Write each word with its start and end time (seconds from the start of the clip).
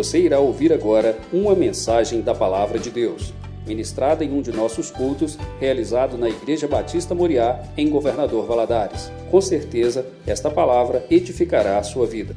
Você 0.00 0.18
irá 0.18 0.40
ouvir 0.40 0.72
agora 0.72 1.20
uma 1.30 1.54
mensagem 1.54 2.22
da 2.22 2.34
Palavra 2.34 2.78
de 2.78 2.90
Deus, 2.90 3.34
ministrada 3.66 4.24
em 4.24 4.32
um 4.32 4.40
de 4.40 4.50
nossos 4.50 4.90
cultos, 4.90 5.36
realizado 5.60 6.16
na 6.16 6.26
Igreja 6.26 6.66
Batista 6.66 7.14
Moriá, 7.14 7.70
em 7.76 7.90
Governador 7.90 8.46
Valadares. 8.46 9.10
Com 9.30 9.42
certeza, 9.42 10.06
esta 10.26 10.50
palavra 10.50 11.06
edificará 11.10 11.78
a 11.78 11.82
sua 11.82 12.06
vida. 12.06 12.34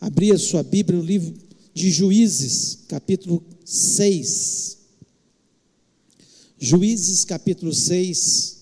Abri 0.00 0.30
a 0.30 0.38
sua 0.38 0.62
Bíblia 0.62 1.00
no 1.00 1.04
livro 1.04 1.34
de 1.74 1.90
Juízes, 1.90 2.84
capítulo 2.88 3.42
6. 3.64 4.78
Juízes, 6.60 7.24
capítulo 7.24 7.72
6. 7.72 8.53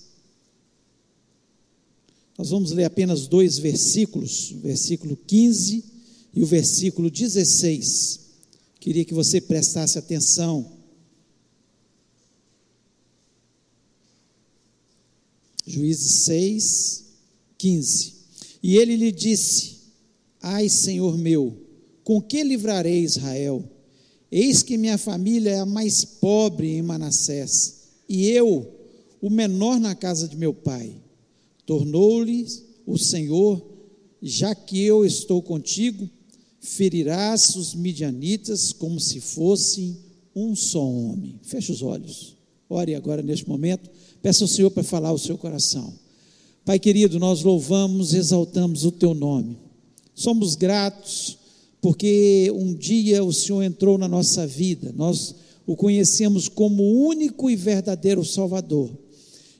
Nós 2.39 2.51
vamos 2.51 2.73
ler 2.73 2.85
apenas 2.85 3.27
dois 3.27 3.59
versículos, 3.59 4.53
o 4.53 4.61
versículo 4.61 5.16
15 5.16 5.84
e 6.34 6.43
o 6.43 6.47
versículo 6.47 7.11
16. 7.11 8.20
Queria 8.80 9.05
que 9.05 9.15
você 9.15 9.41
prestasse 9.41 9.98
atenção. 9.98 10.73
Juízes 15.66 16.25
6, 16.25 17.05
15. 17.59 18.15
E 18.62 18.77
ele 18.77 18.97
lhe 18.97 19.12
disse: 19.12 19.77
Ai, 20.41 20.69
Senhor 20.69 21.17
meu, 21.17 21.56
com 22.03 22.20
que 22.20 22.42
livrarei 22.42 23.05
Israel? 23.05 23.64
Eis 24.30 24.62
que 24.62 24.78
minha 24.78 24.97
família 24.97 25.51
é 25.51 25.59
a 25.61 25.67
mais 25.67 26.05
pobre 26.05 26.77
em 26.77 26.83
Manassés, 26.83 27.80
e 28.09 28.28
eu, 28.30 28.67
o 29.20 29.28
menor 29.28 29.78
na 29.78 29.95
casa 29.95 30.27
de 30.27 30.37
meu 30.37 30.55
pai. 30.55 31.02
Tornou-lhe 31.73 32.47
o 32.87 32.99
Senhor, 32.99 33.67
já 34.21 34.55
que 34.55 34.85
eu 34.85 35.07
estou 35.07 35.41
contigo, 35.41 36.07
ferirás 36.61 37.56
os 37.56 37.75
midianitas 37.75 38.75
como 38.75 39.01
se 39.01 39.23
fossem 39.23 39.97
um 40.37 40.55
só 40.55 40.87
homem. 40.87 41.41
Feche 41.42 41.73
os 41.73 41.81
olhos. 41.81 42.37
Ore 42.69 42.95
agora 42.95 43.23
neste 43.23 43.48
momento. 43.48 43.89
Peça 44.20 44.45
ao 44.45 44.48
Senhor 44.48 44.70
para 44.70 44.83
falar 44.83 45.09
ao 45.09 45.17
seu 45.17 45.39
coração. 45.39 45.95
Pai 46.62 46.79
querido, 46.79 47.19
nós 47.19 47.42
louvamos, 47.42 48.12
exaltamos 48.12 48.84
o 48.84 48.92
teu 48.92 49.14
nome. 49.14 49.57
Somos 50.14 50.55
gratos 50.55 51.39
porque 51.81 52.53
um 52.55 52.75
dia 52.75 53.25
o 53.25 53.33
Senhor 53.33 53.62
entrou 53.62 53.97
na 53.97 54.09
nossa 54.09 54.47
vida. 54.47 54.92
Nós 54.95 55.34
o 55.67 55.75
conhecemos 55.75 56.51
como 56.51 56.83
o 56.83 57.07
único 57.07 57.48
e 57.48 57.57
verdadeiro 57.57 58.23
Salvador. 58.27 58.91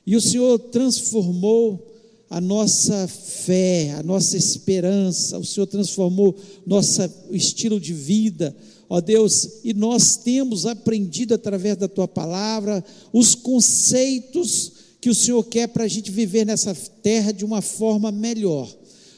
E 0.05 0.15
o 0.15 0.21
Senhor 0.21 0.59
transformou 0.59 1.89
a 2.33 2.41
nossa 2.41 3.07
fé, 3.07 3.91
a 3.91 4.01
nossa 4.01 4.35
esperança, 4.35 5.37
o 5.37 5.45
Senhor 5.45 5.67
transformou 5.67 6.35
nosso 6.65 6.99
estilo 7.29 7.79
de 7.79 7.93
vida, 7.93 8.57
ó 8.89 8.99
Deus, 8.99 9.59
e 9.63 9.71
nós 9.71 10.17
temos 10.17 10.65
aprendido 10.65 11.35
através 11.35 11.77
da 11.77 11.87
tua 11.87 12.07
palavra 12.07 12.83
os 13.13 13.35
conceitos 13.35 14.71
que 14.99 15.11
o 15.11 15.15
Senhor 15.15 15.43
quer 15.43 15.67
para 15.67 15.83
a 15.83 15.87
gente 15.87 16.09
viver 16.09 16.43
nessa 16.43 16.73
terra 17.03 17.31
de 17.31 17.45
uma 17.45 17.61
forma 17.61 18.11
melhor. 18.11 18.67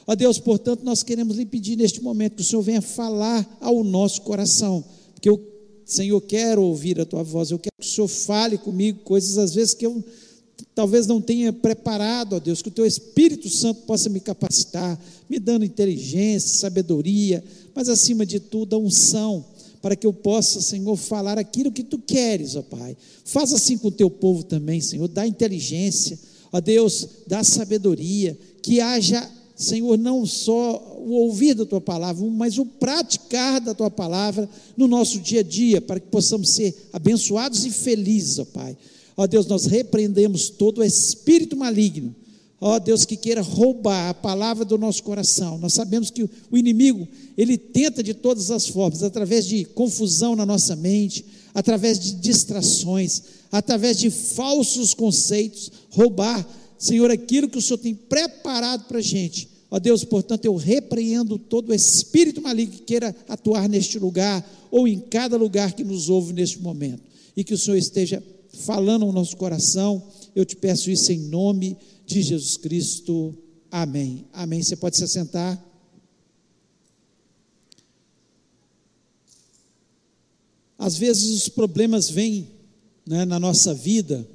Ó 0.05 0.13
Deus, 0.13 0.37
portanto, 0.37 0.83
nós 0.83 1.01
queremos 1.01 1.37
lhe 1.37 1.45
pedir 1.45 1.77
neste 1.77 2.03
momento 2.03 2.35
que 2.35 2.41
o 2.41 2.45
Senhor 2.45 2.63
venha 2.63 2.81
falar 2.81 3.57
ao 3.61 3.81
nosso 3.81 4.23
coração, 4.23 4.83
porque 5.13 5.29
eu, 5.29 5.41
Senhor, 5.85 6.19
quero 6.19 6.61
ouvir 6.61 6.99
a 6.99 7.05
tua 7.05 7.23
voz, 7.23 7.49
eu 7.49 7.59
quero 7.59 7.71
que 7.79 7.87
o 7.87 7.89
Senhor 7.89 8.09
fale 8.09 8.57
comigo 8.57 9.05
coisas 9.05 9.37
às 9.37 9.55
vezes 9.55 9.73
que 9.73 9.85
eu 9.85 10.03
talvez 10.75 11.07
não 11.07 11.21
tenha 11.21 11.53
preparado, 11.53 12.35
ó 12.35 12.39
Deus, 12.39 12.61
que 12.61 12.67
o 12.67 12.71
teu 12.71 12.85
Espírito 12.85 13.49
Santo 13.49 13.83
possa 13.83 14.09
me 14.09 14.19
capacitar, 14.19 14.99
me 15.29 15.39
dando 15.39 15.63
inteligência, 15.63 16.59
sabedoria, 16.59 17.41
mas 17.73 17.87
acima 17.87 18.25
de 18.25 18.41
tudo 18.41 18.75
a 18.75 18.79
unção, 18.79 19.43
para 19.81 19.95
que 19.95 20.05
eu 20.05 20.11
possa, 20.11 20.59
Senhor, 20.61 20.95
falar 20.97 21.39
aquilo 21.39 21.71
que 21.71 21.83
tu 21.83 21.97
queres, 21.97 22.57
ó 22.57 22.61
Pai. 22.61 22.97
Faz 23.23 23.53
assim 23.53 23.77
com 23.77 23.87
o 23.87 23.91
teu 23.91 24.09
povo 24.09 24.43
também, 24.43 24.81
Senhor, 24.81 25.07
dá 25.07 25.25
inteligência, 25.25 26.19
ó 26.51 26.59
Deus, 26.59 27.07
dá 27.25 27.41
sabedoria, 27.41 28.37
que 28.61 28.81
haja, 28.81 29.31
Senhor, 29.55 29.97
não 29.97 30.25
só 30.25 30.97
o 30.99 31.11
ouvir 31.13 31.53
da 31.53 31.65
tua 31.65 31.79
palavra, 31.79 32.25
mas 32.29 32.57
o 32.57 32.65
praticar 32.65 33.61
da 33.61 33.73
tua 33.73 33.89
palavra 33.89 34.49
no 34.75 34.89
nosso 34.89 35.19
dia 35.19 35.39
a 35.39 35.43
dia, 35.43 35.79
para 35.79 36.01
que 36.01 36.07
possamos 36.07 36.49
ser 36.49 36.89
abençoados 36.91 37.65
e 37.65 37.71
felizes, 37.71 38.39
ó 38.39 38.45
Pai 38.45 38.75
Ó 39.17 39.25
Deus, 39.25 39.45
nós 39.47 39.65
repreendemos 39.65 40.49
todo 40.49 40.83
espírito 40.83 41.55
maligno. 41.55 42.15
Ó 42.59 42.79
Deus, 42.79 43.05
que 43.05 43.17
queira 43.17 43.41
roubar 43.41 44.09
a 44.09 44.13
palavra 44.13 44.65
do 44.65 44.77
nosso 44.77 45.03
coração. 45.03 45.57
Nós 45.57 45.73
sabemos 45.73 46.09
que 46.09 46.23
o 46.23 46.57
inimigo, 46.57 47.07
ele 47.37 47.57
tenta 47.57 48.01
de 48.01 48.13
todas 48.13 48.49
as 48.49 48.67
formas, 48.67 49.03
através 49.03 49.45
de 49.45 49.65
confusão 49.65 50.35
na 50.35 50.45
nossa 50.45 50.75
mente, 50.75 51.25
através 51.53 51.99
de 51.99 52.13
distrações, 52.13 53.21
através 53.51 53.97
de 53.97 54.09
falsos 54.09 54.93
conceitos, 54.93 55.71
roubar, 55.89 56.45
Senhor, 56.77 57.09
aquilo 57.11 57.49
que 57.49 57.57
o 57.57 57.61
Senhor 57.61 57.77
tem 57.77 57.95
preparado 57.95 58.85
para 58.85 58.99
a 58.99 59.01
gente. 59.01 59.49
Ó 59.71 59.79
Deus, 59.79 60.03
portanto, 60.03 60.45
eu 60.45 60.55
repreendo 60.55 61.37
todo 61.37 61.73
espírito 61.73 62.41
maligno 62.41 62.73
que 62.73 62.83
queira 62.83 63.15
atuar 63.27 63.67
neste 63.67 63.97
lugar 63.99 64.45
ou 64.71 64.87
em 64.87 64.99
cada 64.99 65.37
lugar 65.37 65.73
que 65.73 65.83
nos 65.83 66.09
ouve 66.09 66.33
neste 66.33 66.59
momento. 66.59 67.03
E 67.35 67.43
que 67.43 67.53
o 67.53 67.57
Senhor 67.57 67.77
esteja 67.77 68.23
falando 68.55 69.05
ao 69.05 69.11
nosso 69.11 69.35
coração. 69.37 70.01
Eu 70.35 70.45
te 70.45 70.55
peço 70.55 70.89
isso 70.89 71.11
em 71.11 71.19
nome 71.19 71.77
de 72.05 72.21
Jesus 72.21 72.57
Cristo. 72.57 73.35
Amém. 73.71 74.25
Amém. 74.33 74.61
Você 74.61 74.75
pode 74.75 74.97
se 74.97 75.03
assentar. 75.03 75.63
Às 80.77 80.97
vezes 80.97 81.31
os 81.31 81.49
problemas 81.49 82.09
vêm 82.09 82.49
né, 83.07 83.25
na 83.25 83.39
nossa 83.39 83.73
vida, 83.73 84.27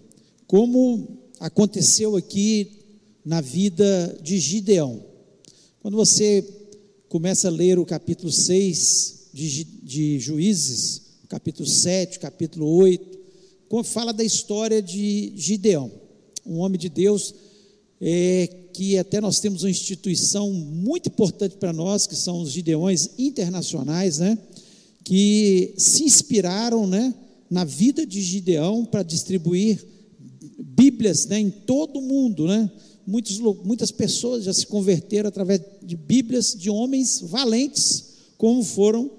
como 0.47 1.19
aconteceu 1.39 2.17
aqui 2.17 2.81
na 3.25 3.41
vida 3.41 4.19
de 4.23 4.39
Gideão. 4.39 5.05
Quando 5.81 5.97
você 5.97 6.47
começa 7.09 7.49
a 7.49 7.51
ler 7.51 7.79
o 7.79 7.85
capítulo 7.85 8.33
6 8.33 9.31
de, 9.33 9.65
de 9.65 10.19
Juízes, 10.19 11.03
capítulo 11.29 11.69
7, 11.69 12.19
capítulo 12.19 12.67
8, 12.67 13.09
fala 13.85 14.13
da 14.13 14.25
história 14.25 14.83
de 14.83 15.33
Gideão, 15.37 15.93
um 16.45 16.59
homem 16.59 16.77
de 16.77 16.89
Deus 16.89 17.33
é, 18.01 18.49
que 18.73 18.99
até 18.99 19.21
nós 19.21 19.39
temos 19.39 19.63
uma 19.63 19.71
instituição 19.71 20.51
muito 20.51 21.09
importante 21.09 21.57
para 21.57 21.73
nós, 21.73 22.05
que 22.05 22.17
são 22.17 22.41
os 22.41 22.51
Gideões 22.51 23.11
internacionais, 23.17 24.19
né? 24.19 24.37
Que 25.05 25.73
se 25.77 26.03
inspiraram, 26.03 26.85
né? 26.85 27.15
Na 27.49 27.63
vida 27.63 28.05
de 28.05 28.21
Gideão 28.21 28.85
para 28.85 29.05
distribuir 29.05 29.87
Bíblias, 30.59 31.27
né? 31.27 31.39
Em 31.39 31.51
todo 31.51 32.01
o 32.01 32.03
mundo, 32.03 32.49
né? 32.49 32.69
Muitos, 33.07 33.39
muitas 33.39 33.93
pessoas 33.93 34.45
já 34.45 34.53
se 34.53 34.67
converteram 34.67 35.29
através 35.29 35.61
de 35.81 35.97
Bíblias 35.97 36.57
de 36.59 36.71
homens 36.71 37.21
valentes, 37.21 38.05
como 38.37 38.65
foram 38.65 39.11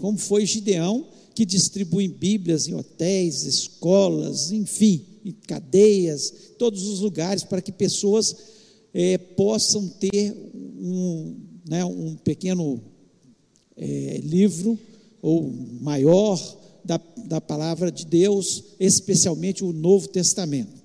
como 0.00 0.16
foi 0.16 0.46
Gideão 0.46 1.04
que 1.36 1.44
distribuem 1.44 2.08
Bíblias 2.08 2.66
em 2.66 2.74
hotéis, 2.74 3.44
escolas, 3.44 4.50
enfim, 4.50 5.04
em 5.22 5.32
cadeias, 5.32 6.32
todos 6.58 6.86
os 6.86 7.00
lugares, 7.00 7.44
para 7.44 7.60
que 7.60 7.70
pessoas 7.70 8.34
é, 8.94 9.18
possam 9.18 9.86
ter 9.86 10.34
um, 10.54 11.36
né, 11.68 11.84
um 11.84 12.16
pequeno 12.16 12.80
é, 13.76 14.18
livro, 14.24 14.78
ou 15.20 15.52
maior, 15.78 16.40
da, 16.82 16.98
da 17.26 17.38
palavra 17.38 17.92
de 17.92 18.06
Deus, 18.06 18.64
especialmente 18.80 19.62
o 19.62 19.74
Novo 19.74 20.08
Testamento. 20.08 20.82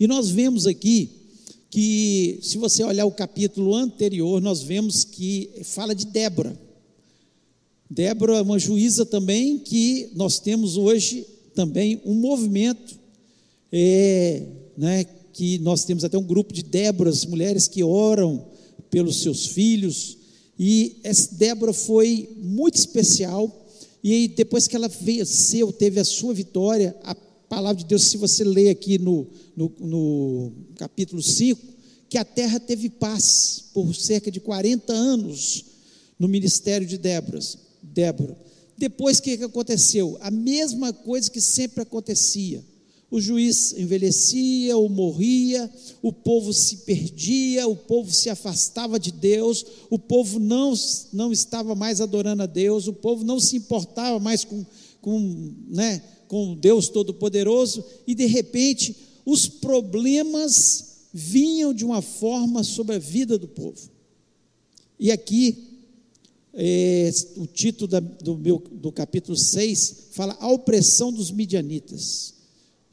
E 0.00 0.06
nós 0.06 0.30
vemos 0.30 0.66
aqui 0.66 1.10
que, 1.68 2.38
se 2.40 2.56
você 2.56 2.82
olhar 2.82 3.04
o 3.04 3.12
capítulo 3.12 3.74
anterior, 3.74 4.40
nós 4.40 4.62
vemos 4.62 5.04
que 5.04 5.50
fala 5.64 5.94
de 5.94 6.06
Débora. 6.06 6.58
Débora 7.90 8.36
é 8.36 8.42
uma 8.42 8.58
juíza 8.58 9.06
também 9.06 9.58
que 9.58 10.10
nós 10.14 10.38
temos 10.38 10.76
hoje 10.76 11.26
também 11.54 12.00
um 12.04 12.14
movimento, 12.14 12.98
é, 13.72 14.42
né, 14.76 15.04
que 15.32 15.58
nós 15.58 15.84
temos 15.84 16.04
até 16.04 16.18
um 16.18 16.24
grupo 16.24 16.52
de 16.52 16.62
Déboras, 16.62 17.24
mulheres 17.24 17.66
que 17.66 17.82
oram 17.82 18.44
pelos 18.90 19.22
seus 19.22 19.46
filhos, 19.46 20.18
e 20.58 20.96
essa 21.02 21.34
Débora 21.34 21.72
foi 21.72 22.28
muito 22.36 22.74
especial, 22.74 23.66
e 24.04 24.28
depois 24.28 24.68
que 24.68 24.76
ela 24.76 24.88
venceu, 24.88 25.72
teve 25.72 25.98
a 25.98 26.04
sua 26.04 26.34
vitória, 26.34 26.94
a 27.02 27.14
palavra 27.48 27.82
de 27.82 27.86
Deus, 27.86 28.04
se 28.04 28.16
você 28.16 28.44
ler 28.44 28.68
aqui 28.68 28.98
no, 28.98 29.26
no, 29.56 29.72
no 29.80 30.52
capítulo 30.76 31.22
5, 31.22 31.60
que 32.08 32.18
a 32.18 32.24
terra 32.24 32.60
teve 32.60 32.90
paz 32.90 33.64
por 33.72 33.94
cerca 33.94 34.30
de 34.30 34.40
40 34.40 34.92
anos 34.92 35.64
no 36.18 36.28
ministério 36.28 36.86
de 36.86 36.98
Déboras. 36.98 37.67
Débora. 37.92 38.36
Depois 38.76 39.18
o 39.18 39.22
que, 39.22 39.42
aconteceu? 39.42 40.16
A 40.20 40.30
mesma 40.30 40.92
coisa 40.92 41.30
que 41.30 41.40
sempre 41.40 41.82
acontecia. 41.82 42.64
O 43.10 43.20
juiz 43.20 43.72
envelhecia 43.72 44.76
ou 44.76 44.88
morria, 44.88 45.70
o 46.02 46.12
povo 46.12 46.52
se 46.52 46.78
perdia, 46.78 47.66
o 47.66 47.74
povo 47.74 48.12
se 48.12 48.28
afastava 48.28 49.00
de 49.00 49.10
Deus, 49.10 49.64
o 49.88 49.98
povo 49.98 50.38
não, 50.38 50.74
não 51.12 51.32
estava 51.32 51.74
mais 51.74 52.02
adorando 52.02 52.42
a 52.42 52.46
Deus, 52.46 52.86
o 52.86 52.92
povo 52.92 53.24
não 53.24 53.40
se 53.40 53.56
importava 53.56 54.20
mais 54.20 54.44
com, 54.44 54.64
com, 55.00 55.54
né, 55.68 56.02
com 56.28 56.54
Deus 56.54 56.88
Todo-Poderoso, 56.88 57.82
e 58.06 58.14
de 58.14 58.26
repente 58.26 58.94
os 59.24 59.48
problemas 59.48 61.08
vinham 61.12 61.72
de 61.72 61.86
uma 61.86 62.02
forma 62.02 62.62
sobre 62.62 62.96
a 62.96 62.98
vida 62.98 63.38
do 63.38 63.48
povo. 63.48 63.90
E 65.00 65.10
aqui, 65.10 65.67
o 67.36 67.46
título 67.46 67.86
da, 67.88 68.00
do, 68.00 68.36
meu, 68.36 68.58
do 68.72 68.90
capítulo 68.90 69.36
6 69.36 70.08
fala 70.10 70.36
a 70.40 70.50
opressão 70.50 71.12
dos 71.12 71.30
midianitas 71.30 72.34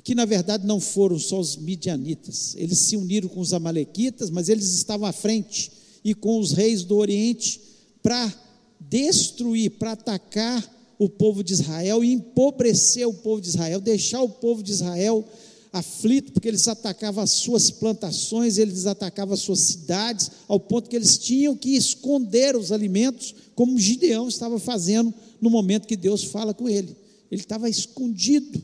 que 0.05 0.13
na 0.13 0.23
verdade 0.23 0.67
não 0.67 0.79
foram 0.79 1.17
só 1.17 1.39
os 1.39 1.57
midianitas, 1.57 2.55
eles 2.57 2.77
se 2.77 2.95
uniram 2.95 3.27
com 3.27 3.39
os 3.39 3.53
amalequitas, 3.53 4.29
mas 4.29 4.49
eles 4.49 4.75
estavam 4.75 5.07
à 5.07 5.11
frente 5.11 5.71
e 6.03 6.13
com 6.13 6.39
os 6.39 6.51
reis 6.51 6.83
do 6.83 6.95
Oriente 6.95 7.59
para 8.03 8.31
destruir, 8.79 9.71
para 9.71 9.93
atacar 9.93 10.63
o 10.99 11.09
povo 11.09 11.43
de 11.43 11.53
Israel 11.53 12.03
e 12.03 12.13
empobrecer 12.13 13.07
o 13.07 13.13
povo 13.15 13.41
de 13.41 13.47
Israel, 13.47 13.81
deixar 13.81 14.21
o 14.21 14.29
povo 14.29 14.61
de 14.61 14.73
Israel 14.73 15.25
aflito, 15.77 16.31
porque 16.31 16.47
eles 16.47 16.67
atacavam 16.69 17.21
as 17.21 17.31
suas 17.31 17.69
plantações, 17.69 18.57
eles 18.57 18.85
atacavam 18.85 19.33
as 19.33 19.41
suas 19.41 19.59
cidades, 19.59 20.31
ao 20.47 20.57
ponto 20.57 20.89
que 20.89 20.95
eles 20.95 21.17
tinham 21.17 21.55
que 21.55 21.75
esconder 21.75 22.55
os 22.55 22.71
alimentos, 22.71 23.35
como 23.53 23.77
Gideão 23.77 24.29
estava 24.29 24.57
fazendo 24.57 25.13
no 25.41 25.49
momento 25.49 25.85
que 25.85 25.97
Deus 25.97 26.23
fala 26.23 26.53
com 26.53 26.69
ele. 26.69 26.95
Ele 27.29 27.41
estava 27.41 27.69
escondido 27.69 28.63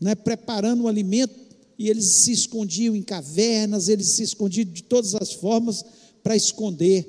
né, 0.00 0.14
preparando 0.14 0.84
o 0.84 0.88
alimento, 0.88 1.34
e 1.76 1.90
eles 1.90 2.04
se 2.04 2.30
escondiam 2.30 2.94
em 2.94 3.02
cavernas, 3.02 3.88
eles 3.88 4.06
se 4.06 4.22
escondiam 4.22 4.64
de 4.70 4.84
todas 4.84 5.16
as 5.16 5.32
formas 5.32 5.84
para 6.22 6.36
esconder 6.36 7.04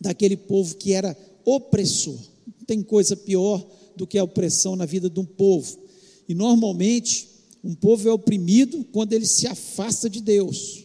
daquele 0.00 0.36
povo 0.36 0.76
que 0.76 0.92
era 0.92 1.16
opressor. 1.44 2.18
Não 2.46 2.64
tem 2.64 2.82
coisa 2.82 3.16
pior 3.16 3.66
do 3.96 4.06
que 4.06 4.16
a 4.16 4.22
opressão 4.22 4.76
na 4.76 4.86
vida 4.86 5.10
de 5.10 5.18
um 5.18 5.24
povo. 5.24 5.76
E 6.28 6.34
normalmente, 6.34 7.35
um 7.66 7.74
povo 7.74 8.08
é 8.08 8.12
oprimido 8.12 8.86
quando 8.92 9.12
ele 9.12 9.26
se 9.26 9.44
afasta 9.48 10.08
de 10.08 10.20
Deus. 10.20 10.84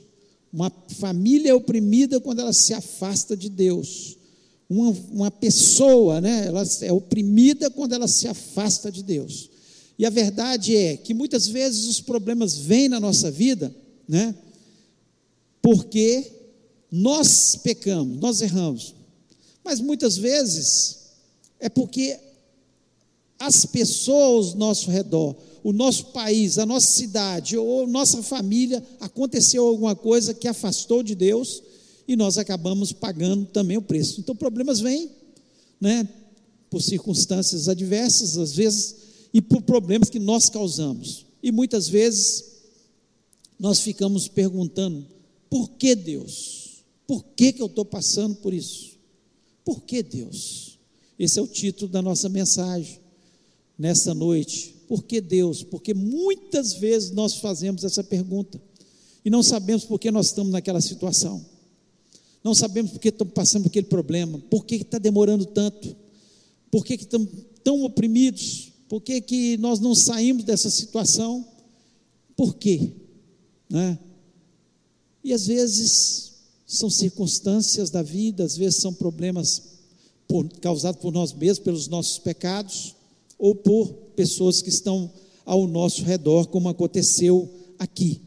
Uma 0.51 0.71
família 0.97 1.51
é 1.51 1.53
oprimida 1.53 2.19
quando 2.19 2.39
ela 2.39 2.51
se 2.51 2.73
afasta 2.73 3.37
de 3.37 3.49
Deus. 3.49 4.17
Uma, 4.67 4.89
uma 5.11 5.31
pessoa, 5.31 6.19
né, 6.19 6.47
ela 6.47 6.63
é 6.81 6.91
oprimida 6.91 7.69
quando 7.69 7.93
ela 7.93 8.07
se 8.07 8.27
afasta 8.27 8.91
de 8.91 9.03
Deus. 9.03 9.51
E 9.99 10.07
a 10.07 10.09
verdade 10.09 10.75
é 10.75 10.97
que 10.97 11.13
muitas 11.13 11.47
vezes 11.47 11.85
os 11.87 12.01
problemas 12.01 12.57
vêm 12.57 12.89
na 12.89 12.99
nossa 12.99 13.29
vida, 13.29 13.73
né? 14.07 14.33
Porque 15.61 16.31
nós 16.91 17.55
pecamos, 17.57 18.17
nós 18.19 18.41
erramos. 18.41 18.95
Mas 19.63 19.79
muitas 19.79 20.17
vezes 20.17 20.97
é 21.59 21.69
porque 21.69 22.17
as 23.41 23.65
pessoas 23.65 24.49
ao 24.49 24.57
nosso 24.57 24.91
redor, 24.91 25.35
o 25.63 25.73
nosso 25.73 26.07
país, 26.07 26.59
a 26.59 26.65
nossa 26.65 26.85
cidade 26.85 27.57
ou 27.57 27.87
nossa 27.87 28.21
família, 28.21 28.83
aconteceu 28.99 29.65
alguma 29.65 29.95
coisa 29.95 30.31
que 30.31 30.47
afastou 30.47 31.01
de 31.01 31.15
Deus 31.15 31.63
e 32.07 32.15
nós 32.15 32.37
acabamos 32.37 32.91
pagando 32.91 33.45
também 33.47 33.77
o 33.77 33.81
preço. 33.81 34.19
Então 34.19 34.35
problemas 34.35 34.79
vêm, 34.79 35.09
né? 35.79 36.07
Por 36.69 36.83
circunstâncias 36.83 37.67
adversas, 37.67 38.37
às 38.37 38.53
vezes 38.53 38.95
e 39.33 39.41
por 39.41 39.63
problemas 39.63 40.09
que 40.09 40.19
nós 40.19 40.47
causamos. 40.47 41.25
E 41.41 41.51
muitas 41.51 41.87
vezes 41.87 42.45
nós 43.59 43.79
ficamos 43.79 44.27
perguntando: 44.27 45.03
por 45.49 45.67
que 45.71 45.95
Deus? 45.95 46.83
Por 47.07 47.23
que, 47.35 47.53
que 47.53 47.61
eu 47.61 47.65
estou 47.65 47.85
passando 47.85 48.35
por 48.35 48.53
isso? 48.53 48.91
Por 49.65 49.81
que 49.81 50.03
Deus? 50.03 50.77
Esse 51.17 51.39
é 51.39 51.41
o 51.41 51.47
título 51.47 51.91
da 51.91 52.03
nossa 52.03 52.29
mensagem 52.29 53.01
nessa 53.81 54.13
noite. 54.13 54.75
Por 54.87 55.03
que 55.03 55.19
Deus? 55.19 55.63
Porque 55.63 55.91
muitas 55.91 56.73
vezes 56.73 57.09
nós 57.09 57.37
fazemos 57.37 57.83
essa 57.83 58.03
pergunta 58.03 58.61
e 59.25 59.29
não 59.29 59.41
sabemos 59.41 59.85
por 59.85 59.99
que 59.99 60.11
nós 60.11 60.27
estamos 60.27 60.51
naquela 60.51 60.79
situação. 60.79 61.43
Não 62.43 62.53
sabemos 62.53 62.91
por 62.91 62.99
que 62.99 63.09
estamos 63.09 63.33
passando 63.33 63.63
por 63.63 63.69
aquele 63.69 63.87
problema, 63.87 64.37
por 64.51 64.65
que 64.65 64.75
está 64.75 64.99
demorando 64.99 65.45
tanto, 65.45 65.95
por 66.69 66.85
que 66.85 66.93
estamos 66.93 67.29
tão 67.63 67.83
oprimidos, 67.83 68.71
por 68.87 69.01
que, 69.01 69.19
que 69.19 69.57
nós 69.57 69.79
não 69.79 69.95
saímos 69.95 70.43
dessa 70.43 70.69
situação? 70.69 71.47
Por 72.35 72.55
quê? 72.55 72.91
Né? 73.67 73.97
E 75.23 75.33
às 75.33 75.47
vezes 75.47 76.33
são 76.67 76.89
circunstâncias 76.89 77.89
da 77.89 78.03
vida, 78.03 78.43
às 78.43 78.55
vezes 78.55 78.79
são 78.79 78.93
problemas 78.93 79.79
por, 80.27 80.47
causados 80.59 81.01
por 81.01 81.11
nós 81.11 81.33
mesmos, 81.33 81.63
pelos 81.63 81.87
nossos 81.87 82.19
pecados, 82.19 82.95
ou 83.41 83.55
por 83.55 83.91
pessoas 84.15 84.61
que 84.61 84.69
estão 84.69 85.11
ao 85.43 85.67
nosso 85.67 86.03
redor, 86.03 86.45
como 86.45 86.69
aconteceu 86.69 87.51
aqui, 87.79 88.21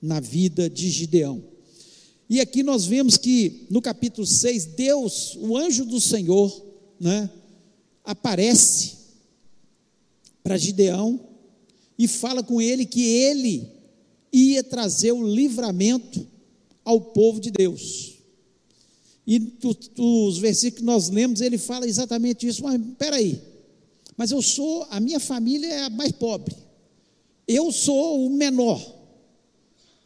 na 0.00 0.20
vida 0.20 0.70
de 0.70 0.88
Gideão. 0.88 1.42
E 2.28 2.40
aqui 2.40 2.62
nós 2.62 2.86
vemos 2.86 3.16
que 3.16 3.66
no 3.68 3.82
capítulo 3.82 4.24
6, 4.24 4.66
Deus, 4.66 5.36
o 5.40 5.56
anjo 5.56 5.84
do 5.84 6.00
Senhor, 6.00 6.64
né, 7.00 7.28
aparece 8.04 8.92
para 10.40 10.56
Gideão 10.56 11.18
e 11.98 12.06
fala 12.06 12.40
com 12.40 12.60
ele 12.60 12.86
que 12.86 13.02
ele 13.04 13.68
ia 14.32 14.62
trazer 14.62 15.10
o 15.10 15.26
livramento 15.26 16.24
ao 16.84 17.00
povo 17.00 17.40
de 17.40 17.50
Deus. 17.50 18.20
E 19.26 19.52
os 19.98 20.38
versículos 20.38 20.78
que 20.78 20.86
nós 20.86 21.08
lemos, 21.08 21.40
ele 21.40 21.58
fala 21.58 21.88
exatamente 21.88 22.46
isso, 22.46 22.62
mas 22.62 22.80
peraí, 22.96 23.49
mas 24.20 24.30
eu 24.30 24.42
sou, 24.42 24.86
a 24.90 25.00
minha 25.00 25.18
família 25.18 25.66
é 25.66 25.84
a 25.84 25.88
mais 25.88 26.12
pobre, 26.12 26.54
eu 27.48 27.72
sou 27.72 28.26
o 28.26 28.28
menor, 28.28 28.78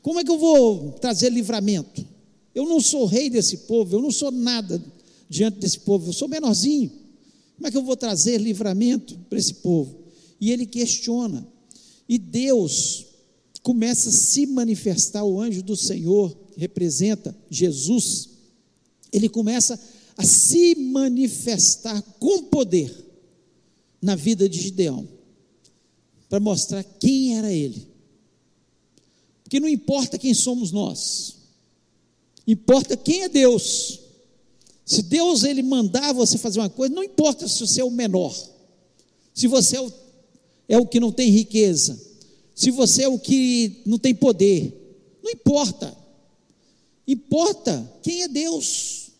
como 0.00 0.20
é 0.20 0.24
que 0.24 0.30
eu 0.30 0.38
vou 0.38 0.92
trazer 0.92 1.30
livramento? 1.30 2.06
Eu 2.54 2.64
não 2.64 2.80
sou 2.80 3.06
rei 3.06 3.28
desse 3.28 3.56
povo, 3.58 3.96
eu 3.96 4.00
não 4.00 4.12
sou 4.12 4.30
nada 4.30 4.80
diante 5.28 5.58
desse 5.58 5.80
povo, 5.80 6.10
eu 6.10 6.12
sou 6.12 6.28
menorzinho, 6.28 6.92
como 7.56 7.66
é 7.66 7.70
que 7.72 7.76
eu 7.76 7.82
vou 7.82 7.96
trazer 7.96 8.40
livramento 8.40 9.18
para 9.28 9.38
esse 9.38 9.54
povo? 9.54 10.04
e 10.40 10.52
ele 10.52 10.66
questiona. 10.66 11.46
E 12.08 12.18
Deus 12.18 13.06
começa 13.62 14.10
a 14.10 14.12
se 14.12 14.46
manifestar, 14.46 15.24
o 15.24 15.40
anjo 15.40 15.62
do 15.62 15.74
Senhor, 15.74 16.36
representa 16.56 17.34
Jesus, 17.50 18.28
ele 19.10 19.28
começa 19.28 19.80
a 20.16 20.22
se 20.22 20.74
manifestar 20.74 22.00
com 22.20 22.44
poder 22.44 23.03
na 24.04 24.14
vida 24.14 24.46
de 24.46 24.60
Gideão, 24.60 25.08
para 26.28 26.38
mostrar 26.38 26.84
quem 26.84 27.38
era 27.38 27.50
ele. 27.50 27.88
Porque 29.42 29.58
não 29.58 29.68
importa 29.68 30.18
quem 30.18 30.34
somos 30.34 30.70
nós, 30.70 31.36
importa 32.46 32.98
quem 32.98 33.22
é 33.22 33.28
Deus. 33.30 34.00
Se 34.84 35.00
Deus 35.00 35.42
ele 35.42 35.62
mandar 35.62 36.12
você 36.12 36.36
fazer 36.36 36.60
uma 36.60 36.68
coisa, 36.68 36.94
não 36.94 37.02
importa 37.02 37.48
se 37.48 37.66
você 37.66 37.80
é 37.80 37.84
o 37.84 37.90
menor, 37.90 38.36
se 39.32 39.46
você 39.46 39.76
é 39.76 39.80
o 39.80 39.90
é 40.66 40.78
o 40.78 40.86
que 40.86 41.00
não 41.00 41.12
tem 41.12 41.30
riqueza, 41.30 41.98
se 42.54 42.70
você 42.70 43.02
é 43.02 43.08
o 43.08 43.18
que 43.18 43.82
não 43.84 43.98
tem 43.98 44.14
poder, 44.14 44.98
não 45.22 45.30
importa. 45.30 45.94
Importa 47.06 47.92
quem 48.02 48.22
é 48.22 48.28
Deus. 48.28 49.10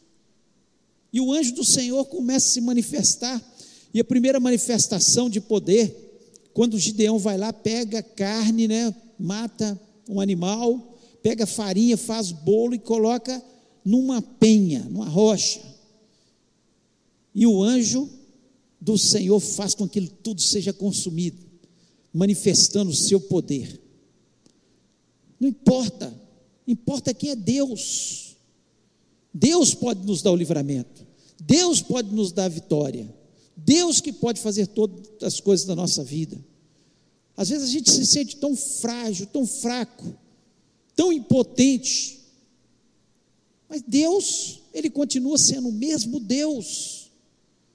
E 1.12 1.20
o 1.20 1.32
anjo 1.32 1.54
do 1.54 1.64
Senhor 1.64 2.06
começa 2.06 2.48
a 2.48 2.52
se 2.52 2.60
manifestar. 2.62 3.53
E 3.94 4.00
a 4.00 4.04
primeira 4.04 4.40
manifestação 4.40 5.30
de 5.30 5.40
poder, 5.40 6.50
quando 6.52 6.78
Gideão 6.78 7.16
vai 7.16 7.38
lá, 7.38 7.52
pega 7.52 8.02
carne, 8.02 8.66
né, 8.66 8.92
mata 9.16 9.80
um 10.08 10.20
animal, 10.20 10.98
pega 11.22 11.46
farinha, 11.46 11.96
faz 11.96 12.32
bolo 12.32 12.74
e 12.74 12.78
coloca 12.78 13.40
numa 13.84 14.20
penha, 14.20 14.80
numa 14.90 15.08
rocha. 15.08 15.60
E 17.32 17.46
o 17.46 17.62
anjo 17.62 18.10
do 18.80 18.98
Senhor 18.98 19.38
faz 19.38 19.74
com 19.74 19.88
que 19.88 20.00
tudo 20.08 20.42
seja 20.42 20.72
consumido, 20.72 21.38
manifestando 22.12 22.90
o 22.90 22.94
seu 22.94 23.20
poder. 23.20 23.80
Não 25.38 25.48
importa, 25.48 26.12
importa 26.66 27.14
quem 27.14 27.30
é 27.30 27.36
Deus. 27.36 28.36
Deus 29.32 29.72
pode 29.72 30.04
nos 30.04 30.20
dar 30.20 30.32
o 30.32 30.36
livramento, 30.36 31.06
Deus 31.40 31.80
pode 31.80 32.12
nos 32.12 32.32
dar 32.32 32.44
a 32.44 32.48
vitória, 32.48 33.08
Deus 33.56 34.00
que 34.00 34.12
pode 34.12 34.40
fazer 34.40 34.66
todas 34.66 35.22
as 35.22 35.40
coisas 35.40 35.66
da 35.66 35.74
nossa 35.74 36.02
vida. 36.02 36.38
Às 37.36 37.48
vezes 37.48 37.68
a 37.68 37.72
gente 37.72 37.90
se 37.90 38.06
sente 38.06 38.36
tão 38.36 38.54
frágil, 38.54 39.26
tão 39.26 39.46
fraco, 39.46 40.14
tão 40.94 41.12
impotente, 41.12 42.20
mas 43.68 43.82
Deus, 43.82 44.60
Ele 44.72 44.88
continua 44.88 45.36
sendo 45.36 45.68
o 45.68 45.72
mesmo 45.72 46.20
Deus. 46.20 47.04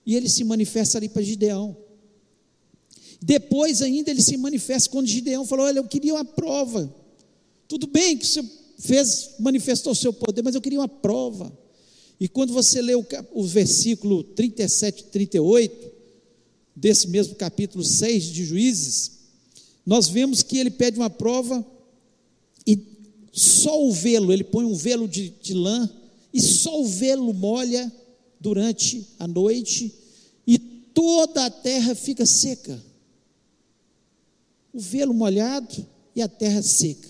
E 0.05 0.15
ele 0.15 0.27
se 0.27 0.43
manifesta 0.43 0.97
ali 0.97 1.07
para 1.07 1.21
Gideão. 1.21 1.77
Depois 3.21 3.81
ainda 3.81 4.09
ele 4.09 4.21
se 4.21 4.37
manifesta 4.37 4.89
quando 4.89 5.05
Gideão 5.05 5.45
falou: 5.45 5.65
Olha, 5.65 5.79
eu 5.79 5.83
queria 5.83 6.15
uma 6.15 6.25
prova. 6.25 6.91
Tudo 7.67 7.85
bem 7.85 8.17
que 8.17 8.25
você 8.25 8.43
fez, 8.79 9.35
manifestou 9.39 9.91
o 9.91 9.95
seu 9.95 10.11
poder, 10.11 10.41
mas 10.41 10.55
eu 10.55 10.61
queria 10.61 10.79
uma 10.79 10.87
prova. 10.87 11.55
E 12.19 12.27
quando 12.27 12.51
você 12.51 12.81
lê 12.81 12.95
o, 12.95 13.05
o 13.33 13.43
versículo 13.45 14.23
37 14.23 15.01
e 15.01 15.03
38, 15.05 15.91
desse 16.75 17.07
mesmo 17.07 17.35
capítulo 17.35 17.83
6 17.83 18.25
de 18.25 18.43
Juízes, 18.43 19.11
nós 19.85 20.07
vemos 20.07 20.43
que 20.43 20.57
ele 20.57 20.69
pede 20.69 20.97
uma 20.97 21.09
prova 21.09 21.65
e 22.67 22.77
só 23.31 23.83
o 23.83 23.91
velo, 23.91 24.33
ele 24.33 24.43
põe 24.43 24.65
um 24.65 24.75
velo 24.75 25.07
de, 25.07 25.29
de 25.29 25.53
lã 25.53 25.89
e 26.33 26.41
só 26.41 26.81
o 26.81 26.85
velo 26.85 27.33
molha 27.33 27.91
durante 28.39 29.07
a 29.17 29.27
noite 29.27 29.93
e 30.45 30.57
toda 30.57 31.45
a 31.45 31.49
terra 31.49 31.95
fica 31.95 32.25
seca. 32.25 32.81
O 34.73 34.79
velo 34.79 35.13
molhado 35.13 35.85
e 36.15 36.21
a 36.21 36.27
terra 36.27 36.61
seca. 36.61 37.09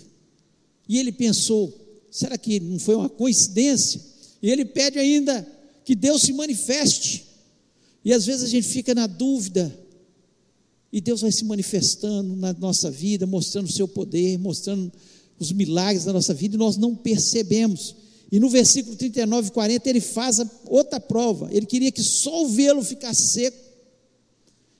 E 0.88 0.98
ele 0.98 1.12
pensou: 1.12 1.74
será 2.10 2.38
que 2.38 2.60
não 2.60 2.80
foi 2.80 2.96
uma 2.96 3.10
coincidência? 3.10 4.02
E 4.42 4.50
ele 4.50 4.66
pede 4.66 5.00
ainda 5.00 5.46
que 5.84 5.96
Deus 5.96 6.22
se 6.22 6.34
manifeste. 6.34 7.26
E 8.04 8.14
às 8.14 8.26
vezes 8.26 8.44
a 8.44 8.48
gente 8.48 8.68
fica 8.68 8.96
na 8.96 9.08
dúvida, 9.08 9.76
e 10.92 11.00
Deus 11.00 11.22
vai 11.22 11.32
se 11.32 11.44
manifestando 11.46 12.36
na 12.36 12.54
nossa 12.54 12.90
vida, 12.90 13.28
mostrando 13.28 13.68
o 13.68 13.72
seu 13.72 13.88
poder, 13.88 14.38
mostrando 14.40 14.92
os 15.38 15.52
milagres 15.52 16.06
da 16.06 16.14
nossa 16.14 16.34
vida, 16.34 16.56
e 16.56 16.60
nós 16.60 16.78
não 16.78 16.96
percebemos. 16.96 17.96
E 18.32 18.40
no 18.40 18.50
versículo 18.50 18.96
39 18.96 19.48
e 19.48 19.52
40 19.52 19.90
ele 19.90 20.02
faz 20.02 20.40
outra 20.66 21.00
prova. 21.00 21.50
Ele 21.52 21.66
queria 21.66 21.92
que 21.92 22.02
só 22.02 22.44
o 22.44 22.50
velo 22.50 22.84
ficasse 22.84 23.30
seco 23.30 23.58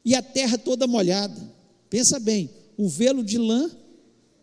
e 0.06 0.16
a 0.16 0.22
terra 0.22 0.58
toda 0.58 0.88
molhada. 0.88 1.40
Pensa 1.90 2.20
bem, 2.20 2.50
o 2.78 2.88
velo 2.88 3.24
de 3.24 3.38
lã, 3.38 3.70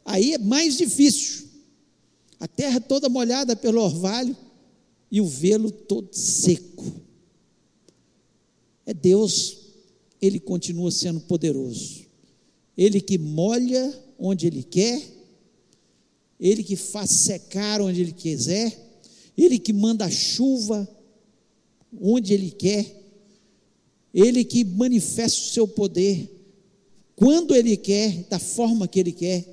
aí 0.05 0.35
é 0.35 0.39
mais 0.39 0.77
difícil. 0.77 1.47
A 2.39 2.47
terra 2.47 2.81
toda 2.81 3.09
molhada 3.09 3.57
pelo 3.57 3.81
orvalho 3.81 4.37
e 5.11 5.21
o 5.21 5.27
velo 5.27 5.71
todo 5.71 6.09
seco. 6.13 6.85
É 8.85 8.95
Deus, 8.95 9.59
Ele 10.21 10.39
continua 10.39 10.91
sendo 10.91 11.21
poderoso. 11.21 12.07
Ele 12.77 13.01
que 13.01 13.19
molha 13.19 13.93
onde 14.19 14.47
Ele 14.47 14.63
quer, 14.63 15.03
Ele 16.39 16.63
que 16.63 16.77
faz 16.77 17.11
secar 17.11 17.81
onde 17.81 18.01
Ele 18.01 18.13
quiser, 18.13 18.77
Ele 19.37 19.59
que 19.59 19.73
manda 19.73 20.11
chuva 20.11 20.89
onde 22.01 22.35
Ele 22.35 22.51
quer, 22.51 23.05
Ele 24.13 24.45
que 24.45 24.65
manifesta 24.65 25.41
o 25.41 25.53
seu 25.53 25.67
poder 25.69 26.37
quando 27.17 27.55
Ele 27.55 27.79
quer, 27.79 28.25
da 28.29 28.39
forma 28.39 28.87
que 28.87 29.01
Ele 29.01 29.13
quer, 29.13 29.45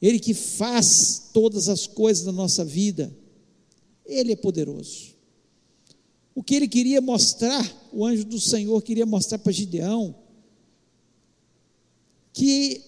Ele 0.00 0.18
que 0.18 0.32
faz 0.32 1.28
todas 1.32 1.68
as 1.68 1.86
coisas 1.86 2.24
da 2.24 2.32
nossa 2.32 2.64
vida, 2.64 3.14
Ele 4.08 4.32
é 4.32 4.36
poderoso. 4.36 5.14
O 6.34 6.42
que 6.42 6.54
ele 6.54 6.66
queria 6.66 7.00
mostrar, 7.00 7.90
o 7.92 8.06
anjo 8.06 8.24
do 8.24 8.40
Senhor 8.40 8.80
queria 8.82 9.04
mostrar 9.04 9.38
para 9.38 9.52
Gideão, 9.52 10.14
que 12.32 12.80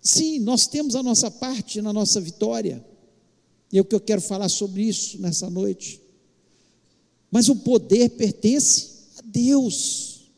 sim, 0.00 0.40
nós 0.40 0.66
temos 0.66 0.94
a 0.94 1.02
nossa 1.02 1.30
parte 1.30 1.80
na 1.80 1.92
nossa 1.92 2.20
vitória, 2.20 2.84
e 3.72 3.78
é 3.78 3.80
o 3.80 3.84
que 3.84 3.94
eu 3.94 4.00
quero 4.00 4.20
falar 4.20 4.48
sobre 4.48 4.82
isso 4.82 5.20
nessa 5.20 5.48
noite. 5.48 6.00
Mas 7.30 7.48
o 7.48 7.56
poder 7.56 8.10
pertence 8.10 8.90
a 9.18 9.22
Deus. 9.24 10.30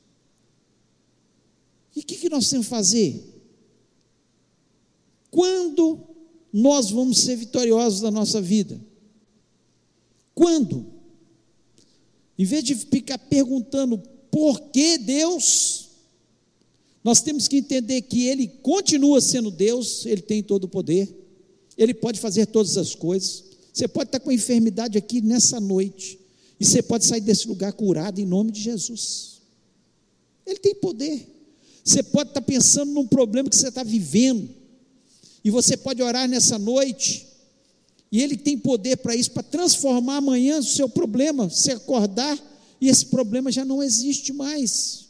E 1.94 2.00
o 2.00 2.02
que, 2.02 2.16
que 2.16 2.30
nós 2.30 2.48
temos 2.48 2.66
que 2.66 2.70
fazer? 2.70 3.42
Quando 5.30 6.00
nós 6.52 6.90
vamos 6.90 7.18
ser 7.18 7.36
vitoriosos 7.36 8.00
na 8.00 8.10
nossa 8.10 8.40
vida? 8.40 8.80
Quando? 10.36 10.84
Em 12.38 12.44
vez 12.44 12.62
de 12.62 12.74
ficar 12.74 13.16
perguntando 13.16 13.96
por 14.30 14.60
que 14.70 14.98
Deus, 14.98 15.88
nós 17.02 17.22
temos 17.22 17.48
que 17.48 17.56
entender 17.56 18.02
que 18.02 18.26
Ele 18.26 18.46
continua 18.46 19.18
sendo 19.22 19.50
Deus, 19.50 20.04
Ele 20.04 20.20
tem 20.20 20.42
todo 20.42 20.64
o 20.64 20.68
poder, 20.68 21.08
Ele 21.78 21.94
pode 21.94 22.20
fazer 22.20 22.44
todas 22.44 22.76
as 22.76 22.94
coisas. 22.94 23.44
Você 23.72 23.88
pode 23.88 24.08
estar 24.08 24.20
com 24.20 24.30
enfermidade 24.30 24.98
aqui 24.98 25.22
nessa 25.22 25.58
noite, 25.58 26.20
e 26.60 26.66
você 26.66 26.82
pode 26.82 27.06
sair 27.06 27.22
desse 27.22 27.48
lugar 27.48 27.72
curado 27.72 28.20
em 28.20 28.26
nome 28.26 28.52
de 28.52 28.60
Jesus. 28.60 29.40
Ele 30.46 30.58
tem 30.58 30.74
poder. 30.74 31.34
Você 31.82 32.02
pode 32.02 32.28
estar 32.28 32.42
pensando 32.42 32.92
num 32.92 33.06
problema 33.06 33.48
que 33.48 33.56
você 33.56 33.68
está 33.68 33.82
vivendo, 33.82 34.50
e 35.42 35.50
você 35.50 35.78
pode 35.78 36.02
orar 36.02 36.28
nessa 36.28 36.58
noite, 36.58 37.25
e 38.10 38.22
Ele 38.22 38.36
tem 38.36 38.56
poder 38.56 38.96
para 38.96 39.14
isso, 39.14 39.30
para 39.32 39.42
transformar 39.42 40.16
amanhã 40.16 40.58
o 40.58 40.64
seu 40.64 40.88
problema, 40.88 41.50
se 41.50 41.70
acordar 41.70 42.38
e 42.80 42.88
esse 42.88 43.06
problema 43.06 43.50
já 43.50 43.64
não 43.64 43.82
existe 43.82 44.32
mais, 44.32 45.08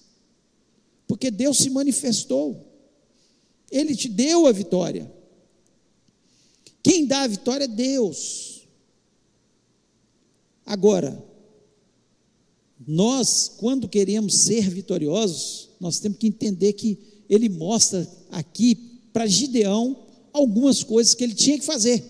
porque 1.07 1.31
Deus 1.31 1.59
se 1.59 1.71
manifestou, 1.71 2.67
Ele 3.71 3.95
te 3.95 4.09
deu 4.09 4.47
a 4.47 4.53
vitória. 4.53 5.12
Quem 6.83 7.05
dá 7.05 7.23
a 7.23 7.26
vitória 7.26 7.65
é 7.65 7.69
Deus. 7.69 8.67
Agora, 10.65 11.25
nós, 12.87 13.53
quando 13.57 13.88
queremos 13.88 14.35
ser 14.41 14.69
vitoriosos, 14.71 15.71
nós 15.81 15.99
temos 15.99 16.19
que 16.19 16.29
entender 16.29 16.73
que 16.75 16.99
Ele 17.29 17.49
mostra 17.49 18.09
aqui 18.31 18.75
para 19.12 19.26
Gideão 19.26 20.07
algumas 20.33 20.83
coisas 20.83 21.15
que 21.15 21.25
ele 21.25 21.35
tinha 21.35 21.59
que 21.59 21.65
fazer. 21.65 22.05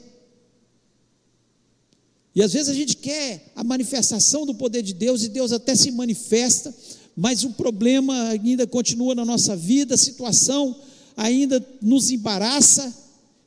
E 2.36 2.42
às 2.42 2.52
vezes 2.52 2.68
a 2.68 2.74
gente 2.74 2.98
quer 2.98 3.50
a 3.56 3.64
manifestação 3.64 4.44
do 4.44 4.54
poder 4.54 4.82
de 4.82 4.92
Deus 4.92 5.22
e 5.22 5.28
Deus 5.30 5.52
até 5.52 5.74
se 5.74 5.90
manifesta, 5.90 6.72
mas 7.16 7.44
o 7.44 7.52
problema 7.54 8.28
ainda 8.28 8.66
continua 8.66 9.14
na 9.14 9.24
nossa 9.24 9.56
vida, 9.56 9.94
a 9.94 9.98
situação 9.98 10.78
ainda 11.16 11.66
nos 11.80 12.10
embaraça 12.10 12.94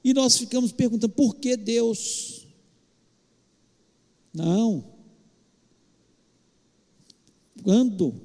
e 0.04 0.12
nós 0.12 0.36
ficamos 0.36 0.72
perguntando: 0.72 1.14
por 1.14 1.36
que 1.36 1.56
Deus? 1.56 2.48
Não. 4.34 4.84
Quando 7.62 8.16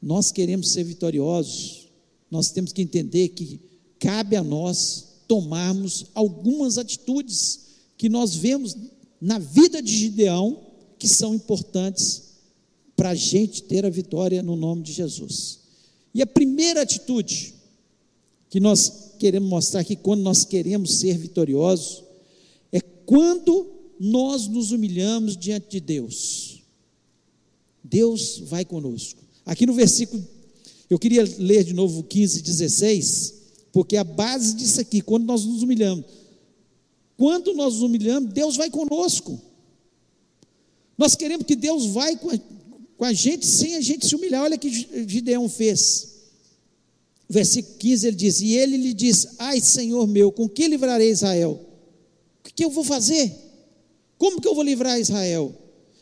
nós 0.00 0.30
queremos 0.30 0.70
ser 0.70 0.84
vitoriosos, 0.84 1.88
nós 2.30 2.52
temos 2.52 2.72
que 2.72 2.82
entender 2.82 3.30
que 3.30 3.58
cabe 3.98 4.36
a 4.36 4.44
nós 4.44 5.24
tomarmos 5.26 6.06
algumas 6.14 6.78
atitudes 6.78 7.60
que 7.98 8.08
nós 8.08 8.36
vemos 8.36 8.76
na 9.20 9.38
vida 9.38 9.82
de 9.82 9.94
Gideão 9.94 10.66
que 10.98 11.06
são 11.08 11.34
importantes 11.34 12.30
para 12.96 13.10
a 13.10 13.14
gente 13.14 13.62
ter 13.62 13.84
a 13.84 13.90
vitória 13.90 14.42
no 14.42 14.56
nome 14.56 14.82
de 14.82 14.92
Jesus. 14.92 15.60
E 16.14 16.22
a 16.22 16.26
primeira 16.26 16.82
atitude 16.82 17.54
que 18.48 18.60
nós 18.60 19.12
queremos 19.18 19.48
mostrar 19.48 19.80
aqui, 19.80 19.94
quando 19.94 20.22
nós 20.22 20.44
queremos 20.44 20.94
ser 20.96 21.16
vitoriosos, 21.16 22.02
é 22.72 22.80
quando 22.80 23.70
nós 23.98 24.48
nos 24.48 24.72
humilhamos 24.72 25.36
diante 25.36 25.70
de 25.70 25.80
Deus. 25.80 26.62
Deus 27.82 28.38
vai 28.46 28.64
conosco. 28.64 29.22
Aqui 29.46 29.66
no 29.66 29.72
versículo, 29.72 30.26
eu 30.88 30.98
queria 30.98 31.24
ler 31.38 31.64
de 31.64 31.72
novo 31.72 32.02
15, 32.02 32.42
16, 32.42 33.34
porque 33.72 33.96
a 33.96 34.04
base 34.04 34.54
disso 34.54 34.80
aqui, 34.80 35.00
quando 35.00 35.24
nós 35.24 35.44
nos 35.44 35.62
humilhamos, 35.62 36.04
quando 37.20 37.52
nós 37.52 37.74
nos 37.74 37.82
humilhamos, 37.82 38.32
Deus 38.32 38.56
vai 38.56 38.70
conosco. 38.70 39.38
Nós 40.96 41.14
queremos 41.14 41.44
que 41.44 41.54
Deus 41.54 41.84
vai 41.84 42.16
com 42.16 42.30
a, 42.30 42.38
com 42.96 43.04
a 43.04 43.12
gente 43.12 43.44
sem 43.44 43.76
a 43.76 43.80
gente 43.82 44.06
se 44.06 44.16
humilhar. 44.16 44.42
Olha 44.42 44.56
o 44.56 44.58
que 44.58 44.70
Gideão 45.06 45.46
fez. 45.46 46.14
Versículo 47.28 47.76
15 47.76 48.06
ele 48.06 48.16
diz: 48.16 48.40
E 48.40 48.54
ele 48.54 48.78
lhe 48.78 48.94
diz: 48.94 49.34
Ai, 49.38 49.60
Senhor 49.60 50.06
meu, 50.06 50.32
com 50.32 50.48
que 50.48 50.66
livrarei 50.66 51.10
Israel? 51.10 51.60
O 52.42 52.54
que 52.54 52.64
eu 52.64 52.70
vou 52.70 52.84
fazer? 52.84 53.30
Como 54.16 54.40
que 54.40 54.48
eu 54.48 54.54
vou 54.54 54.64
livrar 54.64 54.98
Israel? 54.98 55.54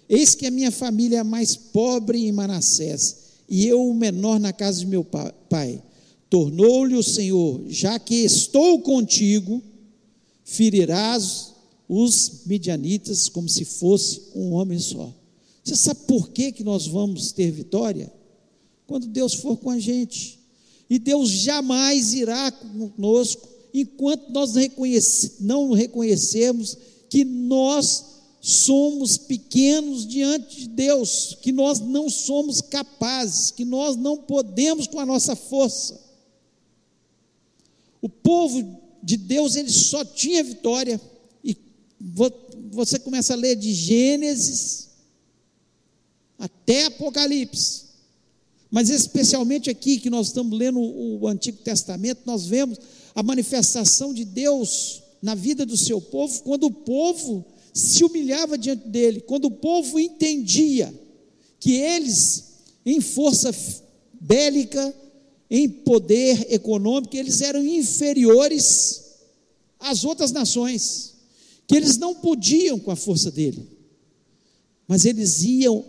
Eis 0.08 0.36
que 0.36 0.46
a 0.46 0.52
minha 0.52 0.70
família 0.70 1.16
é 1.16 1.20
a 1.20 1.24
mais 1.24 1.56
pobre 1.56 2.28
em 2.28 2.30
Manassés, 2.30 3.16
e 3.48 3.66
eu 3.66 3.84
o 3.84 3.92
menor 3.92 4.38
na 4.38 4.52
casa 4.52 4.78
de 4.78 4.86
meu 4.86 5.02
pai. 5.02 5.82
Tornou-lhe 6.30 6.94
o 6.94 7.02
Senhor, 7.02 7.64
já 7.66 7.98
que 7.98 8.14
estou 8.14 8.80
contigo, 8.82 9.60
ferirás 10.48 11.52
os 11.86 12.42
midianitas 12.46 13.28
como 13.28 13.48
se 13.48 13.66
fosse 13.66 14.22
um 14.34 14.54
homem 14.54 14.78
só. 14.78 15.12
Você 15.62 15.76
sabe 15.76 16.00
por 16.06 16.30
que, 16.30 16.50
que 16.52 16.64
nós 16.64 16.86
vamos 16.86 17.32
ter 17.32 17.50
vitória? 17.50 18.10
Quando 18.86 19.06
Deus 19.06 19.34
for 19.34 19.58
com 19.58 19.70
a 19.70 19.78
gente. 19.78 20.38
E 20.88 20.98
Deus 20.98 21.28
jamais 21.28 22.14
irá 22.14 22.50
conosco 22.50 23.46
enquanto 23.74 24.30
nós 24.30 24.54
não 25.38 25.72
reconhecermos 25.72 26.78
que 27.10 27.26
nós 27.26 28.04
somos 28.40 29.18
pequenos 29.18 30.06
diante 30.06 30.60
de 30.62 30.68
Deus, 30.68 31.36
que 31.42 31.52
nós 31.52 31.78
não 31.78 32.08
somos 32.08 32.62
capazes, 32.62 33.50
que 33.50 33.66
nós 33.66 33.96
não 33.96 34.16
podemos 34.16 34.86
com 34.86 34.98
a 34.98 35.04
nossa 35.04 35.36
força. 35.36 36.00
O 38.00 38.08
povo 38.08 38.87
de 39.08 39.16
Deus, 39.16 39.56
ele 39.56 39.70
só 39.70 40.04
tinha 40.04 40.44
vitória, 40.44 41.00
e 41.42 41.56
você 42.70 42.98
começa 42.98 43.32
a 43.32 43.36
ler 43.36 43.56
de 43.56 43.72
Gênesis 43.72 44.90
até 46.38 46.84
Apocalipse, 46.84 47.84
mas 48.70 48.90
especialmente 48.90 49.70
aqui 49.70 49.98
que 49.98 50.10
nós 50.10 50.26
estamos 50.26 50.58
lendo 50.58 50.78
o 50.78 51.26
Antigo 51.26 51.56
Testamento, 51.62 52.20
nós 52.26 52.44
vemos 52.44 52.78
a 53.14 53.22
manifestação 53.22 54.12
de 54.12 54.26
Deus 54.26 55.02
na 55.22 55.34
vida 55.34 55.64
do 55.64 55.78
seu 55.78 56.02
povo, 56.02 56.42
quando 56.42 56.64
o 56.64 56.70
povo 56.70 57.46
se 57.72 58.04
humilhava 58.04 58.58
diante 58.58 58.88
dele, 58.88 59.22
quando 59.22 59.46
o 59.46 59.50
povo 59.50 59.98
entendia 59.98 60.92
que 61.58 61.72
eles, 61.72 62.44
em 62.84 63.00
força 63.00 63.54
bélica, 64.20 64.94
em 65.50 65.68
poder 65.68 66.52
econômico, 66.52 67.16
eles 67.16 67.40
eram 67.40 67.64
inferiores 67.64 69.04
às 69.78 70.04
outras 70.04 70.32
nações, 70.32 71.14
que 71.66 71.76
eles 71.76 71.96
não 71.96 72.14
podiam 72.14 72.78
com 72.78 72.90
a 72.90 72.96
força 72.96 73.30
dele, 73.30 73.66
mas 74.86 75.04
eles 75.04 75.42
iam 75.42 75.84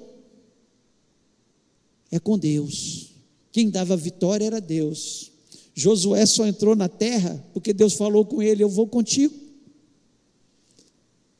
é 2.12 2.20
com 2.20 2.38
Deus. 2.38 3.12
Quem 3.52 3.70
dava 3.70 3.96
vitória 3.96 4.46
era 4.46 4.60
Deus. 4.60 5.32
Josué 5.76 6.26
só 6.26 6.46
entrou 6.46 6.76
na 6.76 6.90
terra 6.90 7.44
porque 7.54 7.74
Deus 7.74 7.94
falou 7.94 8.26
com 8.26 8.42
ele: 8.42 8.64
Eu 8.64 8.70
vou 8.70 8.88
contigo. 8.88 9.34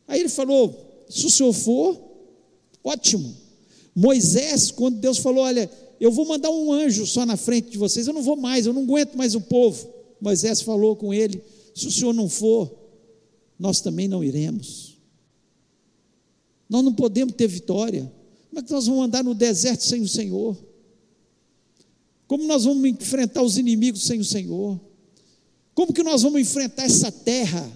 Aí 0.08 0.20
ele 0.20 0.30
falou: 0.30 1.06
Se 1.10 1.26
o 1.26 1.30
senhor 1.30 1.54
for, 1.54 2.00
ótimo. 2.84 3.36
Moisés, 3.96 4.72
quando 4.72 5.00
Deus 5.00 5.18
falou: 5.18 5.44
Olha, 5.44 5.70
eu 6.00 6.12
vou 6.12 6.26
mandar 6.26 6.50
um 6.50 6.72
anjo 6.72 7.06
só 7.06 7.26
na 7.26 7.36
frente 7.36 7.72
de 7.72 7.78
vocês, 7.78 8.08
eu 8.08 8.14
não 8.14 8.22
vou 8.22 8.36
mais, 8.36 8.66
eu 8.66 8.74
não 8.74 8.84
aguento 8.84 9.16
mais 9.16 9.36
o 9.36 9.42
povo. 9.42 9.94
Moisés 10.22 10.62
falou 10.62 10.96
com 10.96 11.14
ele: 11.14 11.42
Se 11.76 11.88
o 11.88 11.92
senhor 11.92 12.14
não 12.14 12.30
for, 12.30 12.74
nós 13.58 13.82
também 13.82 14.08
não 14.08 14.24
iremos. 14.24 14.98
Nós 16.70 16.84
não 16.84 16.94
podemos 16.94 17.34
ter 17.36 17.48
vitória. 17.48 18.12
Como 18.50 18.60
é 18.60 18.64
que 18.64 18.72
nós 18.72 18.88
vamos 18.88 19.06
andar 19.06 19.24
no 19.24 19.34
deserto 19.34 19.84
sem 19.84 20.02
o 20.02 20.08
Senhor? 20.08 20.58
Como 22.28 22.44
nós 22.46 22.64
vamos 22.64 22.86
enfrentar 22.86 23.42
os 23.42 23.58
inimigos 23.58 24.04
sem 24.04 24.20
o 24.20 24.26
Senhor? 24.26 24.80
Como 25.74 25.94
que 25.94 26.04
nós 26.04 26.22
vamos 26.22 26.40
enfrentar 26.42 26.84
essa 26.84 27.12
terra? 27.12 27.70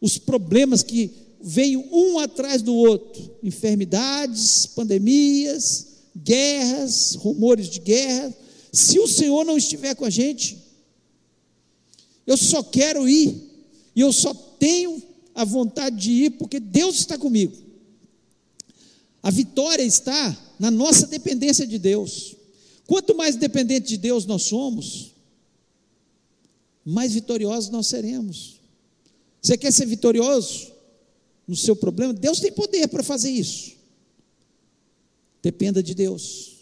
Os 0.00 0.18
problemas 0.18 0.82
que 0.82 1.10
veio 1.40 1.84
um 1.92 2.18
atrás 2.20 2.62
do 2.62 2.74
outro, 2.74 3.36
enfermidades, 3.42 4.66
pandemias, 4.66 5.91
guerras, 6.16 7.14
rumores 7.14 7.68
de 7.68 7.80
guerra, 7.80 8.34
se 8.72 8.98
o 8.98 9.06
Senhor 9.06 9.44
não 9.44 9.56
estiver 9.56 9.94
com 9.94 10.04
a 10.04 10.10
gente. 10.10 10.58
Eu 12.26 12.36
só 12.36 12.62
quero 12.62 13.08
ir, 13.08 13.50
e 13.94 14.00
eu 14.00 14.12
só 14.12 14.32
tenho 14.32 15.02
a 15.34 15.44
vontade 15.44 15.96
de 15.96 16.10
ir 16.10 16.30
porque 16.32 16.60
Deus 16.60 16.96
está 16.96 17.18
comigo. 17.18 17.56
A 19.22 19.30
vitória 19.30 19.82
está 19.82 20.36
na 20.58 20.70
nossa 20.70 21.06
dependência 21.06 21.66
de 21.66 21.78
Deus. 21.78 22.34
Quanto 22.86 23.14
mais 23.14 23.36
dependente 23.36 23.88
de 23.88 23.96
Deus 23.96 24.26
nós 24.26 24.42
somos, 24.42 25.12
mais 26.84 27.12
vitoriosos 27.12 27.70
nós 27.70 27.86
seremos. 27.86 28.60
Você 29.40 29.56
quer 29.56 29.72
ser 29.72 29.86
vitorioso 29.86 30.72
no 31.46 31.56
seu 31.56 31.76
problema? 31.76 32.12
Deus 32.12 32.40
tem 32.40 32.52
poder 32.52 32.88
para 32.88 33.02
fazer 33.02 33.30
isso. 33.30 33.72
Dependa 35.42 35.82
de 35.82 35.94
Deus. 35.94 36.52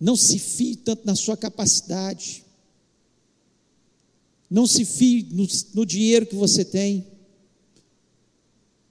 Não 0.00 0.16
se 0.16 0.38
fie 0.38 0.76
tanto 0.76 1.04
na 1.04 1.14
sua 1.14 1.36
capacidade. 1.36 2.44
Não 4.48 4.66
se 4.66 4.84
fie 4.84 5.28
no, 5.30 5.46
no 5.74 5.84
dinheiro 5.84 6.26
que 6.26 6.34
você 6.34 6.64
tem. 6.64 7.06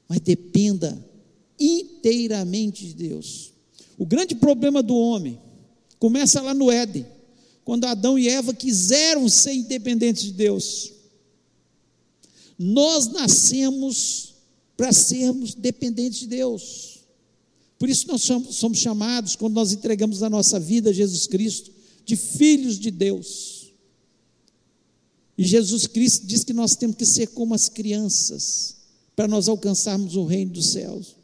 Mas 0.08 0.20
dependa 0.20 1.04
inteiramente 1.60 2.86
de 2.86 2.94
Deus. 2.94 3.54
O 3.98 4.06
grande 4.06 4.36
problema 4.36 4.84
do 4.84 4.96
homem 4.96 5.41
começa 5.98 6.41
lá 6.41 6.54
no 6.54 6.70
Éden, 6.70 7.06
quando 7.65 7.86
Adão 7.86 8.20
e 8.20 8.30
Eva 8.30 8.54
quiseram 8.54 9.28
ser 9.28 9.54
independentes 9.54 10.24
de 10.24 10.34
Deus. 10.34 10.93
Nós 12.58 13.08
nascemos 13.08 14.36
para 14.76 14.93
sermos 14.93 15.56
dependentes 15.56 16.20
de 16.20 16.28
Deus. 16.28 16.97
Por 17.78 17.90
isso 17.90 18.08
nós 18.08 18.24
somos 18.24 18.80
chamados, 18.80 19.36
quando 19.36 19.54
nós 19.54 19.72
entregamos 19.72 20.24
a 20.24 20.30
nossa 20.30 20.60
vida 20.60 20.90
a 20.90 20.94
Jesus 20.94 21.28
Cristo, 21.28 21.72
de 22.06 22.16
filhos 22.16 22.80
de 22.80 22.90
Deus. 22.90 23.74
E 25.38 25.44
Jesus 25.44 25.86
Cristo 25.86 26.26
diz 26.26 26.44
que 26.44 26.54
nós 26.54 26.76
temos 26.76 26.96
que 26.96 27.06
ser 27.06 27.28
como 27.28 27.54
as 27.54 27.70
crianças, 27.70 28.76
para 29.16 29.28
nós 29.28 29.48
alcançarmos 29.48 30.16
o 30.16 30.26
reino 30.26 30.54
dos 30.54 30.72
céus. 30.72 31.16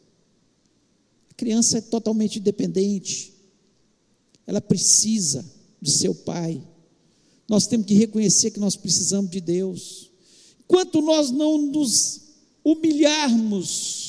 A 1.31 1.33
criança 1.33 1.79
é 1.79 1.81
totalmente 1.81 2.39
dependente, 2.39 3.33
ela 4.45 4.61
precisa 4.61 5.43
do 5.81 5.89
seu 5.89 6.13
pai. 6.13 6.61
Nós 7.49 7.65
temos 7.65 7.87
que 7.87 7.95
reconhecer 7.95 8.51
que 8.51 8.59
nós 8.59 8.75
precisamos 8.75 9.31
de 9.31 9.41
Deus. 9.41 10.11
Enquanto 10.63 11.01
nós 11.01 11.31
não 11.31 11.57
nos 11.57 12.21
humilharmos, 12.63 14.02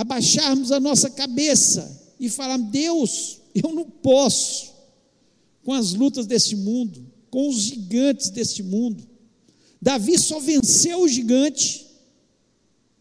abaixarmos 0.00 0.72
a 0.72 0.80
nossa 0.80 1.10
cabeça 1.10 2.14
e 2.18 2.28
falar: 2.28 2.56
Deus, 2.56 3.38
eu 3.54 3.72
não 3.72 3.84
posso 3.84 4.72
com 5.62 5.72
as 5.72 5.92
lutas 5.92 6.26
desse 6.26 6.56
mundo, 6.56 7.04
com 7.30 7.48
os 7.48 7.62
gigantes 7.62 8.30
desse 8.30 8.62
mundo. 8.62 9.06
Davi 9.80 10.18
só 10.18 10.40
venceu 10.40 11.02
o 11.02 11.08
gigante 11.08 11.86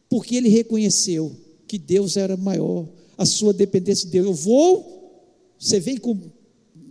porque 0.10 0.36
ele 0.36 0.50
reconheceu 0.50 1.36
que 1.68 1.78
Deus 1.78 2.18
era 2.18 2.36
maior, 2.36 2.88
a 3.18 3.26
sua 3.26 3.54
dependência 3.54 4.06
de 4.06 4.12
Deus. 4.12 4.26
Eu 4.26 4.34
vou, 4.34 5.24
você 5.58 5.80
vem 5.80 5.98
com, 5.98 6.18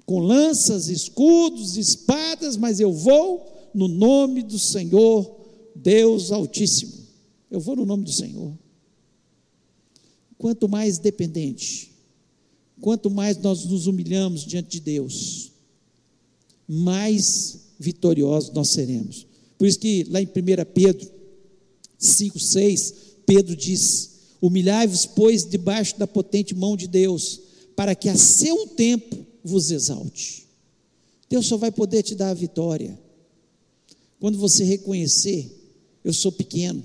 com 0.07 0.21
lanças, 0.21 0.89
escudos, 0.89 1.77
espadas, 1.77 2.57
mas 2.57 2.81
eu 2.81 2.93
vou 2.93 3.47
no 3.75 3.89
nome 3.89 4.43
do 4.43 4.59
Senhor, 4.59 5.31
Deus 5.75 6.31
Altíssimo. 6.31 6.95
Eu 7.51 7.61
vou 7.61 7.77
no 7.77 7.85
nome 7.85 8.05
do 8.05 8.13
Senhor. 8.13 8.53
Quanto 10.39 10.69
mais 10.69 10.99
dependente, 10.99 11.93
quanto 12.81 13.11
mais 13.11 13.37
nós 13.39 13.65
nos 13.65 13.87
humilhamos 13.87 14.45
diante 14.45 14.71
de 14.71 14.81
Deus, 14.81 15.53
mais 16.67 17.59
vitoriosos 17.79 18.53
nós 18.55 18.71
seremos. 18.71 19.27
Por 19.59 19.67
isso 19.67 19.79
que 19.79 20.05
lá 20.05 20.23
em 20.23 20.27
1 20.27 20.29
Pedro 20.73 21.11
5, 21.99 22.39
6, 22.39 22.95
Pedro 23.27 23.57
diz: 23.57 24.11
Humilhai-vos, 24.41 25.05
pois, 25.07 25.45
debaixo 25.45 25.99
da 25.99 26.07
potente 26.07 26.55
mão 26.55 26.77
de 26.77 26.87
Deus, 26.87 27.41
para 27.75 27.95
que 27.95 28.09
a 28.09 28.17
seu 28.17 28.69
tempo 28.69 29.27
vos 29.43 29.71
exalte. 29.71 30.47
Deus 31.29 31.47
só 31.47 31.57
vai 31.57 31.71
poder 31.71 32.03
te 32.03 32.15
dar 32.15 32.31
a 32.31 32.35
vitória 32.35 32.99
quando 34.21 34.39
você 34.39 34.65
reconhecer: 34.65 35.51
eu 36.05 36.13
sou 36.13 36.31
pequeno. 36.31 36.85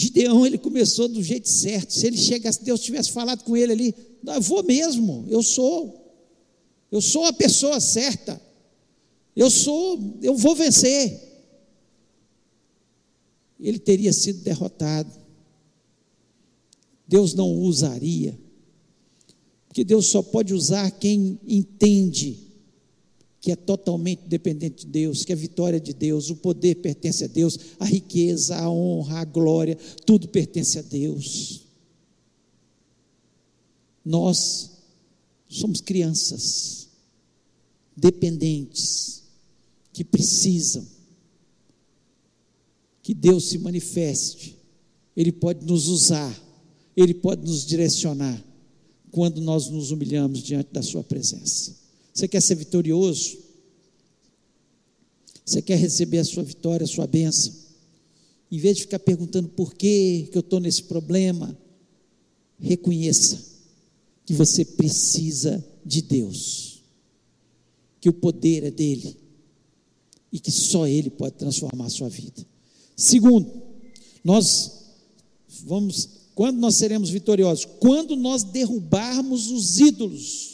Gideão, 0.00 0.46
ele 0.46 0.56
começou 0.56 1.08
do 1.08 1.22
jeito 1.22 1.46
certo. 1.46 1.92
Se 1.92 2.06
ele 2.06 2.16
chegasse, 2.16 2.64
Deus 2.64 2.80
tivesse 2.80 3.12
falado 3.12 3.44
com 3.44 3.54
ele 3.54 3.72
ali, 3.72 3.94
eu 4.26 4.40
vou 4.40 4.62
mesmo, 4.62 5.26
eu 5.28 5.42
sou. 5.42 6.00
Eu 6.90 7.02
sou 7.02 7.26
a 7.26 7.32
pessoa 7.34 7.78
certa. 7.80 8.40
Eu 9.36 9.50
sou, 9.50 10.18
eu 10.22 10.34
vou 10.34 10.54
vencer. 10.56 11.20
Ele 13.60 13.78
teria 13.78 14.12
sido 14.12 14.42
derrotado. 14.42 15.12
Deus 17.06 17.34
não 17.34 17.52
usaria. 17.58 18.38
Porque 19.68 19.84
Deus 19.84 20.06
só 20.06 20.22
pode 20.22 20.54
usar 20.54 20.90
quem 20.92 21.38
entende 21.46 22.49
que 23.40 23.50
é 23.50 23.56
totalmente 23.56 24.22
dependente 24.26 24.84
de 24.84 24.92
Deus, 24.92 25.24
que 25.24 25.32
a 25.32 25.36
vitória 25.36 25.78
é 25.78 25.80
de 25.80 25.94
Deus, 25.94 26.28
o 26.28 26.36
poder 26.36 26.76
pertence 26.76 27.24
a 27.24 27.26
Deus, 27.26 27.58
a 27.78 27.84
riqueza, 27.84 28.56
a 28.56 28.70
honra, 28.70 29.20
a 29.20 29.24
glória, 29.24 29.76
tudo 30.04 30.28
pertence 30.28 30.78
a 30.78 30.82
Deus. 30.82 31.66
Nós 34.04 34.70
somos 35.48 35.80
crianças 35.80 36.88
dependentes 37.96 39.22
que 39.92 40.04
precisam 40.04 40.86
que 43.02 43.14
Deus 43.14 43.48
se 43.48 43.58
manifeste. 43.58 44.56
Ele 45.16 45.32
pode 45.32 45.64
nos 45.64 45.88
usar 45.88 46.50
ele 46.96 47.14
pode 47.14 47.42
nos 47.42 47.64
direcionar 47.64 48.44
quando 49.10 49.40
nós 49.40 49.68
nos 49.68 49.90
humilhamos 49.90 50.42
diante 50.42 50.72
da 50.72 50.82
Sua 50.82 51.02
presença. 51.02 51.79
Você 52.12 52.28
quer 52.28 52.40
ser 52.40 52.56
vitorioso? 52.56 53.38
Você 55.44 55.62
quer 55.62 55.76
receber 55.76 56.18
a 56.18 56.24
sua 56.24 56.42
vitória, 56.42 56.84
a 56.84 56.88
sua 56.88 57.06
bênção? 57.06 57.52
Em 58.50 58.58
vez 58.58 58.76
de 58.76 58.82
ficar 58.82 58.98
perguntando 58.98 59.48
por 59.48 59.74
que 59.74 60.28
eu 60.32 60.40
estou 60.40 60.60
nesse 60.60 60.84
problema, 60.84 61.56
reconheça 62.58 63.40
que 64.26 64.34
você 64.34 64.64
precisa 64.64 65.64
de 65.84 66.02
Deus, 66.02 66.82
que 68.00 68.08
o 68.08 68.12
poder 68.12 68.64
é 68.64 68.70
dele 68.70 69.16
e 70.32 70.38
que 70.38 70.50
só 70.50 70.86
ele 70.86 71.10
pode 71.10 71.36
transformar 71.36 71.86
a 71.86 71.90
sua 71.90 72.08
vida. 72.08 72.46
Segundo, 72.96 73.50
nós 74.22 74.80
vamos, 75.64 76.08
quando 76.34 76.58
nós 76.58 76.76
seremos 76.76 77.10
vitoriosos? 77.10 77.66
Quando 77.80 78.14
nós 78.16 78.42
derrubarmos 78.42 79.50
os 79.50 79.78
ídolos. 79.80 80.49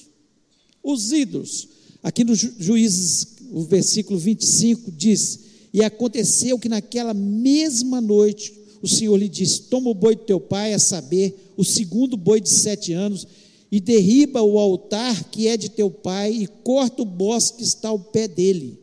Os 0.86 1.10
ídolos. 1.10 1.66
Aqui 2.00 2.22
no 2.22 2.32
Juízes, 2.36 3.26
o 3.50 3.62
versículo 3.62 4.16
25 4.20 4.92
diz: 4.92 5.40
E 5.72 5.82
aconteceu 5.82 6.60
que 6.60 6.68
naquela 6.68 7.12
mesma 7.12 8.00
noite 8.00 8.54
o 8.80 8.86
Senhor 8.86 9.16
lhe 9.16 9.28
disse: 9.28 9.62
Toma 9.62 9.90
o 9.90 9.94
boi 9.94 10.14
do 10.14 10.22
teu 10.22 10.38
pai, 10.38 10.72
a 10.72 10.78
saber, 10.78 11.52
o 11.56 11.64
segundo 11.64 12.16
boi 12.16 12.40
de 12.40 12.48
sete 12.48 12.92
anos, 12.92 13.26
e 13.68 13.80
derriba 13.80 14.40
o 14.42 14.60
altar 14.60 15.24
que 15.24 15.48
é 15.48 15.56
de 15.56 15.68
teu 15.70 15.90
pai, 15.90 16.32
e 16.32 16.46
corta 16.46 17.02
o 17.02 17.04
bosque 17.04 17.58
que 17.58 17.64
está 17.64 17.88
ao 17.88 17.98
pé 17.98 18.28
dele. 18.28 18.78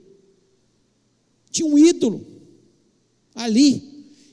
Tinha 1.52 1.66
um 1.66 1.78
ídolo 1.78 2.20
ali. 3.34 3.82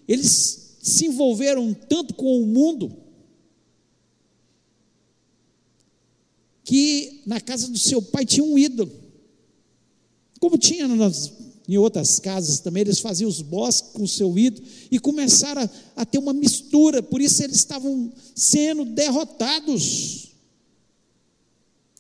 Eles 0.09 0.77
se 0.83 1.07
envolveram 1.07 1.73
tanto 1.89 2.15
com 2.15 2.43
o 2.43 2.47
mundo 2.47 2.93
que 6.71 7.23
na 7.27 7.41
casa 7.41 7.67
do 7.67 7.77
seu 7.77 8.01
pai 8.01 8.25
tinha 8.25 8.45
um 8.45 8.57
ídolo. 8.57 8.93
Como 10.39 10.57
tinha 10.57 10.87
nas, 10.87 11.33
em 11.69 11.77
outras 11.77 12.21
casas 12.21 12.61
também, 12.61 12.83
eles 12.83 13.01
faziam 13.01 13.29
os 13.29 13.43
bosques 13.43 13.91
com 13.91 14.05
o 14.05 14.09
seu 14.09 14.39
ídolo 14.39 14.65
e 14.89 15.01
começaram 15.01 15.63
a, 15.63 15.71
a 16.03 16.07
ter 16.07 16.19
uma 16.19 16.33
mistura, 16.33 17.03
por 17.03 17.21
isso 17.21 17.43
eles 17.43 17.57
estavam 17.57 18.13
sendo 18.37 18.85
derrotados. 18.85 20.29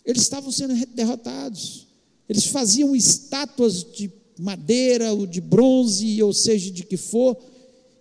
Eles 0.04 0.22
estavam 0.22 0.52
sendo 0.52 0.86
derrotados. 0.94 1.88
Eles 2.28 2.46
faziam 2.46 2.94
estátuas 2.94 3.82
de 3.82 4.08
madeira 4.38 5.12
ou 5.12 5.26
de 5.26 5.40
bronze, 5.40 6.22
ou 6.22 6.32
seja, 6.32 6.70
de 6.70 6.84
que 6.84 6.96
for, 6.96 7.36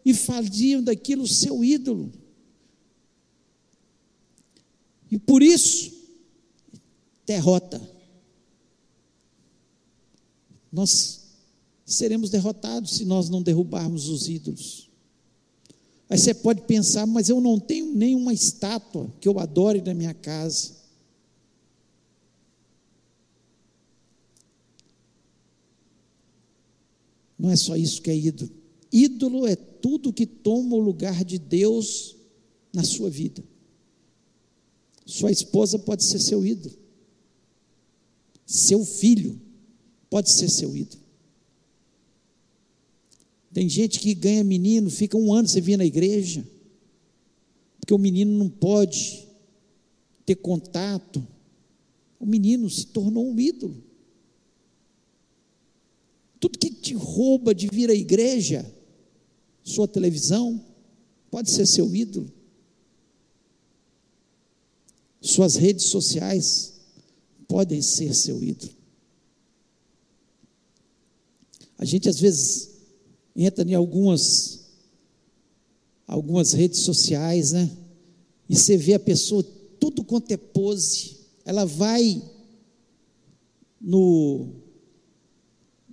e 0.05 0.13
faziam 0.13 0.83
daquilo 0.83 1.27
seu 1.27 1.63
ídolo. 1.63 2.11
E 5.11 5.17
por 5.17 5.41
isso, 5.41 5.97
derrota. 7.29 7.79
Nós 10.71 11.27
seremos 11.85 12.31
derrotados 12.31 12.95
se 12.97 13.05
nós 13.05 13.29
não 13.29 13.43
derrubarmos 13.43 14.09
os 14.09 14.27
ídolos. 14.27 14.89
Aí 16.09 16.17
você 16.17 16.33
pode 16.33 16.61
pensar, 16.63 17.05
mas 17.05 17.29
eu 17.29 17.39
não 17.39 17.59
tenho 17.59 17.93
nenhuma 17.93 18.33
estátua 18.33 19.13
que 19.21 19.27
eu 19.27 19.39
adore 19.39 19.79
na 19.79 19.93
minha 19.93 20.13
casa. 20.13 20.79
Não 27.37 27.51
é 27.51 27.55
só 27.55 27.75
isso 27.75 28.01
que 28.01 28.09
é 28.09 28.17
ídolo. 28.17 28.49
Ídolo 28.91 29.45
é 29.45 29.55
tudo 29.55 30.11
que 30.11 30.25
toma 30.25 30.75
o 30.75 30.79
lugar 30.79 31.23
de 31.23 31.37
Deus 31.37 32.15
na 32.73 32.83
sua 32.83 33.07
vida. 33.07 33.43
Sua 35.05 35.31
esposa 35.31 35.77
pode 35.77 36.03
ser 36.03 36.19
seu 36.19 36.43
ídolo. 36.43 36.88
Seu 38.49 38.83
filho 38.83 39.39
pode 40.09 40.31
ser 40.31 40.49
seu 40.49 40.75
ídolo. 40.75 41.03
Tem 43.53 43.69
gente 43.69 43.99
que 43.99 44.15
ganha 44.15 44.43
menino, 44.43 44.89
fica 44.89 45.15
um 45.15 45.31
ano 45.31 45.47
sem 45.47 45.61
vir 45.61 45.77
na 45.77 45.85
igreja, 45.85 46.43
porque 47.79 47.93
o 47.93 47.97
menino 47.99 48.35
não 48.35 48.49
pode 48.49 49.27
ter 50.25 50.33
contato. 50.37 51.25
O 52.19 52.25
menino 52.25 52.67
se 52.71 52.87
tornou 52.87 53.31
um 53.31 53.39
ídolo. 53.39 53.83
Tudo 56.39 56.57
que 56.57 56.71
te 56.71 56.95
rouba 56.95 57.53
de 57.53 57.67
vir 57.67 57.91
à 57.91 57.93
igreja, 57.93 58.65
sua 59.63 59.87
televisão, 59.87 60.59
pode 61.29 61.51
ser 61.51 61.67
seu 61.67 61.95
ídolo. 61.95 62.33
Suas 65.21 65.55
redes 65.55 65.85
sociais 65.85 66.68
podem 67.49 67.81
ser 67.81 68.13
seu 68.13 68.41
ídolo. 68.41 68.71
A 71.79 71.83
gente 71.83 72.07
às 72.07 72.19
vezes 72.19 72.69
entra 73.35 73.67
em 73.67 73.73
algumas 73.73 74.59
algumas 76.05 76.53
redes 76.53 76.79
sociais, 76.79 77.51
né? 77.51 77.69
E 78.47 78.55
você 78.55 78.77
vê 78.77 78.93
a 78.93 78.99
pessoa 78.99 79.43
tudo 79.79 80.03
quanto 80.03 80.31
é 80.31 80.37
pose. 80.37 81.17
Ela 81.43 81.65
vai 81.65 82.21
no 83.81 84.49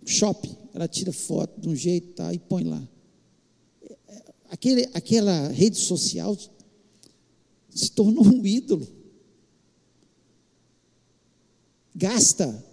shopping, 0.04 0.56
ela 0.74 0.88
tira 0.88 1.12
foto 1.12 1.60
de 1.60 1.68
um 1.68 1.76
jeito 1.76 2.14
tá, 2.14 2.32
e 2.32 2.38
põe 2.38 2.64
lá. 2.64 2.86
Aquele, 4.48 4.88
aquela 4.94 5.48
rede 5.48 5.78
social 5.78 6.36
se 7.70 7.90
tornou 7.92 8.24
um 8.24 8.44
ídolo. 8.46 8.95
Gasta. 11.96 12.64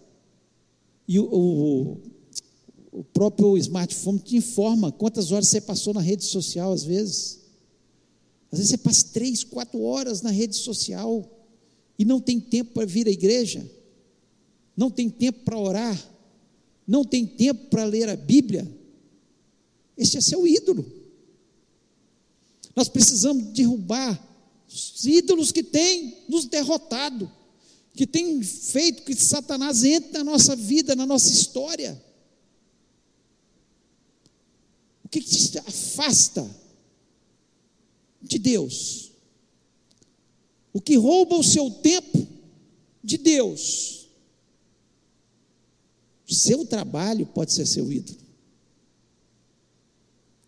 E 1.07 1.17
o, 1.17 1.23
o, 1.25 1.97
o 2.91 3.03
próprio 3.05 3.57
smartphone 3.57 4.19
te 4.19 4.35
informa 4.35 4.91
quantas 4.91 5.31
horas 5.31 5.47
você 5.47 5.61
passou 5.61 5.93
na 5.93 6.01
rede 6.01 6.25
social, 6.25 6.73
às 6.73 6.83
vezes. 6.83 7.39
Às 8.51 8.59
vezes 8.59 8.71
você 8.71 8.77
passa 8.77 9.07
três, 9.13 9.43
quatro 9.43 9.81
horas 9.81 10.21
na 10.21 10.29
rede 10.29 10.55
social 10.55 11.27
e 11.97 12.05
não 12.05 12.19
tem 12.19 12.39
tempo 12.39 12.73
para 12.73 12.85
vir 12.85 13.07
à 13.07 13.11
igreja, 13.11 13.67
não 14.75 14.91
tem 14.91 15.09
tempo 15.09 15.39
para 15.43 15.57
orar, 15.57 16.11
não 16.85 17.03
tem 17.03 17.25
tempo 17.25 17.69
para 17.69 17.85
ler 17.85 18.09
a 18.09 18.15
Bíblia, 18.15 18.69
esse 19.97 20.17
é 20.17 20.21
seu 20.21 20.45
ídolo. 20.45 20.85
Nós 22.75 22.89
precisamos 22.89 23.45
derrubar 23.53 24.21
os 24.67 25.05
ídolos 25.05 25.51
que 25.51 25.63
têm 25.63 26.23
nos 26.27 26.45
derrotado, 26.45 27.31
que 27.93 28.07
têm 28.07 28.41
feito 28.41 29.03
que 29.03 29.15
Satanás 29.15 29.83
entre 29.83 30.11
na 30.11 30.23
nossa 30.23 30.55
vida, 30.55 30.95
na 30.95 31.05
nossa 31.05 31.29
história. 31.29 32.03
O 35.03 35.09
que, 35.09 35.21
que 35.21 35.49
te 35.49 35.59
afasta 35.59 36.49
de 38.21 38.39
Deus? 38.39 39.11
O 40.73 40.81
que 40.81 40.95
rouba 40.95 41.35
o 41.35 41.43
seu 41.43 41.69
tempo 41.69 42.27
de 43.03 43.17
Deus? 43.17 44.03
seu 46.33 46.65
trabalho 46.65 47.25
pode 47.27 47.53
ser 47.53 47.65
seu 47.65 47.91
ídolo. 47.91 48.17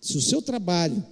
Se 0.02 0.18
o 0.18 0.22
seu 0.22 0.42
trabalho 0.42 1.04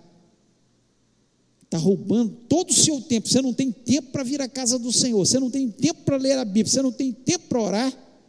está 1.73 1.77
roubando 1.77 2.37
todo 2.47 2.69
o 2.69 2.73
seu 2.73 3.01
tempo, 3.01 3.27
você 3.27 3.41
não 3.41 3.51
tem 3.51 3.71
tempo 3.71 4.11
para 4.11 4.23
vir 4.23 4.39
à 4.39 4.47
casa 4.47 4.77
do 4.77 4.93
Senhor, 4.93 5.25
você 5.25 5.39
não 5.39 5.49
tem 5.49 5.71
tempo 5.71 6.03
para 6.03 6.17
ler 6.17 6.37
a 6.37 6.45
Bíblia, 6.45 6.67
você 6.67 6.81
não 6.83 6.91
tem 6.91 7.11
tempo 7.11 7.47
para 7.47 7.61
orar, 7.61 8.21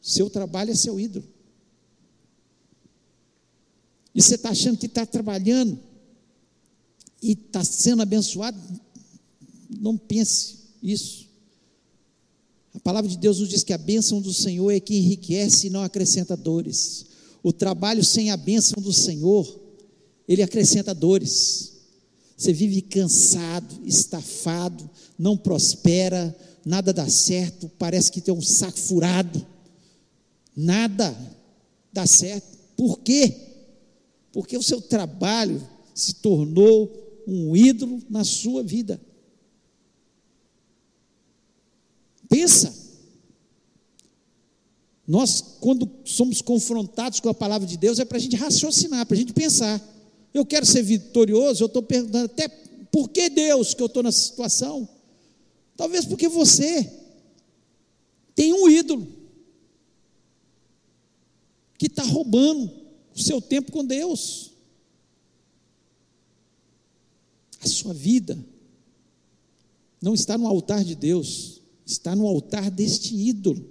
seu 0.00 0.30
trabalho 0.30 0.70
é 0.70 0.74
seu 0.74 1.00
ídolo. 1.00 1.26
E 4.14 4.22
você 4.22 4.36
está 4.36 4.50
achando 4.50 4.78
que 4.78 4.86
está 4.86 5.04
trabalhando 5.04 5.80
e 7.20 7.32
está 7.32 7.64
sendo 7.64 8.02
abençoado, 8.02 8.58
não 9.68 9.98
pense 9.98 10.58
isso. 10.80 11.28
A 12.74 12.78
palavra 12.78 13.10
de 13.10 13.18
Deus 13.18 13.40
nos 13.40 13.48
diz 13.48 13.64
que 13.64 13.72
a 13.72 13.78
bênção 13.78 14.20
do 14.20 14.32
Senhor 14.32 14.70
é 14.70 14.78
que 14.78 14.96
enriquece 14.96 15.66
e 15.66 15.70
não 15.70 15.82
acrescenta 15.82 16.36
dores. 16.36 17.06
O 17.42 17.52
trabalho 17.52 18.04
sem 18.04 18.30
a 18.30 18.36
bênção 18.36 18.80
do 18.80 18.92
Senhor, 18.92 19.60
ele 20.28 20.42
acrescenta 20.42 20.94
dores. 20.94 21.71
Você 22.36 22.52
vive 22.52 22.82
cansado, 22.82 23.80
estafado, 23.84 24.88
não 25.18 25.36
prospera, 25.36 26.36
nada 26.64 26.92
dá 26.92 27.08
certo, 27.08 27.70
parece 27.78 28.10
que 28.10 28.20
tem 28.20 28.34
um 28.34 28.42
saco 28.42 28.78
furado. 28.78 29.46
Nada 30.56 31.16
dá 31.92 32.06
certo. 32.06 32.58
Por 32.76 33.00
quê? 33.00 33.34
Porque 34.32 34.56
o 34.56 34.62
seu 34.62 34.80
trabalho 34.80 35.66
se 35.94 36.14
tornou 36.14 36.90
um 37.26 37.56
ídolo 37.56 38.02
na 38.08 38.24
sua 38.24 38.62
vida. 38.62 39.00
Pensa. 42.28 42.82
Nós, 45.06 45.58
quando 45.60 45.90
somos 46.04 46.40
confrontados 46.40 47.20
com 47.20 47.28
a 47.28 47.34
palavra 47.34 47.66
de 47.66 47.76
Deus, 47.76 47.98
é 47.98 48.04
para 48.04 48.16
a 48.16 48.20
gente 48.20 48.36
raciocinar, 48.36 49.04
para 49.04 49.16
a 49.16 49.18
gente 49.18 49.32
pensar. 49.32 49.80
Eu 50.32 50.46
quero 50.46 50.64
ser 50.64 50.82
vitorioso, 50.82 51.62
eu 51.62 51.66
estou 51.66 51.82
perguntando 51.82 52.26
até 52.26 52.48
por 52.90 53.08
que 53.08 53.28
Deus 53.28 53.74
que 53.74 53.82
eu 53.82 53.86
estou 53.86 54.02
nessa 54.02 54.20
situação? 54.20 54.88
Talvez 55.76 56.04
porque 56.04 56.28
você 56.28 56.90
tem 58.34 58.52
um 58.52 58.68
ídolo 58.68 59.06
que 61.78 61.86
está 61.86 62.02
roubando 62.02 62.70
o 63.14 63.20
seu 63.20 63.40
tempo 63.40 63.72
com 63.72 63.84
Deus. 63.84 64.52
A 67.60 67.66
sua 67.66 67.92
vida 67.92 68.38
não 70.00 70.14
está 70.14 70.36
no 70.36 70.46
altar 70.46 70.84
de 70.84 70.94
Deus, 70.94 71.60
está 71.86 72.16
no 72.16 72.26
altar 72.26 72.70
deste 72.70 73.14
ídolo. 73.14 73.64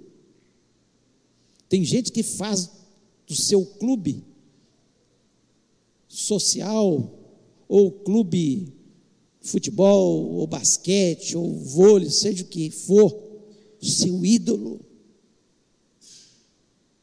Tem 1.68 1.84
gente 1.84 2.12
que 2.12 2.22
faz 2.22 2.70
do 3.26 3.34
seu 3.34 3.64
clube 3.64 4.24
social 6.12 7.18
ou 7.66 7.90
clube 7.90 8.70
futebol 9.40 10.34
ou 10.34 10.46
basquete 10.46 11.36
ou 11.36 11.58
vôlei, 11.58 12.10
seja 12.10 12.44
o 12.44 12.46
que 12.46 12.70
for, 12.70 13.10
seu 13.80 14.24
ídolo. 14.24 14.80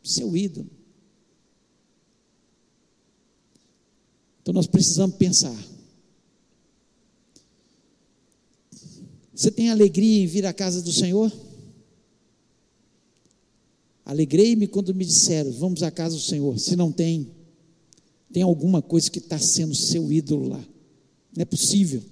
Seu 0.03 0.37
ídolo. 0.37 0.69
Então 4.41 4.53
nós 4.53 4.67
precisamos 4.67 5.15
pensar. 5.17 5.57
Você 9.33 9.49
tem 9.49 9.69
alegria 9.69 10.23
em 10.23 10.27
vir 10.27 10.45
à 10.45 10.53
casa 10.53 10.81
do 10.81 10.91
Senhor? 10.91 11.31
Alegrei-me 14.05 14.67
quando 14.67 14.93
me 14.93 15.05
disseram, 15.05 15.51
vamos 15.51 15.81
à 15.83 15.89
casa 15.89 16.15
do 16.15 16.21
Senhor. 16.21 16.57
Se 16.59 16.75
não 16.75 16.91
tem, 16.91 17.31
tem 18.31 18.43
alguma 18.43 18.81
coisa 18.81 19.09
que 19.09 19.19
está 19.19 19.39
sendo 19.39 19.73
seu 19.73 20.11
ídolo 20.11 20.49
lá. 20.49 20.63
Não 21.35 21.41
é 21.41 21.45
possível. 21.45 22.03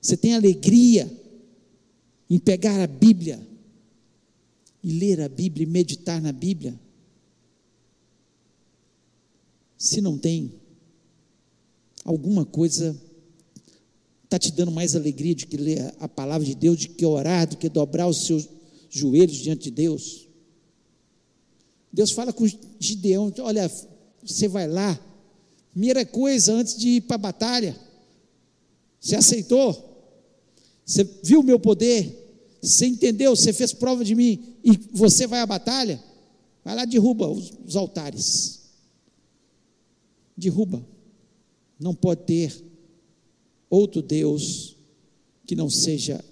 Você 0.00 0.16
tem 0.16 0.34
alegria 0.34 1.10
em 2.28 2.38
pegar 2.38 2.80
a 2.80 2.86
Bíblia 2.86 3.46
e 4.82 4.92
ler 4.92 5.20
a 5.20 5.28
Bíblia 5.28 5.64
e 5.64 5.70
meditar 5.70 6.20
na 6.20 6.32
Bíblia? 6.32 6.78
Se 9.76 10.00
não 10.00 10.16
tem, 10.16 10.52
alguma 12.04 12.44
coisa 12.44 12.98
está 14.24 14.38
te 14.38 14.52
dando 14.52 14.70
mais 14.70 14.94
alegria 14.94 15.34
de 15.34 15.46
que 15.46 15.56
ler 15.56 15.92
a 15.98 16.08
palavra 16.08 16.46
de 16.46 16.54
Deus, 16.54 16.78
de 16.78 16.88
que 16.88 17.04
orar, 17.04 17.48
do 17.48 17.56
que 17.56 17.68
dobrar 17.68 18.06
os 18.06 18.26
seus 18.26 18.48
joelhos 18.88 19.38
diante 19.38 19.64
de 19.64 19.70
Deus. 19.72 20.28
Deus 21.92 22.12
fala 22.12 22.32
com 22.32 22.46
Gideão: 22.78 23.32
olha, 23.40 23.68
você 24.24 24.48
vai 24.48 24.66
lá, 24.66 24.98
primeira 25.72 26.04
coisa 26.04 26.52
antes 26.52 26.76
de 26.76 26.88
ir 26.88 27.00
para 27.02 27.16
a 27.16 27.18
batalha, 27.18 27.76
você 29.00 29.16
aceitou? 29.16 29.88
Você 30.84 31.04
viu 31.22 31.40
o 31.40 31.44
meu 31.44 31.58
poder? 31.58 32.18
Você 32.60 32.86
entendeu? 32.86 33.34
Você 33.34 33.52
fez 33.52 33.72
prova 33.72 34.04
de 34.04 34.14
mim 34.14 34.56
e 34.62 34.72
você 34.92 35.26
vai 35.26 35.40
à 35.40 35.46
batalha? 35.46 36.02
Vai 36.64 36.74
lá, 36.74 36.84
derruba 36.84 37.28
os, 37.28 37.52
os 37.66 37.76
altares. 37.76 38.60
Derruba. 40.36 40.84
Não 41.78 41.94
pode 41.94 42.24
ter 42.24 42.64
outro 43.70 44.02
Deus 44.02 44.76
que 45.46 45.56
não 45.56 45.70
seja 45.70 46.22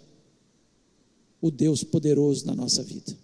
o 1.40 1.50
Deus 1.50 1.82
poderoso 1.82 2.44
na 2.44 2.54
nossa 2.54 2.82
vida. 2.82 3.16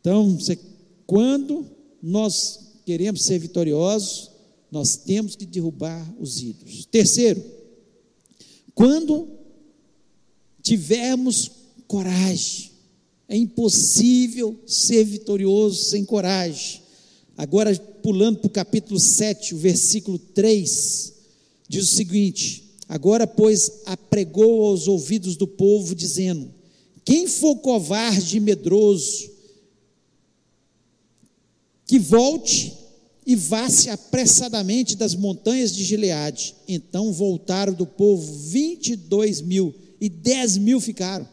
Então, 0.00 0.38
você, 0.38 0.58
quando 1.06 1.66
nós 2.02 2.80
queremos 2.84 3.22
ser 3.22 3.38
vitoriosos, 3.38 4.30
nós 4.70 4.96
temos 4.96 5.36
que 5.36 5.46
derrubar 5.46 6.06
os 6.20 6.42
ídolos. 6.42 6.86
Terceiro, 6.86 7.42
quando 8.74 9.28
tivermos 10.62 11.50
coragem, 11.86 12.72
é 13.28 13.36
impossível 13.36 14.56
ser 14.66 15.04
vitorioso 15.04 15.84
sem 15.84 16.04
coragem. 16.04 16.82
Agora, 17.36 17.74
pulando 18.02 18.38
para 18.38 18.48
o 18.48 18.50
capítulo 18.50 18.98
7, 18.98 19.54
o 19.54 19.58
versículo 19.58 20.18
3, 20.18 21.12
diz 21.68 21.92
o 21.92 21.94
seguinte: 21.94 22.64
Agora, 22.88 23.26
pois, 23.26 23.82
apregou 23.84 24.66
aos 24.66 24.86
ouvidos 24.88 25.36
do 25.36 25.46
povo, 25.46 25.94
dizendo: 25.94 26.52
Quem 27.04 27.26
for 27.26 27.56
covarde 27.56 28.36
e 28.36 28.40
medroso, 28.40 29.30
que 31.86 31.98
volte 31.98 32.76
e 33.24 33.34
vá-se 33.34 33.88
apressadamente 33.90 34.96
das 34.96 35.14
montanhas 35.14 35.72
de 35.72 35.84
Gileade. 35.84 36.54
Então 36.68 37.12
voltaram 37.12 37.72
do 37.72 37.86
povo 37.86 38.32
22 38.50 39.40
mil 39.40 39.74
e 40.00 40.08
10 40.08 40.58
mil 40.58 40.80
ficaram. 40.80 41.26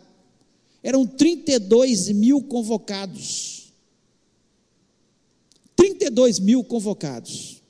Eram 0.82 1.06
32 1.06 2.10
mil 2.10 2.42
convocados. 2.42 3.72
32 5.76 6.40
mil 6.40 6.64
convocados. 6.64 7.62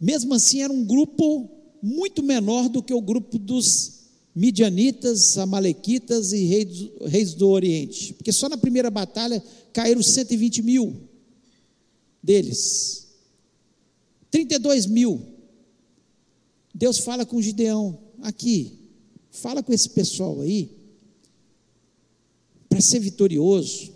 Mesmo 0.00 0.34
assim, 0.34 0.62
era 0.62 0.72
um 0.72 0.84
grupo 0.84 1.48
muito 1.82 2.22
menor 2.22 2.68
do 2.68 2.82
que 2.82 2.92
o 2.92 3.00
grupo 3.00 3.38
dos 3.38 4.05
midianitas, 4.36 5.38
amalequitas 5.38 6.34
e 6.34 6.44
reis, 6.44 6.90
reis 7.06 7.32
do 7.32 7.48
Oriente. 7.48 8.12
Porque 8.12 8.30
só 8.30 8.50
na 8.50 8.58
primeira 8.58 8.90
batalha 8.90 9.42
caíram 9.72 10.02
120 10.02 10.60
mil 10.62 10.94
deles. 12.22 13.06
32 14.30 14.84
mil. 14.84 15.26
Deus 16.74 16.98
fala 16.98 17.24
com 17.24 17.40
Gideão, 17.40 17.98
aqui, 18.20 18.78
fala 19.30 19.62
com 19.62 19.72
esse 19.72 19.88
pessoal 19.88 20.42
aí, 20.42 20.70
para 22.68 22.82
ser 22.82 22.98
vitorioso, 22.98 23.90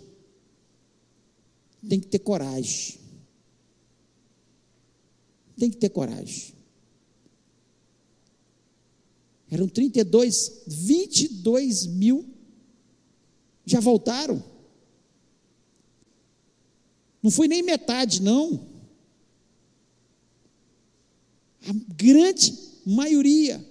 tem 1.87 1.99
que 1.99 2.07
ter 2.07 2.19
coragem. 2.19 2.99
Tem 5.55 5.69
que 5.69 5.77
ter 5.77 5.89
coragem. 5.89 6.55
Eram 9.51 9.67
32, 9.67 10.63
22 10.65 11.85
mil 11.85 12.25
já 13.65 13.81
voltaram. 13.81 14.41
Não 17.21 17.29
foi 17.29 17.49
nem 17.49 17.61
metade, 17.61 18.21
não. 18.21 18.67
A 21.67 21.73
grande 21.95 22.57
maioria, 22.85 23.63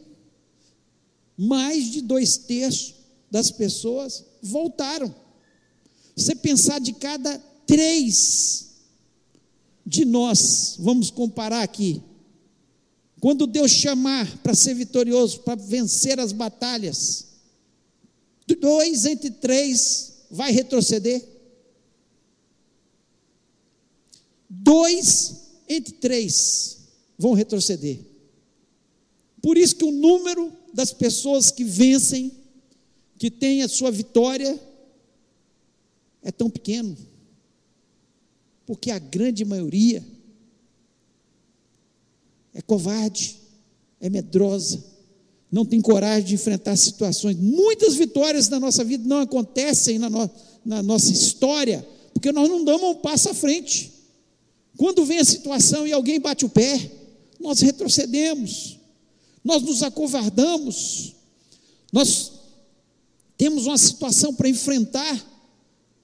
mais 1.37 1.91
de 1.91 2.03
dois 2.03 2.37
terços 2.37 2.95
das 3.31 3.51
pessoas 3.51 4.25
voltaram. 4.43 5.13
Você 6.15 6.35
pensar 6.35 6.79
de 6.79 6.93
cada 6.93 7.39
três 7.67 8.71
de 9.85 10.05
nós, 10.05 10.77
vamos 10.79 11.11
comparar 11.11 11.63
aqui, 11.63 12.03
quando 13.21 13.47
Deus 13.47 13.71
chamar 13.71 14.39
para 14.39 14.55
ser 14.55 14.75
vitorioso, 14.75 15.41
para 15.41 15.55
vencer 15.55 16.19
as 16.19 16.33
batalhas, 16.33 17.27
dois 18.59 19.05
entre 19.05 19.31
três 19.31 20.25
vai 20.31 20.51
retroceder. 20.51 21.23
dois 24.49 25.37
entre 25.69 25.95
três 25.95 26.79
vão 27.17 27.33
retroceder. 27.33 28.01
Por 29.41 29.57
isso 29.57 29.77
que 29.77 29.85
o 29.85 29.93
número 29.93 30.53
das 30.73 30.93
pessoas 30.93 31.51
que 31.51 31.65
vencem, 31.65 32.33
que 33.19 33.31
têm 33.31 33.63
a 33.63 33.69
sua 33.69 33.91
vitória, 33.91 34.59
é 36.23 36.33
tão 36.33 36.51
pequeno. 36.51 36.97
Porque 38.67 38.91
a 38.91 38.99
grande 38.99 39.45
maioria 39.45 40.05
é 42.55 42.61
covarde, 42.61 43.37
é 44.01 44.09
medrosa, 44.09 44.83
não 45.51 45.65
tem 45.65 45.81
coragem 45.81 46.29
de 46.29 46.35
enfrentar 46.35 46.77
situações. 46.77 47.37
Muitas 47.37 47.95
vitórias 47.95 48.49
na 48.49 48.61
nossa 48.61 48.85
vida 48.85 49.09
não 49.09 49.21
acontecem 49.21 49.99
na, 49.99 50.09
no, 50.09 50.31
na 50.65 50.83
nossa 50.83 51.11
história, 51.11 51.87
porque 52.13 52.33
nós 52.33 52.49
não 52.49 52.65
damos 52.65 52.83
um 52.83 52.95
passo 52.97 53.31
à 53.31 53.35
frente. 53.35 53.93
Quando 54.77 55.05
vem 55.05 55.19
a 55.19 55.25
situação 55.25 55.87
e 55.87 55.93
alguém 55.93 56.21
bate 56.21 56.45
o 56.45 56.49
pé, 56.49 56.91
nós 57.41 57.61
retrocedemos, 57.61 58.79
nós 59.45 59.63
nos 59.63 59.83
acovardamos, 59.83 61.15
nós 61.93 62.33
temos 63.37 63.67
uma 63.67 63.79
situação 63.79 64.35
para 64.35 64.49
enfrentar 64.49 65.29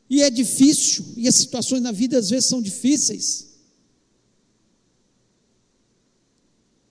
e 0.08 0.22
é 0.22 0.30
difícil, 0.30 1.04
e 1.16 1.28
as 1.28 1.34
situações 1.34 1.82
na 1.82 1.92
vida 1.92 2.18
às 2.18 2.30
vezes 2.30 2.46
são 2.46 2.62
difíceis. 2.62 3.46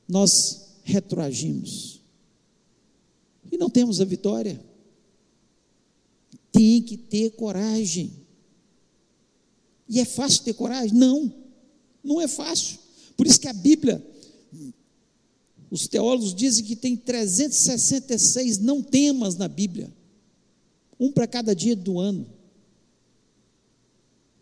Nós 0.08 0.80
retroagimos 0.84 1.96
e 3.52 3.58
não 3.58 3.70
temos 3.70 4.02
a 4.02 4.06
vitória. 4.06 4.60
Tem 6.52 6.82
que 6.82 6.98
ter 6.98 7.32
coragem. 7.32 8.12
E 9.88 10.00
é 10.00 10.06
fácil 10.06 10.44
ter 10.44 10.54
coragem? 10.54 10.94
Não. 10.98 11.34
Não 12.04 12.20
é 12.22 12.28
fácil. 12.28 12.78
Por 13.16 13.26
isso 13.26 13.40
que 13.40 13.48
a 13.48 13.54
Bíblia, 13.54 14.06
os 15.72 15.88
teólogos 15.88 16.34
dizem 16.34 16.66
que 16.66 16.76
tem 16.76 16.96
366 16.96 18.58
não 18.58 18.82
temas 18.82 19.36
na 19.36 19.48
Bíblia, 19.48 19.94
um 21.00 21.12
para 21.12 21.28
cada 21.28 21.56
dia 21.56 21.76
do 21.76 22.00
ano. 22.00 22.28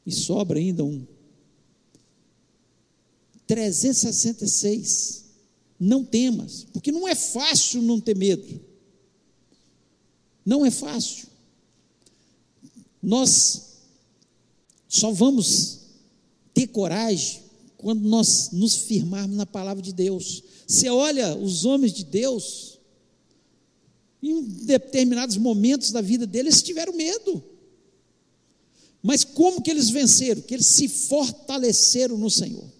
E 0.05 0.11
sobra 0.11 0.59
ainda 0.59 0.83
um. 0.83 1.05
366. 3.47 5.22
Não 5.85 6.05
temas, 6.05 6.65
porque 6.71 6.93
não 6.93 7.05
é 7.05 7.13
fácil 7.13 7.81
não 7.81 7.99
ter 7.99 8.15
medo. 8.15 8.57
Não 10.45 10.65
é 10.65 10.71
fácil. 10.71 11.27
Nós 13.01 13.81
só 14.87 15.11
vamos 15.11 15.79
ter 16.53 16.67
coragem 16.67 17.41
quando 17.75 17.99
nós 17.99 18.51
nos 18.53 18.75
firmarmos 18.75 19.35
na 19.35 19.45
palavra 19.45 19.83
de 19.83 19.91
Deus. 19.91 20.41
Você 20.65 20.87
olha 20.87 21.35
os 21.35 21.65
homens 21.65 21.91
de 21.91 22.05
Deus, 22.05 22.79
em 24.21 24.41
determinados 24.41 25.35
momentos 25.35 25.91
da 25.91 25.99
vida 25.99 26.25
deles, 26.25 26.63
tiveram 26.63 26.93
medo. 26.93 27.43
Mas 29.01 29.25
como 29.25 29.61
que 29.61 29.69
eles 29.69 29.89
venceram? 29.89 30.41
Que 30.41 30.53
eles 30.53 30.67
se 30.67 30.87
fortaleceram 30.87 32.17
no 32.17 32.29
Senhor. 32.29 32.71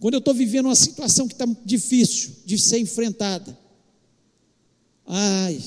Quando 0.00 0.14
eu 0.14 0.18
estou 0.18 0.34
vivendo 0.34 0.66
uma 0.66 0.74
situação 0.74 1.26
que 1.26 1.34
está 1.34 1.46
difícil 1.64 2.30
de 2.44 2.58
ser 2.58 2.78
enfrentada, 2.78 3.58
ai, 5.04 5.60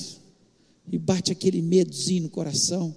e 0.90 0.98
bate 0.98 1.30
aquele 1.30 1.60
medozinho 1.60 2.24
no 2.24 2.28
coração, 2.30 2.94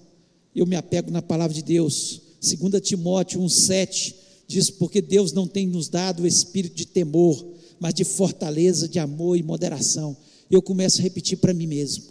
eu 0.56 0.65
me 0.65 0.76
apego 0.76 1.12
na 1.12 1.21
palavra 1.21 1.54
de 1.54 1.62
Deus. 1.62 2.21
2 2.41 2.82
Timóteo 2.82 3.41
1,7 3.41 4.15
diz: 4.48 4.69
Porque 4.69 5.02
Deus 5.02 5.34
não 5.34 5.48
tem 5.48 5.67
nos 5.67 5.89
dado 5.89 6.24
o 6.24 6.28
espírito 6.28 6.76
de 6.76 6.86
temor, 6.86 7.45
mas 7.80 7.93
de 7.93 8.06
fortaleza, 8.06 8.88
de 8.88 9.00
amor 9.00 9.38
e 9.38 9.43
moderação. 9.43 10.15
Eu 10.50 10.62
começo 10.62 11.00
a 11.00 11.04
repetir 11.04 11.38
para 11.39 11.54
mim 11.54 11.67
mesmo: 11.67 12.06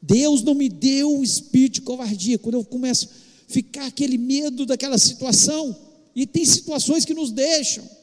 Deus 0.00 0.42
não 0.42 0.54
me 0.54 0.68
deu 0.68 1.18
o 1.18 1.24
espírito 1.24 1.74
de 1.74 1.80
covardia. 1.82 2.38
Quando 2.38 2.54
eu 2.54 2.64
começo 2.64 3.06
a 3.06 3.52
ficar 3.52 3.86
aquele 3.86 4.16
medo 4.16 4.64
daquela 4.64 4.98
situação, 4.98 5.76
e 6.14 6.26
tem 6.26 6.44
situações 6.44 7.04
que 7.04 7.14
nos 7.14 7.32
deixam. 7.32 7.97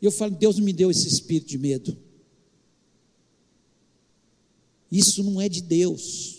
Eu 0.00 0.10
falo, 0.10 0.34
Deus 0.34 0.58
me 0.58 0.72
deu 0.72 0.90
esse 0.90 1.08
espírito 1.08 1.48
de 1.48 1.58
medo. 1.58 1.96
Isso 4.90 5.22
não 5.22 5.40
é 5.40 5.48
de 5.48 5.60
Deus. 5.62 6.36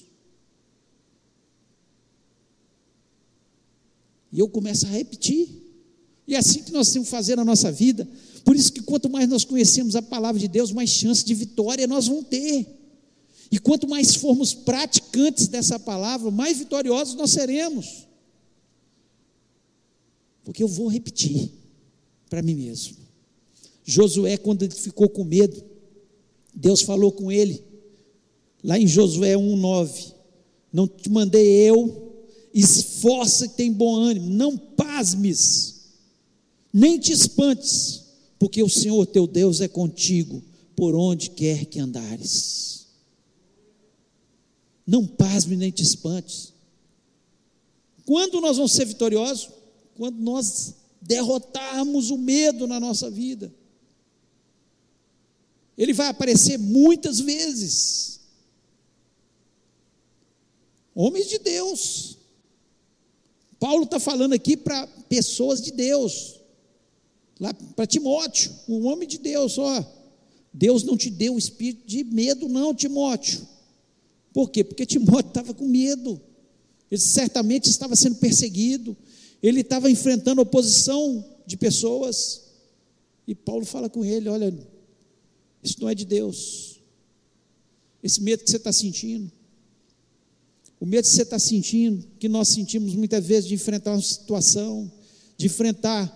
E 4.32 4.40
eu 4.40 4.48
começo 4.48 4.86
a 4.86 4.90
repetir. 4.90 5.50
E 6.28 6.36
é 6.36 6.38
assim 6.38 6.62
que 6.62 6.72
nós 6.72 6.92
temos 6.92 7.08
que 7.08 7.12
fazer 7.12 7.36
na 7.36 7.46
nossa 7.46 7.72
vida. 7.72 8.08
Por 8.44 8.56
isso 8.56 8.72
que 8.72 8.82
quanto 8.82 9.10
mais 9.10 9.28
nós 9.28 9.44
conhecemos 9.44 9.96
a 9.96 10.02
palavra 10.02 10.40
de 10.40 10.48
Deus, 10.48 10.72
mais 10.72 10.90
chance 10.90 11.24
de 11.24 11.34
vitória 11.34 11.88
nós 11.88 12.08
vamos 12.08 12.28
ter. 12.28 12.66
E 13.52 13.60
quanto 13.60 13.88
mais 13.88 14.16
formos 14.16 14.54
praticantes 14.54 15.48
dessa 15.48 15.80
palavra, 15.80 16.30
mais 16.30 16.58
vitoriosos 16.58 17.16
nós 17.16 17.32
seremos. 17.32 18.08
Porque 20.44 20.62
eu 20.62 20.68
vou 20.68 20.88
repetir 20.88 21.50
para 22.30 22.42
mim 22.42 22.56
mesmo. 22.56 23.07
Josué, 23.90 24.36
quando 24.36 24.64
ele 24.64 24.76
ficou 24.76 25.08
com 25.08 25.24
medo, 25.24 25.64
Deus 26.54 26.82
falou 26.82 27.10
com 27.10 27.32
ele, 27.32 27.64
lá 28.62 28.78
em 28.78 28.86
Josué 28.86 29.36
1,9: 29.36 30.14
Não 30.74 30.86
te 30.86 31.10
mandei 31.10 31.48
eu, 31.70 32.14
esforça 32.54 33.46
e 33.46 33.50
tem 33.50 33.72
bom 33.72 33.96
ânimo, 33.96 34.30
não 34.30 34.58
pasmes, 34.58 35.86
nem 36.74 37.00
te 37.00 37.14
espantes, 37.14 38.04
porque 38.38 38.62
o 38.62 38.70
Senhor 38.70 39.06
teu 39.06 39.26
Deus 39.26 39.62
é 39.62 39.70
contigo, 39.70 40.44
por 40.76 40.94
onde 40.94 41.30
quer 41.30 41.66
que 41.66 41.80
andares. 41.80 42.88
Não 44.86 45.08
pasme 45.08 45.56
nem 45.56 45.72
te 45.72 45.82
espantes. 45.82 46.54
Quando 48.06 48.42
nós 48.42 48.58
vamos 48.58 48.74
ser 48.74 48.86
vitoriosos? 48.86 49.50
Quando 49.96 50.20
nós 50.20 50.76
derrotarmos 51.02 52.10
o 52.10 52.18
medo 52.18 52.68
na 52.68 52.80
nossa 52.80 53.10
vida. 53.10 53.54
Ele 55.78 55.94
vai 55.94 56.08
aparecer 56.08 56.58
muitas 56.58 57.20
vezes. 57.20 58.20
Homens 60.96 61.30
de 61.30 61.38
Deus. 61.38 62.18
Paulo 63.60 63.84
está 63.84 64.00
falando 64.00 64.34
aqui 64.34 64.58
para 64.58 64.88
pessoas 65.08 65.62
de 65.62 65.72
Deus. 65.72 66.40
Lá 67.40 67.54
para 67.76 67.86
Timóteo, 67.86 68.52
um 68.68 68.88
homem 68.88 69.08
de 69.08 69.20
Deus, 69.20 69.58
ó. 69.60 69.86
Deus 70.52 70.84
não 70.84 70.98
te 70.98 71.12
deu 71.12 71.36
o 71.36 71.38
espírito 71.38 71.86
de 71.86 72.04
medo, 72.04 72.50
não, 72.50 72.74
Timóteo. 72.74 73.48
Por 74.34 74.50
quê? 74.50 74.64
Porque 74.64 74.86
Timóteo 74.88 75.30
estava 75.30 75.54
com 75.54 75.68
medo. 75.68 76.20
Ele 76.90 77.02
certamente 77.02 77.70
estava 77.70 77.96
sendo 77.96 78.16
perseguido. 78.16 78.98
Ele 79.42 79.62
estava 79.62 79.92
enfrentando 79.92 80.42
oposição 80.42 81.24
de 81.46 81.56
pessoas. 81.56 82.42
E 83.28 83.36
Paulo 83.36 83.66
fala 83.66 83.90
com 83.90 84.04
ele: 84.04 84.30
Olha, 84.30 84.52
isso 85.68 85.82
não 85.82 85.90
é 85.90 85.96
de 85.96 86.06
Deus. 86.06 86.80
Esse 88.02 88.22
medo 88.22 88.44
que 88.44 88.50
você 88.50 88.58
está 88.58 88.72
sentindo. 88.72 89.32
O 90.80 90.86
medo 90.86 91.06
que 91.06 91.12
você 91.12 91.24
está 91.24 91.40
sentindo, 91.40 92.06
que 92.20 92.30
nós 92.30 92.50
sentimos 92.50 92.94
muitas 92.96 93.26
vezes 93.26 93.48
de 93.48 93.56
enfrentar 93.56 93.92
uma 93.94 94.02
situação, 94.02 94.92
de 95.36 95.48
enfrentar 95.48 96.14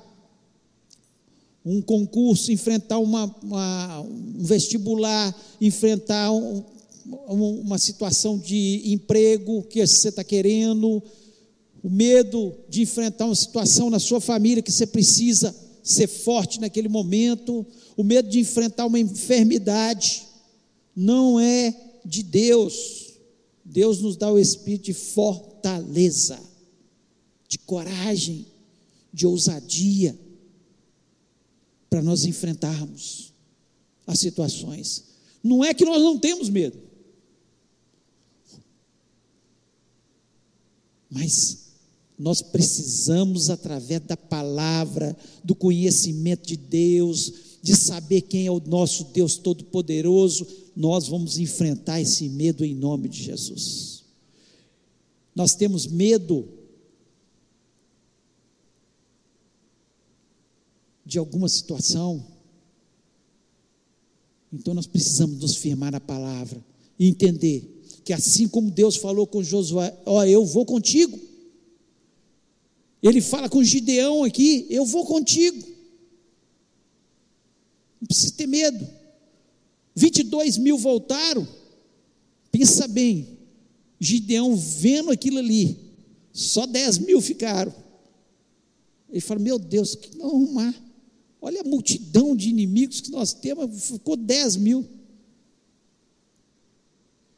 um 1.66 1.82
concurso, 1.82 2.52
enfrentar 2.52 3.00
uma, 3.00 3.26
uma 3.44 4.02
um 4.02 4.44
vestibular, 4.44 5.36
enfrentar 5.60 6.32
um, 6.32 6.64
uma 7.28 7.78
situação 7.78 8.38
de 8.38 8.82
emprego 8.86 9.64
que 9.64 9.86
você 9.86 10.10
está 10.10 10.24
querendo, 10.24 11.02
o 11.84 11.90
medo 11.90 12.54
de 12.70 12.84
enfrentar 12.84 13.26
uma 13.26 13.36
situação 13.36 13.90
na 13.90 14.00
sua 14.00 14.22
família 14.22 14.62
que 14.62 14.72
você 14.72 14.86
precisa 14.86 15.56
ser 15.84 16.08
forte 16.08 16.60
naquele 16.60 16.88
momento, 16.88 17.66
o 17.98 18.04
medo 18.04 18.30
de 18.30 18.40
enfrentar 18.40 18.86
uma 18.86 19.00
enfermidade, 19.00 20.24
não 20.96 21.40
é 21.40 21.76
de 22.06 22.24
Deus. 22.24 23.14
Deus 23.64 24.00
nos 24.02 24.18
dá 24.18 24.32
o 24.32 24.40
espírito 24.40 24.86
de 24.86 24.94
fortaleza, 24.94 26.40
de 27.48 27.58
coragem, 27.60 28.46
de 29.14 29.28
ousadia, 29.28 30.18
para 31.90 32.02
nós 32.02 32.26
enfrentarmos 32.26 33.34
as 34.08 34.20
situações. 34.20 35.04
Não 35.44 35.64
é 35.64 35.74
que 35.74 35.86
nós 35.86 36.02
não 36.02 36.18
temos 36.18 36.50
medo, 36.50 36.92
Mas 41.12 41.58
nós 42.18 42.42
precisamos, 42.42 43.50
através 43.50 44.00
da 44.02 44.16
palavra, 44.16 45.16
do 45.44 45.54
conhecimento 45.54 46.48
de 46.48 46.56
Deus, 46.56 47.51
de 47.62 47.76
saber 47.76 48.22
quem 48.22 48.48
é 48.48 48.52
o 48.52 48.60
nosso 48.60 49.06
Deus 49.06 49.38
Todo-Poderoso, 49.38 50.48
nós 50.76 51.08
vamos 51.08 51.38
enfrentar 51.38 52.02
esse 52.02 52.28
medo 52.28 52.66
em 52.66 52.74
nome 52.74 53.08
de 53.08 53.22
Jesus. 53.22 54.04
Nós 55.36 55.54
temos 55.54 55.86
medo 55.86 56.48
de 61.06 61.20
alguma 61.20 61.48
situação, 61.48 62.26
então 64.52 64.74
nós 64.74 64.88
precisamos 64.88 65.40
nos 65.40 65.56
firmar 65.56 65.92
na 65.92 66.00
palavra 66.00 66.64
e 66.98 67.08
entender 67.08 67.82
que 68.04 68.14
assim 68.14 68.48
como 68.48 68.72
Deus 68.72 68.96
falou 68.96 69.28
com 69.28 69.44
Josué, 69.44 69.96
ó, 70.06 70.24
eu 70.26 70.46
vou 70.46 70.66
contigo. 70.66 71.20
Ele 73.04 73.22
fala 73.22 73.50
com 73.50 73.64
Gideão 73.64 74.24
aqui, 74.24 74.66
eu 74.70 74.86
vou 74.86 75.06
contigo. 75.06 75.71
Não 78.02 78.08
precisa 78.08 78.32
ter 78.34 78.48
medo. 78.48 78.88
22 79.96 80.58
mil 80.58 80.78
voltaram. 80.78 81.48
Pensa 82.52 82.88
bem, 82.88 83.38
Gideão 84.00 84.56
vendo 84.56 85.12
aquilo 85.12 85.38
ali, 85.38 85.78
só 86.34 86.66
10 86.66 86.98
mil 86.98 87.22
ficaram. 87.22 87.74
Ele 89.10 89.22
fala: 89.22 89.40
Meu 89.40 89.60
Deus, 89.60 89.96
que 89.96 90.18
não 90.18 90.28
arrumar? 90.28 90.76
Olha 91.40 91.62
a 91.62 91.64
multidão 91.64 92.36
de 92.36 92.50
inimigos 92.50 93.02
que 93.02 93.12
nós 93.12 93.34
temos, 93.34 93.88
ficou 93.88 94.16
10 94.16 94.58
mil. 94.58 94.88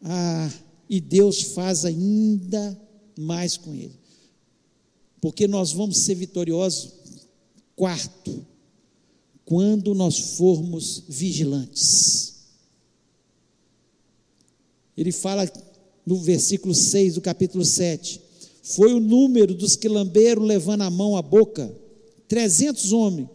Ah, 0.01 0.51
e 0.89 0.99
Deus 0.99 1.41
faz 1.41 1.86
ainda 1.86 2.80
mais 3.18 3.57
com 3.57 3.74
ele. 3.74 3.97
Porque 5.22 5.47
nós 5.47 5.72
vamos 5.72 5.99
ser 5.99 6.16
vitoriosos, 6.16 6.93
quarto, 7.76 8.45
quando 9.45 9.93
nós 9.93 10.17
formos 10.37 11.03
vigilantes. 11.07 12.33
Ele 14.95 15.11
fala 15.11 15.51
no 16.05 16.17
versículo 16.17 16.73
6 16.73 17.15
do 17.15 17.21
capítulo 17.21 17.65
7: 17.65 18.21
Foi 18.61 18.93
o 18.93 18.99
número 18.99 19.53
dos 19.53 19.75
que 19.75 19.87
lamberam 19.87 20.43
levando 20.43 20.81
a 20.81 20.89
mão 20.89 21.17
à 21.17 21.21
boca, 21.21 21.73
300 22.27 22.93
homens, 22.93 23.29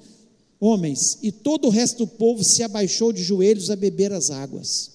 homens, 0.61 1.19
e 1.23 1.31
todo 1.31 1.67
o 1.67 1.71
resto 1.71 1.99
do 1.99 2.07
povo 2.07 2.43
se 2.43 2.63
abaixou 2.63 3.13
de 3.13 3.23
joelhos 3.23 3.71
a 3.71 3.77
beber 3.77 4.13
as 4.13 4.31
águas. 4.31 4.93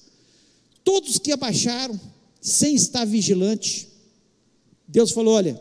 Todos 0.83 1.17
que 1.17 1.31
abaixaram, 1.31 1.99
sem 2.41 2.75
estar 2.75 3.05
vigilante, 3.05 3.87
Deus 4.87 5.11
falou: 5.11 5.33
olha, 5.35 5.59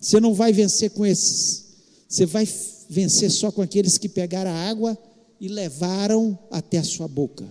você 0.00 0.20
não 0.20 0.34
vai 0.34 0.52
vencer 0.52 0.90
com 0.90 1.04
esses, 1.04 1.64
você 2.08 2.26
vai 2.26 2.46
vencer 2.92 3.30
só 3.30 3.50
com 3.50 3.62
aqueles 3.62 3.96
que 3.96 4.08
pegaram 4.08 4.50
a 4.50 4.68
água 4.68 4.98
e 5.40 5.48
levaram 5.48 6.38
até 6.50 6.76
a 6.76 6.84
sua 6.84 7.08
boca. 7.08 7.50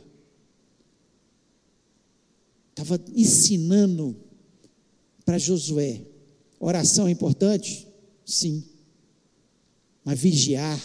Estava 2.69 3.01
ensinando 3.15 4.15
para 5.25 5.39
Josué. 5.39 6.01
Oração 6.59 7.07
é 7.07 7.11
importante? 7.11 7.87
Sim. 8.23 8.63
Mas 10.05 10.19
vigiar 10.19 10.79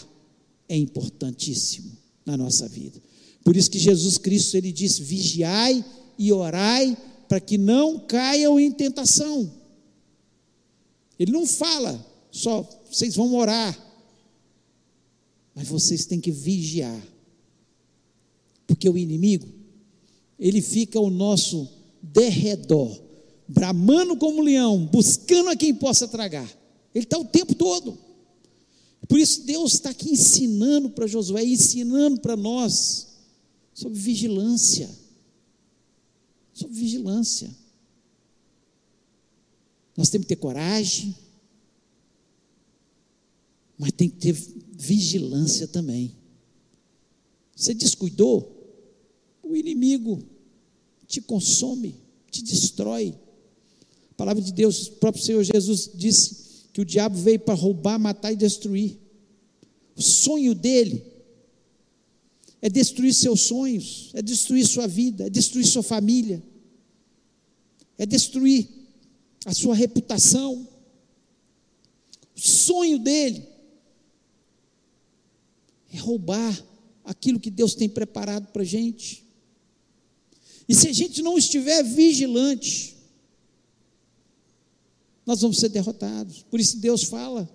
é 0.67 0.75
importantíssimo 0.75 1.95
na 2.25 2.35
nossa 2.35 2.67
vida. 2.67 2.99
Por 3.43 3.55
isso 3.55 3.69
que 3.69 3.79
Jesus 3.79 4.17
Cristo 4.17 4.57
ele 4.57 4.71
disse: 4.71 5.03
vigiai 5.03 5.85
e 6.17 6.33
orai 6.33 6.97
para 7.29 7.39
que 7.39 7.59
não 7.59 7.99
caiam 7.99 8.59
em 8.59 8.71
tentação. 8.71 9.51
Ele 11.19 11.31
não 11.31 11.45
fala 11.45 12.05
só, 12.31 12.67
vocês 12.91 13.15
vão 13.15 13.35
orar, 13.35 13.86
mas 15.57 15.67
vocês 15.67 16.05
têm 16.05 16.21
que 16.21 16.29
vigiar, 16.29 17.01
porque 18.67 18.87
o 18.87 18.95
inimigo, 18.95 19.47
ele 20.37 20.61
fica 20.61 20.99
ao 20.99 21.09
nosso 21.09 21.67
derredor, 21.99 22.95
bramando 23.47 24.15
como 24.17 24.43
leão, 24.43 24.85
buscando 24.85 25.49
a 25.49 25.55
quem 25.55 25.73
possa 25.73 26.07
tragar. 26.07 26.47
Ele 26.93 27.05
está 27.05 27.17
o 27.17 27.25
tempo 27.25 27.55
todo. 27.55 27.97
Por 29.07 29.17
isso 29.17 29.45
Deus 29.45 29.73
está 29.73 29.89
aqui 29.89 30.11
ensinando 30.11 30.91
para 30.91 31.07
Josué, 31.07 31.43
ensinando 31.43 32.21
para 32.21 32.37
nós 32.37 33.07
sobre 33.73 33.97
vigilância. 33.97 34.87
Sobre 36.53 36.75
vigilância. 36.75 37.49
Nós 39.95 40.09
temos 40.09 40.27
que 40.27 40.35
ter 40.35 40.39
coragem, 40.39 41.15
mas 43.77 43.91
tem 43.91 44.09
que 44.09 44.17
ter 44.17 44.33
vigilância 44.77 45.67
também. 45.67 46.15
Você 47.55 47.73
descuidou, 47.73 48.55
o 49.43 49.55
inimigo 49.55 50.23
te 51.07 51.21
consome, 51.21 51.95
te 52.29 52.43
destrói. 52.43 53.15
A 54.11 54.13
palavra 54.15 54.41
de 54.41 54.51
Deus, 54.51 54.87
o 54.87 54.91
próprio 54.93 55.23
Senhor 55.23 55.43
Jesus 55.43 55.91
disse 55.93 56.67
que 56.73 56.81
o 56.81 56.85
diabo 56.85 57.17
veio 57.17 57.39
para 57.39 57.53
roubar, 57.53 57.99
matar 57.99 58.31
e 58.31 58.35
destruir. 58.35 58.97
O 59.95 60.01
sonho 60.01 60.53
dele 60.53 61.03
é 62.61 62.69
destruir 62.69 63.13
seus 63.13 63.41
sonhos, 63.41 64.11
é 64.13 64.21
destruir 64.21 64.65
sua 64.67 64.87
vida, 64.87 65.27
é 65.27 65.29
destruir 65.29 65.65
sua 65.65 65.83
família, 65.83 66.43
é 67.97 68.05
destruir 68.05 68.67
a 69.45 69.53
sua 69.53 69.75
reputação. 69.75 70.67
O 72.35 72.39
sonho 72.39 72.99
dele 72.99 73.56
é 75.93 75.97
roubar 75.97 76.65
aquilo 77.03 77.39
que 77.39 77.49
Deus 77.49 77.75
tem 77.75 77.87
preparado 77.87 78.47
para 78.51 78.61
a 78.61 78.65
gente. 78.65 79.25
E 80.67 80.75
se 80.75 80.89
a 80.89 80.93
gente 80.93 81.21
não 81.21 81.37
estiver 81.37 81.83
vigilante, 81.83 82.97
nós 85.25 85.41
vamos 85.41 85.57
ser 85.57 85.69
derrotados. 85.69 86.43
Por 86.49 86.59
isso 86.59 86.77
Deus 86.77 87.03
fala, 87.03 87.49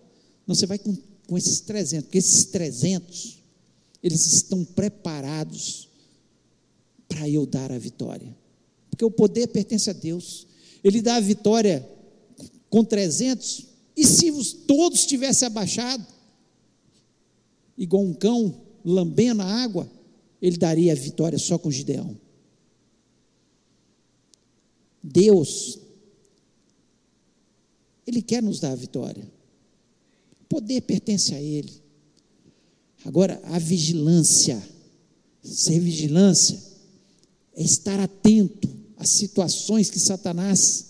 não, 0.47 0.55
você 0.55 0.67
vai 0.67 0.79
com, 0.79 0.97
com 1.27 1.37
esses 1.37 1.61
300, 1.61 2.07
porque 2.07 2.19
esses 2.19 2.47
300, 2.47 3.39
eles 4.03 4.27
estão 4.33 4.65
preparados 4.65 5.89
para 7.09 7.29
eu 7.29 7.45
dar 7.47 7.71
a 7.71 7.79
vitória. 7.79 8.35
Porque 8.91 9.05
o 9.05 9.11
poder 9.11 9.49
pertence 9.49 9.89
a 9.91 9.93
Deus. 9.93 10.47
Ele 10.83 11.01
dá 11.01 11.17
a 11.17 11.21
vitória 11.21 11.89
com 12.69 12.83
300, 12.83 13.67
e 13.97 14.07
se 14.07 14.31
os, 14.31 14.53
todos 14.53 15.05
tivessem 15.05 15.47
abaixado, 15.47 16.07
igual 17.77 18.03
um 18.03 18.15
cão 18.15 18.61
lambendo 18.85 19.43
a 19.43 19.47
água, 19.47 19.91
ele 20.41 20.57
daria 20.57 20.93
a 20.93 20.97
vitória 20.97 21.39
só 21.39 21.59
com 21.59 21.71
Gideão. 21.71 22.17
Deus 25.03 25.83
ele 28.07 28.21
quer 28.21 28.43
nos 28.43 28.61
dar 28.61 28.73
a 28.73 28.77
vitória. 28.77 29.27
O 30.41 30.45
poder 30.45 30.83
pertence 30.83 31.35
a 31.35 31.41
Ele. 31.41 31.73
Agora, 33.05 33.41
a 33.45 33.59
vigilância, 33.59 34.63
ser 35.43 35.81
vigilância, 35.81 36.61
é 37.55 37.63
estar 37.63 37.99
atento 38.01 38.69
às 38.97 39.09
situações 39.11 39.91
que 39.91 39.99
Satanás 39.99 40.87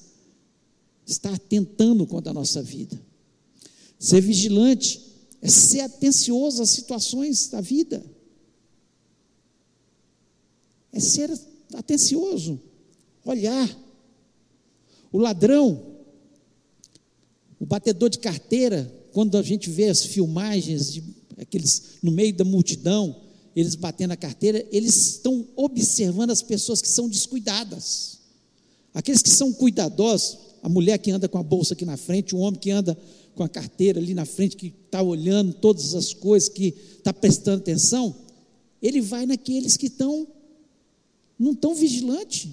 está 1.06 1.36
tentando 1.38 2.06
contra 2.06 2.30
a 2.30 2.34
nossa 2.34 2.62
vida. 2.62 3.00
Ser 3.98 4.20
vigilante 4.20 5.00
é 5.42 5.48
ser 5.48 5.80
atencioso 5.80 6.62
às 6.62 6.70
situações 6.70 7.48
da 7.48 7.60
vida. 7.60 8.02
É 10.92 11.00
ser 11.00 11.36
atencioso, 11.74 12.60
olhar. 13.24 13.68
O 15.10 15.18
ladrão, 15.18 15.96
o 17.58 17.66
batedor 17.66 18.08
de 18.08 18.18
carteira, 18.18 18.90
quando 19.12 19.36
a 19.36 19.42
gente 19.42 19.68
vê 19.68 19.88
as 19.88 20.06
filmagens 20.06 20.92
de 20.92 21.02
aqueles 21.36 21.98
no 22.02 22.12
meio 22.12 22.32
da 22.34 22.44
multidão, 22.44 23.22
eles 23.56 23.74
batendo 23.74 24.12
a 24.12 24.16
carteira, 24.16 24.64
eles 24.70 24.96
estão 24.96 25.46
observando 25.56 26.30
as 26.30 26.40
pessoas 26.40 26.80
que 26.80 26.88
são 26.88 27.08
descuidadas. 27.08 28.20
Aqueles 28.94 29.22
que 29.22 29.28
são 29.28 29.52
cuidadosos, 29.52 30.38
a 30.62 30.68
mulher 30.68 30.98
que 30.98 31.10
anda 31.10 31.28
com 31.28 31.38
a 31.38 31.42
bolsa 31.42 31.74
aqui 31.74 31.84
na 31.84 31.96
frente, 31.96 32.34
o 32.34 32.38
homem 32.38 32.60
que 32.60 32.70
anda 32.70 32.96
com 33.34 33.42
a 33.42 33.48
carteira 33.48 34.00
ali 34.00 34.14
na 34.14 34.24
frente, 34.24 34.56
que 34.56 34.72
está 34.84 35.02
olhando 35.02 35.54
todas 35.54 35.94
as 35.94 36.12
coisas, 36.12 36.48
que 36.48 36.74
está 36.96 37.12
prestando 37.12 37.58
atenção, 37.58 38.14
ele 38.80 39.00
vai 39.00 39.26
naqueles 39.26 39.76
que 39.76 39.86
estão, 39.86 40.26
não 41.38 41.52
estão 41.52 41.74
vigilantes. 41.74 42.50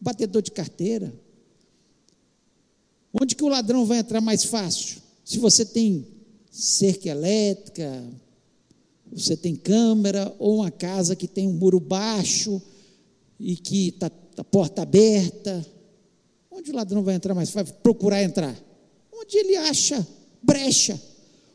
Batedor 0.00 0.42
de 0.42 0.50
carteira, 0.50 1.12
Onde 3.20 3.36
que 3.36 3.44
o 3.44 3.48
ladrão 3.48 3.86
vai 3.86 3.98
entrar 3.98 4.20
mais 4.20 4.44
fácil? 4.44 5.00
Se 5.24 5.38
você 5.38 5.64
tem 5.64 6.04
cerca 6.50 7.08
elétrica, 7.08 8.04
você 9.12 9.36
tem 9.36 9.54
câmera, 9.54 10.34
ou 10.36 10.56
uma 10.56 10.70
casa 10.70 11.14
que 11.14 11.28
tem 11.28 11.46
um 11.46 11.52
muro 11.52 11.78
baixo 11.78 12.60
e 13.38 13.56
que 13.56 13.90
está 13.90 14.10
a 14.36 14.42
porta 14.42 14.82
aberta. 14.82 15.64
Onde 16.50 16.72
o 16.72 16.74
ladrão 16.74 17.04
vai 17.04 17.14
entrar 17.14 17.34
mais? 17.36 17.50
Vai 17.50 17.64
procurar 17.64 18.20
entrar. 18.20 18.56
Onde 19.24 19.38
ele 19.38 19.56
acha 19.56 20.06
brecha, 20.42 21.00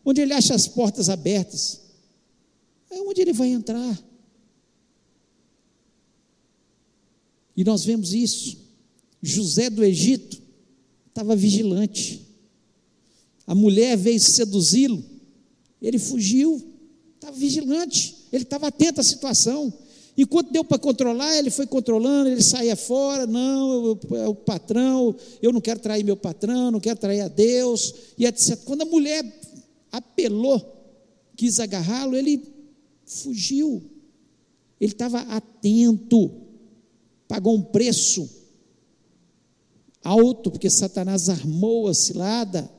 onde 0.03 0.21
ele 0.21 0.33
acha 0.33 0.55
as 0.55 0.67
portas 0.67 1.07
abertas. 1.07 1.81
É 2.89 2.99
onde 3.01 3.21
ele 3.21 3.31
vai 3.31 3.49
entrar. 3.49 4.03
E 7.55 7.63
nós 7.63 7.85
vemos 7.85 8.13
isso. 8.13 8.57
José 9.21 9.69
do 9.69 9.83
Egito 9.83 10.41
estava 11.07 11.35
vigilante. 11.35 12.25
A 13.45 13.53
mulher 13.53 13.97
veio 13.97 14.19
seduzi-lo, 14.19 15.03
ele 15.81 15.99
fugiu, 15.99 16.63
estava 17.15 17.35
vigilante, 17.35 18.15
ele 18.31 18.43
estava 18.43 18.67
atento 18.67 19.01
à 19.01 19.03
situação. 19.03 19.73
Enquanto 20.21 20.51
deu 20.51 20.65
para 20.65 20.77
controlar, 20.77 21.33
ele 21.37 21.49
foi 21.49 21.65
controlando, 21.65 22.29
ele 22.29 22.43
saía 22.43 22.75
fora, 22.75 23.25
não, 23.25 23.97
é 24.11 24.27
o 24.27 24.35
patrão, 24.35 25.15
eu 25.41 25.53
não 25.53 25.61
quero 25.61 25.79
trair 25.79 26.03
meu 26.03 26.17
patrão, 26.17 26.71
não 26.71 26.79
quero 26.81 26.99
trair 26.99 27.21
a 27.21 27.29
Deus, 27.29 27.93
e 28.17 28.25
etc. 28.25 28.61
Quando 28.65 28.81
a 28.81 28.85
mulher 28.85 29.23
apelou, 29.89 30.61
quis 31.37 31.61
agarrá-lo, 31.61 32.17
ele 32.17 32.43
fugiu. 33.05 33.81
Ele 34.77 34.91
estava 34.91 35.19
atento, 35.21 36.29
pagou 37.25 37.55
um 37.55 37.61
preço 37.61 38.29
alto, 40.03 40.51
porque 40.51 40.69
Satanás 40.69 41.29
armou 41.29 41.87
a 41.87 41.93
cilada, 41.93 42.69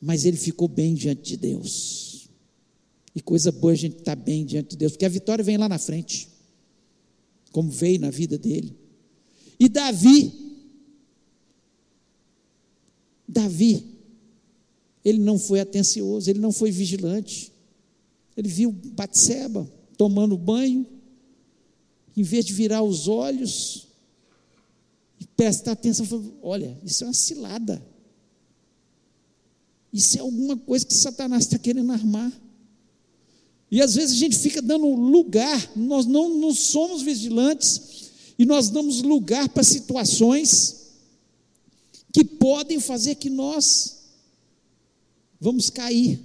mas 0.00 0.24
ele 0.24 0.38
ficou 0.38 0.68
bem 0.68 0.94
diante 0.94 1.22
de 1.22 1.36
Deus. 1.36 2.11
E 3.14 3.20
coisa 3.20 3.52
boa 3.52 3.72
a 3.72 3.76
gente 3.76 3.98
estar 3.98 4.16
tá 4.16 4.22
bem 4.22 4.44
diante 4.44 4.70
de 4.70 4.76
Deus, 4.76 4.92
porque 4.92 5.04
a 5.04 5.08
vitória 5.08 5.44
vem 5.44 5.56
lá 5.56 5.68
na 5.68 5.78
frente, 5.78 6.28
como 7.50 7.70
veio 7.70 8.00
na 8.00 8.10
vida 8.10 8.38
dele. 8.38 8.76
E 9.58 9.68
Davi, 9.68 10.32
Davi, 13.28 13.84
ele 15.04 15.18
não 15.18 15.38
foi 15.38 15.60
atencioso, 15.60 16.30
ele 16.30 16.38
não 16.38 16.52
foi 16.52 16.70
vigilante. 16.70 17.52
Ele 18.36 18.48
viu 18.48 18.72
Batseba 18.72 19.70
tomando 19.96 20.36
banho, 20.36 20.86
em 22.16 22.22
vez 22.22 22.44
de 22.44 22.52
virar 22.52 22.82
os 22.82 23.08
olhos, 23.08 23.88
prestar 25.36 25.72
atenção, 25.72 26.06
olha, 26.42 26.78
isso 26.82 27.04
é 27.04 27.06
uma 27.06 27.14
cilada. 27.14 27.84
Isso 29.92 30.16
é 30.16 30.20
alguma 30.20 30.56
coisa 30.56 30.86
que 30.86 30.94
Satanás 30.94 31.44
está 31.44 31.58
querendo 31.58 31.92
armar. 31.92 32.32
E 33.72 33.80
às 33.80 33.94
vezes 33.94 34.16
a 34.16 34.18
gente 34.18 34.38
fica 34.38 34.60
dando 34.60 34.86
lugar, 34.86 35.72
nós 35.74 36.04
não, 36.04 36.28
não 36.28 36.54
somos 36.54 37.00
vigilantes, 37.00 38.10
e 38.38 38.44
nós 38.44 38.68
damos 38.68 39.00
lugar 39.00 39.48
para 39.48 39.62
situações 39.62 40.92
que 42.12 42.22
podem 42.22 42.78
fazer 42.78 43.14
que 43.14 43.30
nós 43.30 44.10
vamos 45.40 45.70
cair 45.70 46.20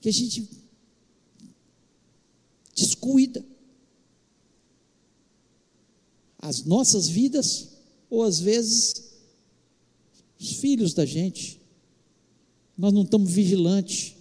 que 0.00 0.08
a 0.08 0.12
gente 0.12 0.48
descuida 2.72 3.44
as 6.38 6.62
nossas 6.62 7.08
vidas 7.08 7.70
ou 8.08 8.22
às 8.22 8.38
vezes 8.38 9.10
os 10.38 10.52
filhos 10.52 10.94
da 10.94 11.04
gente. 11.04 11.60
Nós 12.76 12.92
não 12.92 13.02
estamos 13.02 13.32
vigilantes 13.32 14.17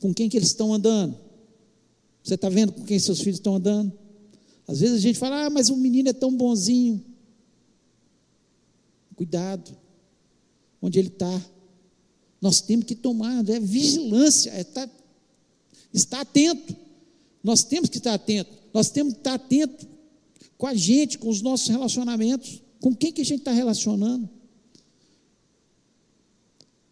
com 0.00 0.12
quem 0.12 0.28
que 0.28 0.36
eles 0.36 0.48
estão 0.48 0.72
andando. 0.72 1.16
Você 2.22 2.34
está 2.34 2.48
vendo 2.48 2.72
com 2.72 2.84
quem 2.84 2.98
seus 2.98 3.20
filhos 3.20 3.38
estão 3.38 3.56
andando? 3.56 3.92
Às 4.66 4.80
vezes 4.80 4.96
a 4.96 5.00
gente 5.00 5.18
fala, 5.18 5.46
ah, 5.46 5.50
mas 5.50 5.68
o 5.68 5.76
menino 5.76 6.08
é 6.08 6.12
tão 6.12 6.36
bonzinho. 6.36 7.04
Cuidado, 9.14 9.76
onde 10.82 10.98
ele 10.98 11.08
está. 11.08 11.40
Nós 12.40 12.60
temos 12.60 12.84
que 12.84 12.94
tomar 12.94 13.48
é 13.48 13.60
vigilância, 13.60 14.50
é 14.50 14.60
estar, 14.60 14.86
tá, 14.86 14.94
estar 15.92 16.20
atento. 16.20 16.76
Nós 17.42 17.62
temos 17.62 17.88
que 17.88 17.98
estar 17.98 18.14
atento. 18.14 18.50
Nós 18.74 18.90
temos 18.90 19.14
que 19.14 19.20
estar 19.20 19.34
atento 19.34 19.86
com 20.58 20.66
a 20.66 20.74
gente, 20.74 21.18
com 21.18 21.28
os 21.28 21.40
nossos 21.40 21.68
relacionamentos. 21.68 22.60
Com 22.80 22.94
quem 22.94 23.12
que 23.12 23.22
a 23.22 23.24
gente 23.24 23.38
está 23.38 23.52
relacionando? 23.52 24.28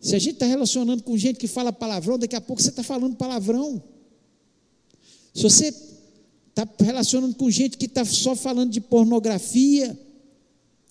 Se 0.04 0.14
a 0.14 0.18
gente 0.18 0.34
está 0.34 0.44
relacionando 0.44 1.02
com 1.02 1.16
gente 1.16 1.38
que 1.38 1.48
fala 1.48 1.72
palavrão, 1.72 2.18
daqui 2.18 2.36
a 2.36 2.40
pouco 2.40 2.60
você 2.60 2.68
está 2.68 2.82
falando 2.82 3.16
palavrão. 3.16 3.82
Se 5.32 5.42
você 5.42 5.68
está 5.68 6.68
relacionando 6.78 7.34
com 7.34 7.50
gente 7.50 7.78
que 7.78 7.86
está 7.86 8.04
só 8.04 8.36
falando 8.36 8.70
de 8.70 8.82
pornografia, 8.82 9.98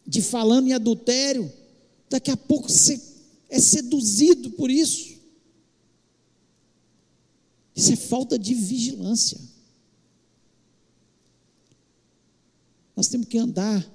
de 0.05 0.19
falando 0.19 0.67
em 0.67 0.73
adultério, 0.73 1.53
daqui 2.09 2.31
a 2.31 2.35
pouco 2.35 2.67
você 2.67 2.99
é 3.51 3.59
seduzido 3.59 4.49
por 4.49 4.71
isso. 4.71 5.13
Isso 7.75 7.93
é 7.93 7.95
falta 7.95 8.39
de 8.39 8.55
vigilância. 8.55 9.39
Nós 12.95 13.09
temos 13.09 13.27
que 13.27 13.37
andar 13.37 13.87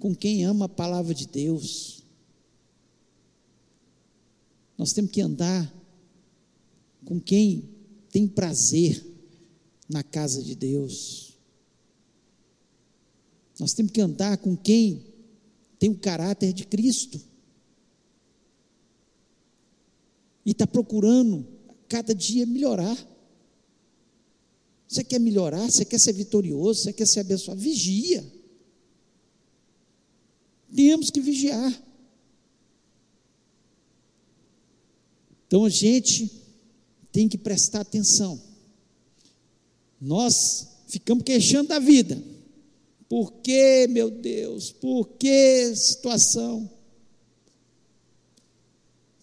com 0.00 0.12
quem 0.12 0.44
ama 0.44 0.64
a 0.64 0.68
palavra 0.68 1.14
de 1.14 1.28
Deus. 1.28 1.95
Nós 4.76 4.92
temos 4.92 5.10
que 5.10 5.20
andar 5.20 5.72
com 7.04 7.20
quem 7.20 7.68
tem 8.10 8.26
prazer 8.26 9.04
na 9.88 10.02
casa 10.02 10.42
de 10.42 10.54
Deus. 10.54 11.38
Nós 13.58 13.72
temos 13.72 13.92
que 13.92 14.00
andar 14.00 14.36
com 14.38 14.56
quem 14.56 15.06
tem 15.78 15.90
o 15.90 15.98
caráter 15.98 16.52
de 16.52 16.66
Cristo. 16.66 17.20
E 20.44 20.50
está 20.50 20.66
procurando 20.66 21.46
cada 21.88 22.14
dia 22.14 22.46
melhorar. 22.46 22.96
Você 24.86 25.02
quer 25.02 25.18
melhorar? 25.18 25.70
Você 25.70 25.84
quer 25.84 25.98
ser 25.98 26.12
vitorioso? 26.12 26.82
Você 26.82 26.92
quer 26.92 27.06
ser 27.06 27.20
abençoado? 27.20 27.60
Vigia. 27.60 28.24
Temos 30.74 31.10
que 31.10 31.20
vigiar. 31.20 31.85
Então 35.46 35.64
a 35.64 35.70
gente 35.70 36.30
tem 37.12 37.28
que 37.28 37.38
prestar 37.38 37.80
atenção. 37.80 38.40
Nós 40.00 40.68
ficamos 40.88 41.24
queixando 41.24 41.68
da 41.68 41.78
vida. 41.78 42.22
Por 43.08 43.32
que, 43.34 43.86
meu 43.88 44.10
Deus? 44.10 44.72
Por 44.72 45.08
que 45.10 45.74
situação? 45.76 46.68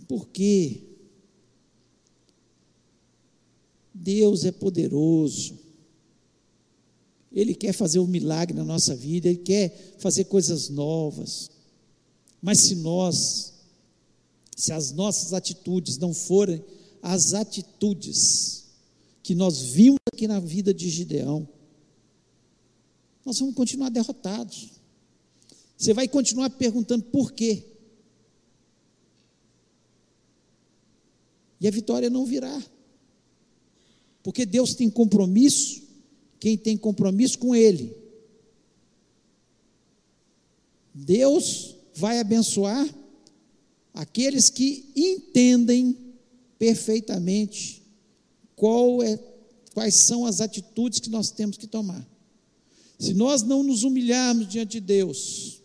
Por 0.07 0.27
quê? 0.29 0.81
Deus 3.93 4.45
é 4.45 4.51
poderoso. 4.51 5.59
Ele 7.31 7.55
quer 7.55 7.73
fazer 7.73 7.99
um 7.99 8.07
milagre 8.07 8.55
na 8.55 8.63
nossa 8.63 8.95
vida, 8.95 9.27
Ele 9.27 9.37
quer 9.39 9.95
fazer 9.97 10.25
coisas 10.25 10.69
novas. 10.69 11.49
Mas 12.41 12.59
se 12.59 12.75
nós, 12.75 13.52
se 14.55 14.71
as 14.71 14.91
nossas 14.91 15.33
atitudes 15.33 15.97
não 15.97 16.13
forem 16.13 16.63
as 17.01 17.33
atitudes 17.33 18.65
que 19.21 19.33
nós 19.35 19.61
vimos 19.61 19.99
aqui 20.11 20.27
na 20.27 20.39
vida 20.39 20.73
de 20.73 20.89
Gideão, 20.89 21.47
nós 23.25 23.39
vamos 23.39 23.55
continuar 23.55 23.89
derrotados. 23.89 24.71
Você 25.77 25.93
vai 25.93 26.07
continuar 26.07 26.49
perguntando 26.51 27.03
por 27.05 27.31
quê. 27.31 27.63
E 31.59 31.67
a 31.67 31.71
vitória 31.71 32.09
não 32.09 32.25
virá. 32.25 32.61
Porque 34.21 34.45
Deus 34.45 34.75
tem 34.75 34.89
compromisso, 34.89 35.81
quem 36.39 36.57
tem 36.57 36.77
compromisso 36.77 37.39
com 37.39 37.55
Ele. 37.55 37.95
Deus 40.93 41.75
vai 41.95 42.19
abençoar 42.19 42.87
aqueles 43.93 44.49
que 44.49 44.91
entendem 44.95 45.97
perfeitamente 46.57 47.83
qual 48.55 49.03
é, 49.03 49.19
quais 49.73 49.95
são 49.95 50.25
as 50.25 50.41
atitudes 50.41 50.99
que 50.99 51.09
nós 51.09 51.29
temos 51.29 51.57
que 51.57 51.67
tomar. 51.67 52.07
Se 52.97 53.13
nós 53.13 53.43
não 53.43 53.63
nos 53.63 53.83
humilharmos 53.83 54.47
diante 54.47 54.73
de 54.73 54.79
Deus, 54.79 55.61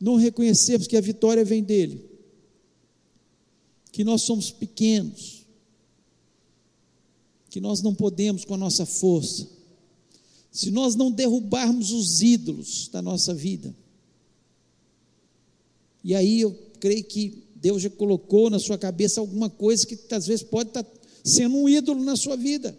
não 0.00 0.16
reconhecermos 0.16 0.86
que 0.86 0.96
a 0.96 1.00
vitória 1.00 1.44
vem 1.44 1.62
dele, 1.62 2.04
que 3.92 4.04
nós 4.04 4.22
somos 4.22 4.50
pequenos, 4.50 5.46
que 7.50 7.60
nós 7.60 7.82
não 7.82 7.94
podemos 7.94 8.44
com 8.44 8.54
a 8.54 8.58
nossa 8.58 8.84
força, 8.84 9.48
se 10.50 10.70
nós 10.70 10.94
não 10.94 11.10
derrubarmos 11.10 11.92
os 11.92 12.22
ídolos 12.22 12.88
da 12.88 13.00
nossa 13.00 13.34
vida, 13.34 13.74
e 16.08 16.14
aí 16.14 16.40
eu 16.40 16.58
creio 16.80 17.04
que 17.04 17.44
Deus 17.56 17.82
já 17.82 17.90
colocou 17.90 18.48
na 18.48 18.58
sua 18.58 18.78
cabeça 18.78 19.20
alguma 19.20 19.50
coisa 19.50 19.86
que 19.86 19.98
às 20.14 20.26
vezes 20.26 20.42
pode 20.42 20.70
estar 20.70 20.86
sendo 21.22 21.54
um 21.54 21.68
ídolo 21.68 22.02
na 22.02 22.16
sua 22.16 22.34
vida. 22.34 22.74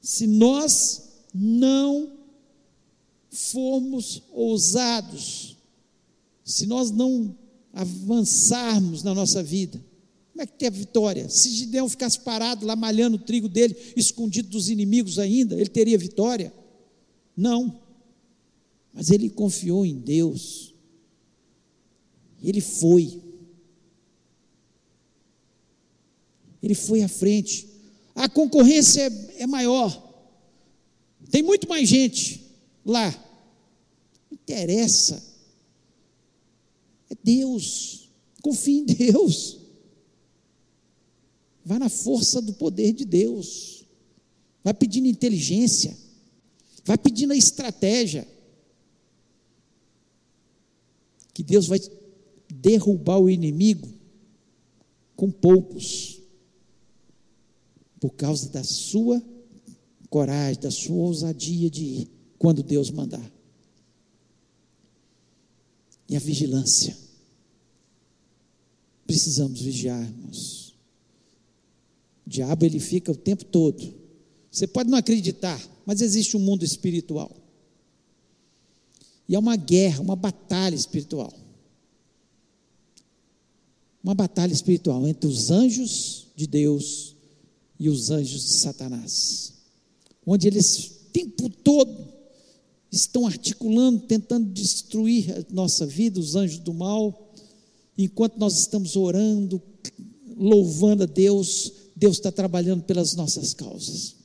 Se 0.00 0.26
nós 0.26 1.02
não 1.34 2.12
formos 3.30 4.22
ousados, 4.32 5.58
se 6.42 6.64
nós 6.64 6.90
não 6.90 7.36
avançarmos 7.74 9.02
na 9.02 9.14
nossa 9.14 9.42
vida, 9.42 9.84
como 10.32 10.42
é 10.42 10.46
que 10.46 10.54
tem 10.54 10.68
a 10.68 10.70
vitória? 10.70 11.28
Se 11.28 11.50
Gideão 11.50 11.90
ficasse 11.90 12.20
parado 12.20 12.64
lá 12.64 12.74
malhando 12.74 13.16
o 13.16 13.20
trigo 13.20 13.50
dele, 13.50 13.76
escondido 13.94 14.48
dos 14.48 14.70
inimigos 14.70 15.18
ainda, 15.18 15.56
ele 15.56 15.68
teria 15.68 15.98
vitória? 15.98 16.50
Não. 17.36 17.83
Mas 18.94 19.10
ele 19.10 19.28
confiou 19.28 19.84
em 19.84 19.98
Deus. 19.98 20.72
Ele 22.40 22.60
foi. 22.60 23.20
Ele 26.62 26.74
foi 26.74 27.02
à 27.02 27.08
frente. 27.08 27.68
A 28.14 28.28
concorrência 28.28 29.02
é, 29.02 29.42
é 29.42 29.46
maior, 29.46 30.02
tem 31.30 31.42
muito 31.42 31.68
mais 31.68 31.88
gente 31.88 32.48
lá. 32.84 33.10
Não 34.30 34.38
interessa, 34.40 35.22
é 37.10 37.16
Deus, 37.22 38.08
confie 38.40 38.78
em 38.78 38.84
Deus, 38.84 39.58
vai 41.64 41.78
na 41.78 41.88
força 41.88 42.40
do 42.40 42.52
poder 42.52 42.92
de 42.92 43.04
Deus, 43.04 43.84
vai 44.62 44.72
pedindo 44.72 45.08
inteligência, 45.08 45.96
vai 46.84 46.96
pedindo 46.96 47.32
a 47.32 47.36
estratégia, 47.36 48.28
que 51.34 51.42
Deus 51.42 51.66
vai 51.66 51.80
derrubar 52.48 53.18
o 53.18 53.28
inimigo 53.28 53.92
com 55.16 55.30
poucos 55.30 56.20
por 58.00 58.10
causa 58.10 58.48
da 58.50 58.62
sua 58.62 59.22
coragem, 60.08 60.62
da 60.62 60.70
sua 60.70 60.96
ousadia 60.96 61.68
de 61.68 61.84
ir 61.84 62.10
quando 62.38 62.62
Deus 62.62 62.90
mandar. 62.90 63.32
E 66.08 66.14
a 66.14 66.20
vigilância. 66.20 66.96
Precisamos 69.06 69.60
vigiar, 69.60 70.02
irmãos. 70.02 70.74
O 72.26 72.30
diabo 72.30 72.64
ele 72.64 72.78
fica 72.78 73.10
o 73.10 73.16
tempo 73.16 73.44
todo. 73.44 73.94
Você 74.50 74.66
pode 74.66 74.88
não 74.88 74.98
acreditar, 74.98 75.60
mas 75.84 76.00
existe 76.00 76.36
um 76.36 76.40
mundo 76.40 76.64
espiritual. 76.64 77.43
E 79.28 79.34
é 79.34 79.38
uma 79.38 79.56
guerra, 79.56 80.02
uma 80.02 80.16
batalha 80.16 80.74
espiritual. 80.74 81.32
Uma 84.02 84.14
batalha 84.14 84.52
espiritual 84.52 85.06
entre 85.06 85.26
os 85.26 85.50
anjos 85.50 86.26
de 86.36 86.46
Deus 86.46 87.14
e 87.78 87.88
os 87.88 88.10
anjos 88.10 88.44
de 88.44 88.52
Satanás, 88.52 89.54
onde 90.26 90.46
eles 90.46 90.86
o 90.86 90.90
tempo 91.12 91.48
todo 91.48 92.12
estão 92.90 93.26
articulando, 93.26 94.00
tentando 94.00 94.50
destruir 94.50 95.32
a 95.32 95.44
nossa 95.52 95.86
vida, 95.86 96.20
os 96.20 96.36
anjos 96.36 96.58
do 96.58 96.74
mal, 96.74 97.32
enquanto 97.96 98.36
nós 98.36 98.58
estamos 98.58 98.96
orando, 98.96 99.60
louvando 100.36 101.04
a 101.04 101.06
Deus, 101.06 101.72
Deus 101.96 102.16
está 102.16 102.30
trabalhando 102.30 102.82
pelas 102.82 103.14
nossas 103.14 103.54
causas. 103.54 104.16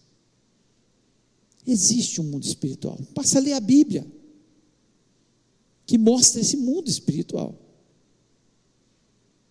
Existe 1.65 2.19
um 2.19 2.25
mundo 2.25 2.43
espiritual. 2.43 2.97
Passa 3.13 3.37
a 3.37 3.41
ler 3.41 3.53
a 3.53 3.59
Bíblia, 3.59 4.05
que 5.89 5.97
mostra 5.97 6.39
esse 6.39 6.55
mundo 6.55 6.87
espiritual. 6.87 7.59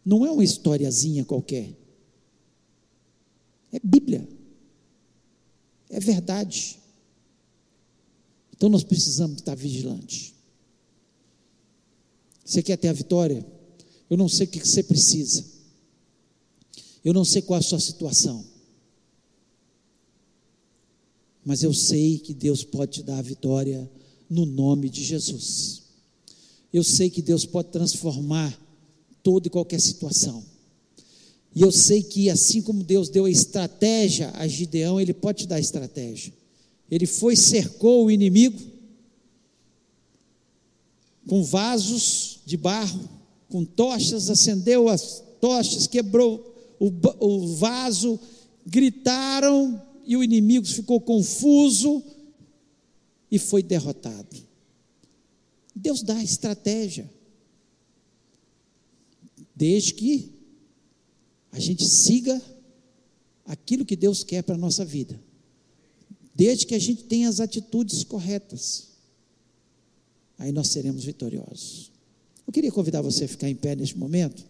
Não 0.04 0.24
é 0.24 0.30
uma 0.30 0.44
historiazinha 0.44 1.24
qualquer. 1.24 1.76
É 3.72 3.80
Bíblia. 3.82 4.28
É 5.90 5.98
verdade. 5.98 6.78
Então 8.56 8.68
nós 8.68 8.84
precisamos 8.84 9.38
estar 9.38 9.56
vigilantes. 9.56 10.32
Você 12.44 12.62
quer 12.62 12.76
ter 12.76 12.86
a 12.86 12.92
vitória? 12.92 13.44
Eu 14.08 14.16
não 14.16 14.28
sei 14.28 14.46
o 14.46 14.48
que 14.48 14.60
você 14.60 14.84
precisa. 14.84 15.44
Eu 17.04 17.12
não 17.12 17.24
sei 17.24 17.42
qual 17.42 17.58
é 17.58 17.60
a 17.60 17.66
sua 17.66 17.80
situação. 17.80 18.46
Mas 21.44 21.64
eu 21.64 21.74
sei 21.74 22.20
que 22.20 22.32
Deus 22.32 22.62
pode 22.62 22.92
te 22.92 23.02
dar 23.02 23.18
a 23.18 23.22
vitória 23.22 23.90
no 24.30 24.46
nome 24.46 24.88
de 24.88 25.02
Jesus. 25.02 25.87
Eu 26.72 26.84
sei 26.84 27.08
que 27.08 27.22
Deus 27.22 27.44
pode 27.44 27.68
transformar 27.68 28.58
toda 29.22 29.46
e 29.46 29.50
qualquer 29.50 29.80
situação. 29.80 30.44
E 31.54 31.62
eu 31.62 31.72
sei 31.72 32.02
que 32.02 32.30
assim 32.30 32.62
como 32.62 32.84
Deus 32.84 33.08
deu 33.08 33.24
a 33.24 33.30
estratégia 33.30 34.30
a 34.34 34.46
Gideão, 34.46 35.00
Ele 35.00 35.14
pode 35.14 35.38
te 35.38 35.46
dar 35.46 35.56
a 35.56 35.60
estratégia. 35.60 36.32
Ele 36.90 37.06
foi, 37.06 37.36
cercou 37.36 38.06
o 38.06 38.10
inimigo 38.10 38.58
com 41.26 41.42
vasos 41.42 42.40
de 42.46 42.56
barro, 42.56 43.08
com 43.50 43.64
tochas, 43.64 44.30
acendeu 44.30 44.88
as 44.88 45.22
tochas, 45.40 45.86
quebrou 45.86 46.54
o, 46.80 46.90
o 47.20 47.46
vaso, 47.54 48.18
gritaram 48.66 49.80
e 50.06 50.16
o 50.16 50.24
inimigo 50.24 50.66
ficou 50.66 51.00
confuso 51.00 52.02
e 53.30 53.38
foi 53.38 53.62
derrotado. 53.62 54.47
Deus 55.78 56.02
dá 56.02 56.22
estratégia, 56.22 57.08
desde 59.54 59.94
que 59.94 60.32
a 61.52 61.58
gente 61.58 61.84
siga 61.84 62.40
aquilo 63.46 63.84
que 63.84 63.96
Deus 63.96 64.24
quer 64.24 64.42
para 64.42 64.56
a 64.56 64.58
nossa 64.58 64.84
vida, 64.84 65.18
desde 66.34 66.66
que 66.66 66.74
a 66.74 66.78
gente 66.78 67.04
tenha 67.04 67.28
as 67.28 67.40
atitudes 67.40 68.02
corretas, 68.04 68.88
aí 70.36 70.52
nós 70.52 70.68
seremos 70.68 71.04
vitoriosos. 71.04 71.92
Eu 72.46 72.52
queria 72.52 72.72
convidar 72.72 73.00
você 73.00 73.24
a 73.24 73.28
ficar 73.28 73.48
em 73.48 73.54
pé 73.54 73.76
neste 73.76 73.96
momento. 73.96 74.44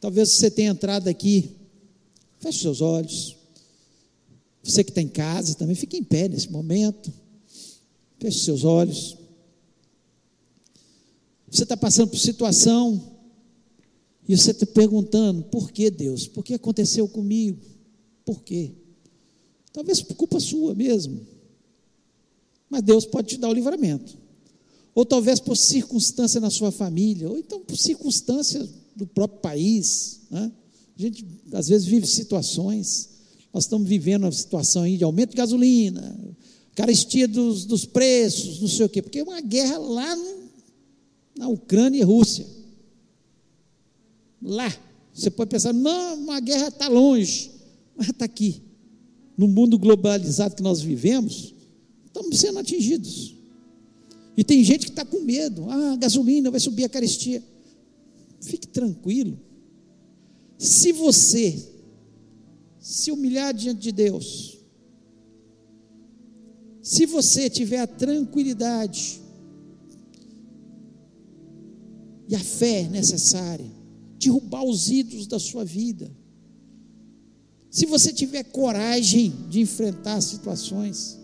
Talvez 0.00 0.30
você 0.30 0.50
tenha 0.50 0.70
entrado 0.70 1.08
aqui, 1.08 1.56
feche 2.38 2.60
seus 2.60 2.80
olhos. 2.80 3.36
Você 4.66 4.82
que 4.82 4.90
está 4.90 5.00
em 5.00 5.08
casa 5.08 5.54
também, 5.54 5.76
fique 5.76 5.96
em 5.96 6.02
pé 6.02 6.28
nesse 6.28 6.50
momento. 6.50 7.12
Feche 8.18 8.40
seus 8.40 8.64
olhos. 8.64 9.16
Você 11.48 11.62
está 11.62 11.76
passando 11.76 12.10
por 12.10 12.18
situação 12.18 13.16
e 14.28 14.36
você 14.36 14.50
está 14.50 14.66
perguntando: 14.66 15.44
por 15.44 15.70
que 15.70 15.88
Deus? 15.88 16.26
Por 16.26 16.44
que 16.44 16.54
aconteceu 16.54 17.06
comigo? 17.06 17.60
Por 18.24 18.42
quê? 18.42 18.72
Talvez 19.72 20.02
por 20.02 20.16
culpa 20.16 20.40
sua 20.40 20.74
mesmo. 20.74 21.24
Mas 22.68 22.82
Deus 22.82 23.06
pode 23.06 23.28
te 23.28 23.36
dar 23.36 23.48
o 23.48 23.52
livramento. 23.52 24.18
Ou 24.94 25.04
talvez 25.04 25.38
por 25.38 25.56
circunstância 25.56 26.40
na 26.40 26.50
sua 26.50 26.72
família, 26.72 27.28
ou 27.28 27.38
então 27.38 27.60
por 27.60 27.76
circunstância 27.76 28.68
do 28.96 29.06
próprio 29.06 29.40
país. 29.40 30.22
Né? 30.28 30.50
A 30.98 31.02
gente 31.02 31.24
às 31.52 31.68
vezes 31.68 31.86
vive 31.86 32.06
situações. 32.06 33.15
Nós 33.56 33.64
estamos 33.64 33.88
vivendo 33.88 34.24
uma 34.24 34.32
situação 34.32 34.82
aí 34.82 34.98
de 34.98 35.04
aumento 35.04 35.30
de 35.30 35.36
gasolina, 35.38 36.14
carestia 36.74 37.26
dos, 37.26 37.64
dos 37.64 37.86
preços, 37.86 38.60
não 38.60 38.68
sei 38.68 38.84
o 38.84 38.88
quê, 38.90 39.00
porque 39.00 39.20
é 39.20 39.22
uma 39.22 39.40
guerra 39.40 39.78
lá 39.78 40.14
no, 40.14 40.50
na 41.38 41.48
Ucrânia 41.48 41.98
e 41.98 42.02
Rússia. 42.02 42.46
Lá. 44.42 44.70
Você 45.10 45.30
pode 45.30 45.48
pensar, 45.48 45.72
não, 45.72 46.16
uma 46.16 46.38
guerra 46.38 46.68
está 46.68 46.86
longe, 46.86 47.50
mas 47.96 48.10
está 48.10 48.26
aqui. 48.26 48.60
No 49.38 49.48
mundo 49.48 49.78
globalizado 49.78 50.54
que 50.54 50.62
nós 50.62 50.82
vivemos, 50.82 51.54
estamos 52.04 52.38
sendo 52.38 52.58
atingidos. 52.58 53.36
E 54.36 54.44
tem 54.44 54.62
gente 54.62 54.84
que 54.84 54.92
está 54.92 55.02
com 55.02 55.20
medo. 55.20 55.64
Ah, 55.70 55.92
a 55.94 55.96
gasolina 55.96 56.50
vai 56.50 56.60
subir 56.60 56.84
a 56.84 56.90
carestia. 56.90 57.42
Fique 58.38 58.68
tranquilo. 58.68 59.40
Se 60.58 60.92
você 60.92 61.74
se 62.88 63.10
humilhar 63.10 63.52
diante 63.52 63.80
de 63.80 63.90
Deus, 63.90 64.60
se 66.80 67.04
você 67.04 67.50
tiver 67.50 67.80
a 67.80 67.86
tranquilidade 67.86 69.20
e 72.28 72.36
a 72.36 72.38
fé 72.38 72.84
necessária, 72.84 73.66
derrubar 74.20 74.62
os 74.62 74.88
ídolos 74.88 75.26
da 75.26 75.40
sua 75.40 75.64
vida, 75.64 76.08
se 77.68 77.86
você 77.86 78.12
tiver 78.12 78.44
coragem 78.44 79.34
de 79.50 79.60
enfrentar 79.60 80.20
situações, 80.20 81.18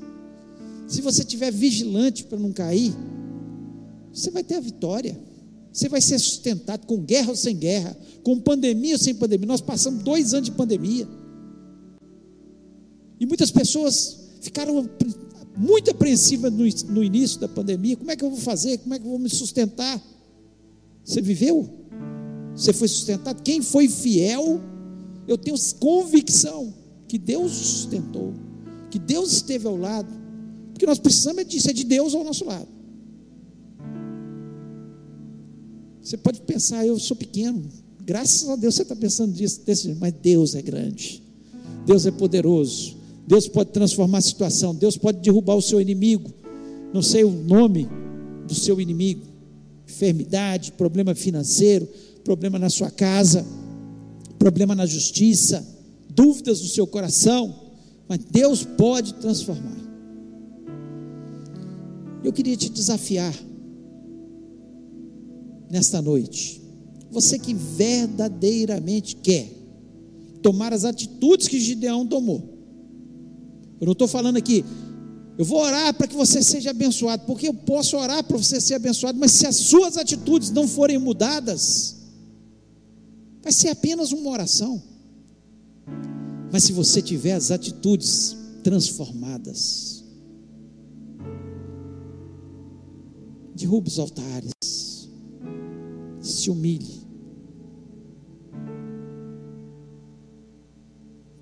se 0.88 1.00
você 1.00 1.24
tiver 1.24 1.52
vigilante 1.52 2.24
para 2.24 2.40
não 2.40 2.52
cair, 2.52 2.92
você 4.12 4.32
vai 4.32 4.42
ter 4.42 4.56
a 4.56 4.60
vitória. 4.60 5.16
Você 5.72 5.88
vai 5.88 6.02
ser 6.02 6.18
sustentado 6.18 6.86
com 6.86 6.98
guerra 6.98 7.30
ou 7.30 7.36
sem 7.36 7.56
guerra, 7.56 7.96
com 8.22 8.38
pandemia 8.38 8.94
ou 8.94 8.98
sem 8.98 9.14
pandemia. 9.14 9.46
Nós 9.46 9.62
passamos 9.62 10.02
dois 10.02 10.34
anos 10.34 10.50
de 10.50 10.54
pandemia. 10.54 11.08
E 13.23 13.27
muitas 13.27 13.53
pessoas 13.53 14.18
ficaram 14.41 14.91
muito 15.57 15.93
apreensivas 15.93 16.53
no, 16.53 16.64
no 16.93 17.05
início 17.05 17.39
da 17.39 17.47
pandemia. 17.47 17.97
Como 17.97 18.11
é 18.11 18.16
que 18.16 18.25
eu 18.25 18.31
vou 18.31 18.41
fazer? 18.41 18.79
Como 18.79 18.93
é 18.95 18.99
que 18.99 19.05
eu 19.05 19.11
vou 19.11 19.18
me 19.20 19.31
sustentar? 19.31 20.03
Você 21.05 21.23
viveu? 21.23 21.70
Você 22.57 22.73
foi 22.73 22.89
sustentado? 22.89 23.41
Quem 23.45 23.62
foi 23.62 23.89
fiel? 23.89 24.61
Eu 25.29 25.39
tenho 25.39 25.57
convicção 25.79 26.75
que 27.07 27.16
Deus 27.16 27.53
sustentou, 27.53 28.35
que 28.91 28.99
Deus 28.99 29.31
esteve 29.31 29.68
ao 29.68 29.77
lado. 29.77 30.12
Porque 30.73 30.85
nós 30.85 30.99
precisamos 30.99 31.47
disso, 31.47 31.70
é 31.70 31.73
de 31.73 31.85
Deus 31.85 32.16
ao 32.16 32.25
nosso 32.25 32.45
lado. 32.45 32.66
Você 36.01 36.16
pode 36.16 36.41
pensar, 36.41 36.85
eu 36.85 36.99
sou 36.99 37.16
pequeno. 37.16 37.62
Graças 38.05 38.49
a 38.49 38.57
Deus 38.57 38.75
você 38.75 38.83
está 38.83 38.97
pensando 38.97 39.33
disso, 39.33 39.61
desse 39.64 39.95
mas 39.95 40.12
Deus 40.12 40.57
é 40.57 40.61
grande. 40.61 41.23
Deus 41.87 42.05
é 42.05 42.11
poderoso. 42.11 43.01
Deus 43.27 43.49
pode 43.49 43.70
transformar 43.70 44.18
a 44.18 44.23
situação. 44.23 44.75
Deus 44.75 44.97
pode 44.97 45.18
derrubar 45.18 45.55
o 45.55 45.62
seu 45.62 45.81
inimigo. 45.81 46.33
Não 46.93 47.03
sei 47.03 47.25
o 47.25 47.31
nome 47.31 47.89
do 48.47 48.55
seu 48.55 48.81
inimigo. 48.81 49.23
Enfermidade, 49.89 50.73
problema 50.73 51.14
financeiro, 51.14 51.89
problema 52.25 52.59
na 52.59 52.68
sua 52.68 52.91
casa, 52.91 53.47
problema 54.39 54.75
na 54.75 54.87
justiça, 54.87 55.66
dúvidas 56.09 56.61
no 56.61 56.68
seu 56.68 56.87
coração. 56.87 57.55
Mas 58.09 58.18
Deus 58.31 58.64
pode 58.64 59.14
transformar. 59.14 59.81
Eu 62.25 62.33
queria 62.33 62.57
te 62.57 62.68
desafiar 62.68 63.35
nesta 65.70 66.03
noite. 66.03 66.61
Você 67.11 67.39
que 67.39 67.55
verdadeiramente 67.55 69.16
quer 69.16 69.51
tomar 70.43 70.73
as 70.73 70.85
atitudes 70.85 71.49
que 71.49 71.61
Gideão 71.61 72.07
tomou. 72.07 72.51
Eu 73.83 73.87
não 73.87 73.95
estou 73.95 74.07
falando 74.07 74.37
aqui, 74.37 74.64
eu 75.37 75.45
vou 75.45 75.61
orar 75.61 75.93
para 75.93 76.07
que 76.07 76.14
você 76.14 76.41
seja 76.41 76.70
abençoado, 76.70 77.24
porque 77.26 77.49
eu 77.49 77.53
posso 77.53 77.97
orar 77.97 78.22
para 78.22 78.37
você 78.37 78.61
ser 78.61 78.74
abençoado, 78.74 79.18
mas 79.18 79.33
se 79.33 79.45
as 79.45 79.57
suas 79.57 79.97
atitudes 79.97 80.53
não 80.53 80.68
forem 80.68 80.99
mudadas, 80.99 81.97
vai 83.43 83.53
ser 83.53 83.70
apenas 83.70 84.12
uma 84.12 84.30
oração. 84.30 84.80
Mas 86.53 86.62
se 86.62 86.72
você 86.72 87.03
tiver 87.03 87.33
as 87.33 87.51
atitudes 87.51 88.37
transformadas, 88.62 90.05
derruba 93.53 93.89
os 93.89 93.99
altares, 93.99 95.09
se 96.20 96.49
humilhe. 96.49 97.03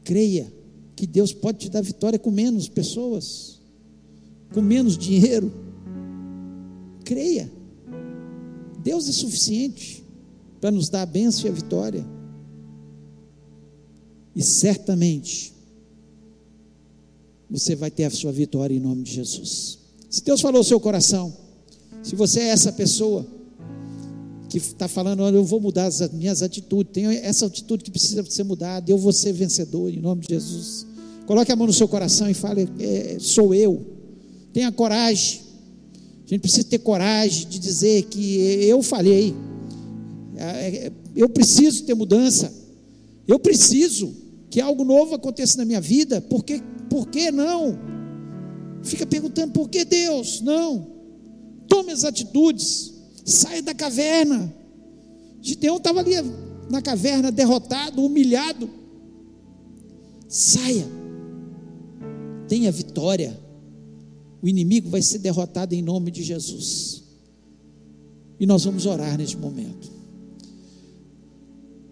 Creia 0.03 0.60
que 1.01 1.07
Deus 1.07 1.33
pode 1.33 1.61
te 1.61 1.71
dar 1.71 1.81
vitória 1.81 2.19
com 2.19 2.31
menos 2.31 2.69
pessoas, 2.69 3.59
com 4.53 4.61
menos 4.61 4.99
dinheiro. 4.99 5.51
Creia. 7.07 7.51
Deus 8.83 9.09
é 9.09 9.13
suficiente 9.13 10.05
para 10.61 10.71
nos 10.71 10.91
dar 10.91 11.01
a 11.01 11.07
bênção 11.07 11.47
e 11.47 11.49
a 11.49 11.55
vitória. 11.55 12.07
E 14.37 14.43
certamente 14.43 15.55
você 17.49 17.75
vai 17.75 17.91
ter 17.91 18.05
a 18.05 18.11
sua 18.11 18.31
vitória 18.31 18.75
em 18.75 18.81
nome 18.81 19.03
de 19.03 19.13
Jesus. 19.13 19.79
Se 20.11 20.23
Deus 20.23 20.43
falou 20.43 20.59
ao 20.59 20.65
seu 20.65 20.79
coração, 20.79 21.35
Se 22.03 22.15
você 22.15 22.41
é 22.41 22.49
essa 22.49 22.73
pessoa 22.73 23.27
que 24.51 24.59
está 24.59 24.89
falando, 24.89 25.21
olha, 25.21 25.37
eu 25.37 25.45
vou 25.45 25.61
mudar 25.61 25.87
as 25.87 26.11
minhas 26.13 26.43
atitudes, 26.43 26.93
tem 26.93 27.07
essa 27.07 27.47
atitude 27.47 27.85
que 27.85 27.91
precisa 27.91 28.25
ser 28.25 28.43
mudada, 28.43 28.91
eu 28.91 28.99
vou 28.99 29.13
ser 29.13 29.33
vencedor 29.33 29.91
em 29.91 30.01
nome 30.01 30.23
de 30.23 30.35
Jesus. 30.35 30.87
Coloque 31.31 31.53
a 31.53 31.55
mão 31.55 31.69
no 31.69 31.73
seu 31.73 31.87
coração 31.87 32.29
e 32.29 32.35
fale: 32.35 32.69
é, 32.81 33.17
sou 33.21 33.55
eu. 33.55 33.87
Tenha 34.53 34.73
coragem. 34.73 35.43
A 36.27 36.29
gente 36.29 36.41
precisa 36.41 36.65
ter 36.65 36.81
coragem 36.81 37.47
de 37.49 37.61
dizer 37.61 38.03
que 38.07 38.35
eu 38.65 38.83
falhei. 38.83 39.33
É, 40.35 40.87
é, 40.87 40.93
eu 41.15 41.29
preciso 41.29 41.85
ter 41.85 41.95
mudança. 41.95 42.53
Eu 43.29 43.39
preciso 43.39 44.13
que 44.51 44.61
algo 44.61 44.83
novo 44.83 45.15
aconteça 45.15 45.57
na 45.59 45.65
minha 45.65 45.81
vida. 45.81 46.21
Por 46.21 46.43
que, 46.43 46.61
por 46.89 47.07
que 47.07 47.31
não? 47.31 47.79
Fica 48.83 49.07
perguntando 49.07 49.53
por 49.53 49.69
que 49.69 49.85
Deus? 49.85 50.41
Não. 50.41 50.85
Tome 51.69 51.93
as 51.93 52.03
atitudes. 52.03 52.93
Saia 53.25 53.63
da 53.63 53.73
caverna. 53.73 54.53
Gideão 55.41 55.77
estava 55.77 56.01
ali 56.01 56.15
na 56.69 56.83
caverna, 56.83 57.31
derrotado, 57.31 58.05
humilhado. 58.05 58.69
Saia. 60.29 60.99
Tenha 62.51 62.73
vitória. 62.73 63.39
O 64.43 64.49
inimigo 64.49 64.91
vai 64.91 65.01
ser 65.01 65.21
derrotado 65.21 65.73
em 65.73 65.81
nome 65.81 66.11
de 66.11 66.25
Jesus. 66.25 67.05
E 68.41 68.45
nós 68.45 68.65
vamos 68.65 68.87
orar 68.87 69.17
neste 69.17 69.37
momento. 69.37 69.89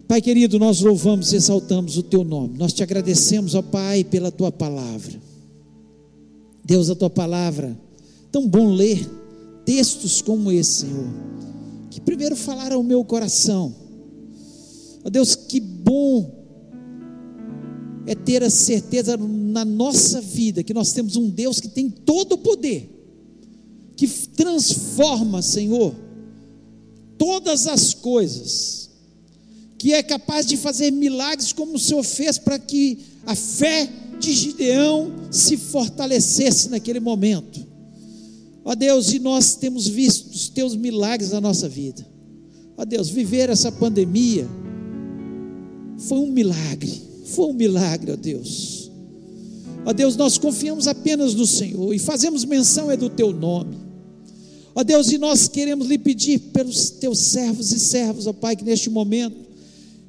Pai 0.05 0.21
querido, 0.21 0.59
nós 0.59 0.81
louvamos 0.81 1.31
e 1.31 1.37
exaltamos 1.37 1.97
o 1.97 2.03
teu 2.03 2.25
nome. 2.25 2.57
Nós 2.57 2.73
te 2.73 2.83
agradecemos, 2.83 3.55
ó 3.55 3.61
Pai, 3.61 4.03
pela 4.03 4.33
tua 4.33 4.51
palavra. 4.51 5.17
Deus, 6.65 6.89
a 6.89 6.95
tua 6.95 7.09
palavra, 7.09 7.79
tão 8.29 8.45
bom 8.45 8.73
ler 8.73 9.09
textos 9.63 10.21
como 10.21 10.51
esse, 10.51 10.81
Senhor, 10.81 11.07
que 11.89 12.01
primeiro 12.01 12.35
falaram 12.35 12.77
ao 12.77 12.83
meu 12.83 13.05
coração. 13.05 13.73
Ó 15.05 15.09
Deus, 15.09 15.35
que 15.35 15.61
bom 15.61 16.38
é 18.09 18.15
ter 18.15 18.43
a 18.43 18.49
certeza 18.49 19.15
na 19.15 19.63
nossa 19.63 20.19
vida 20.19 20.63
que 20.63 20.73
nós 20.73 20.91
temos 20.91 21.15
um 21.15 21.29
Deus 21.29 21.59
que 21.59 21.67
tem 21.67 21.91
todo 21.91 22.33
o 22.33 22.37
poder, 22.39 22.89
que 23.95 24.07
transforma, 24.07 25.43
Senhor, 25.43 25.93
todas 27.19 27.67
as 27.67 27.93
coisas 27.93 28.89
que 29.77 29.93
é 29.93 30.01
capaz 30.01 30.47
de 30.47 30.57
fazer 30.57 30.89
milagres 30.89 31.53
como 31.53 31.75
o 31.75 31.79
Senhor 31.79 32.03
fez 32.03 32.39
para 32.39 32.57
que 32.57 32.97
a 33.27 33.35
fé 33.35 33.87
de 34.19 34.33
Gideão 34.33 35.13
se 35.29 35.55
fortalecesse 35.55 36.67
naquele 36.69 36.99
momento. 36.99 37.63
Ó 38.65 38.73
Deus, 38.73 39.13
e 39.13 39.19
nós 39.19 39.53
temos 39.53 39.87
visto 39.87 40.31
os 40.31 40.49
teus 40.49 40.75
milagres 40.75 41.29
na 41.29 41.39
nossa 41.39 41.69
vida. 41.69 42.03
Ó 42.75 42.83
Deus, 42.83 43.07
viver 43.07 43.51
essa 43.51 43.71
pandemia 43.71 44.47
foi 45.99 46.17
um 46.17 46.31
milagre, 46.31 47.08
foi 47.29 47.45
um 47.45 47.53
milagre, 47.53 48.11
ó 48.11 48.15
Deus. 48.15 48.91
Ó 49.85 49.93
Deus, 49.93 50.15
nós 50.15 50.37
confiamos 50.37 50.87
apenas 50.87 51.33
no 51.33 51.47
Senhor 51.47 51.93
e 51.93 51.99
fazemos 51.99 52.43
menção 52.45 52.91
é 52.91 52.97
do 52.97 53.09
teu 53.09 53.33
nome. 53.33 53.77
Ó 54.75 54.83
Deus, 54.83 55.11
e 55.11 55.17
nós 55.17 55.47
queremos 55.47 55.87
lhe 55.87 55.97
pedir 55.97 56.39
pelos 56.39 56.89
teus 56.91 57.19
servos 57.19 57.71
e 57.71 57.79
servas, 57.79 58.27
ó 58.27 58.33
Pai, 58.33 58.55
que 58.55 58.63
neste 58.63 58.89
momento 58.89 59.37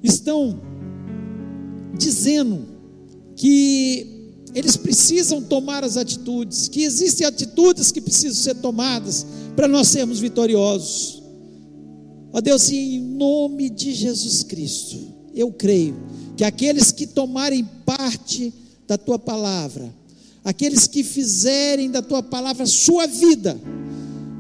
estão 0.03 0.61
dizendo 1.97 2.67
que 3.37 4.07
eles 4.55 4.77
precisam 4.77 5.43
tomar 5.43 5.85
as 5.85 5.97
atitudes, 5.97 6.69
que 6.69 6.83
existem 6.83 7.27
atitudes 7.27 7.93
que 7.93 8.01
precisam 8.01 8.43
ser 8.43 8.57
tomadas 8.57 9.25
para 9.55 9.69
nós 9.69 9.89
sermos 9.89 10.19
vitoriosos. 10.19 11.23
Ó 12.33 12.41
Deus, 12.41 12.71
em 12.71 13.01
nome 13.01 13.71
de 13.71 13.93
Jesus 13.93 14.43
Cristo, 14.43 14.99
eu 15.35 15.53
creio 15.53 15.97
que 16.41 16.45
aqueles 16.45 16.91
que 16.91 17.07
tomarem 17.07 17.63
parte 17.85 18.51
da 18.89 18.97
tua 18.97 19.19
palavra, 19.19 19.95
aqueles 20.43 20.87
que 20.87 21.05
fizerem 21.05 21.91
da 21.91 22.01
tua 22.01 22.23
palavra 22.23 22.65
sua 22.65 23.07
vida, 23.07 23.61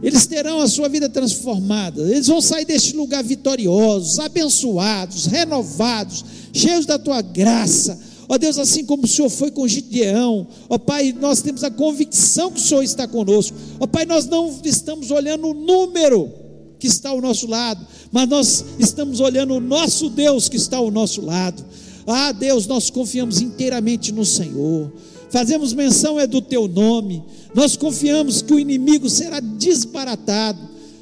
eles 0.03 0.24
terão 0.24 0.62
a 0.62 0.66
sua 0.66 0.88
vida 0.88 1.11
transformada, 1.11 2.01
eles 2.11 2.26
vão 2.26 2.40
sair 2.40 2.64
deste 2.64 2.96
lugar 2.96 3.22
vitoriosos, 3.22 4.18
abençoados, 4.18 5.26
renovados, 5.26 6.24
cheios 6.55 6.86
da 6.86 6.98
tua 6.98 7.20
graça. 7.20 8.01
Ó 8.30 8.38
Deus, 8.38 8.57
assim 8.57 8.82
como 8.86 9.05
o 9.05 9.07
Senhor 9.07 9.28
foi 9.28 9.51
com 9.51 9.68
Gideão, 9.68 10.46
ó 10.70 10.78
Pai, 10.78 11.14
nós 11.20 11.42
temos 11.42 11.62
a 11.64 11.70
convicção 11.70 12.51
que 12.51 12.61
o 12.61 12.64
Senhor 12.64 12.82
está 12.82 13.07
conosco. 13.07 13.55
Ó 13.78 13.86
Pai, 13.86 14.07
nós 14.07 14.24
não 14.24 14.59
estamos 14.64 15.11
olhando 15.11 15.48
o 15.48 15.53
número 15.53 16.32
que 16.78 16.86
está 16.86 17.11
ao 17.11 17.20
nosso 17.20 17.46
lado, 17.46 17.86
mas 18.11 18.26
nós 18.26 18.64
estamos 18.78 19.20
olhando 19.20 19.53
o 19.53 19.61
nosso 19.61 20.09
Deus 20.09 20.48
que 20.48 20.57
está 20.57 20.78
ao 20.78 20.90
nosso 20.90 21.20
lado. 21.20 21.62
Ah, 22.11 22.32
Deus, 22.32 22.66
nós 22.66 22.90
confiamos 22.90 23.40
inteiramente 23.40 24.12
no 24.12 24.24
Senhor 24.24 24.90
fazemos 25.30 25.72
menção 25.72 26.18
é 26.18 26.26
do 26.26 26.42
teu 26.42 26.68
nome, 26.68 27.22
nós 27.54 27.76
confiamos 27.76 28.42
que 28.42 28.52
o 28.52 28.58
inimigo 28.58 29.08
será 29.08 29.40
desbaratado. 29.40 30.58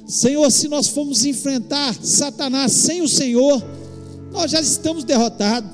Senhor, 0.07 0.51
se 0.51 0.69
nós 0.69 0.89
formos 0.89 1.25
enfrentar 1.25 1.95
Satanás 2.03 2.73
sem 2.73 3.03
o 3.03 3.09
Senhor, 3.09 3.63
nós 4.33 4.51
já 4.51 4.61
estamos 4.61 5.05
derrotados, 5.05 5.71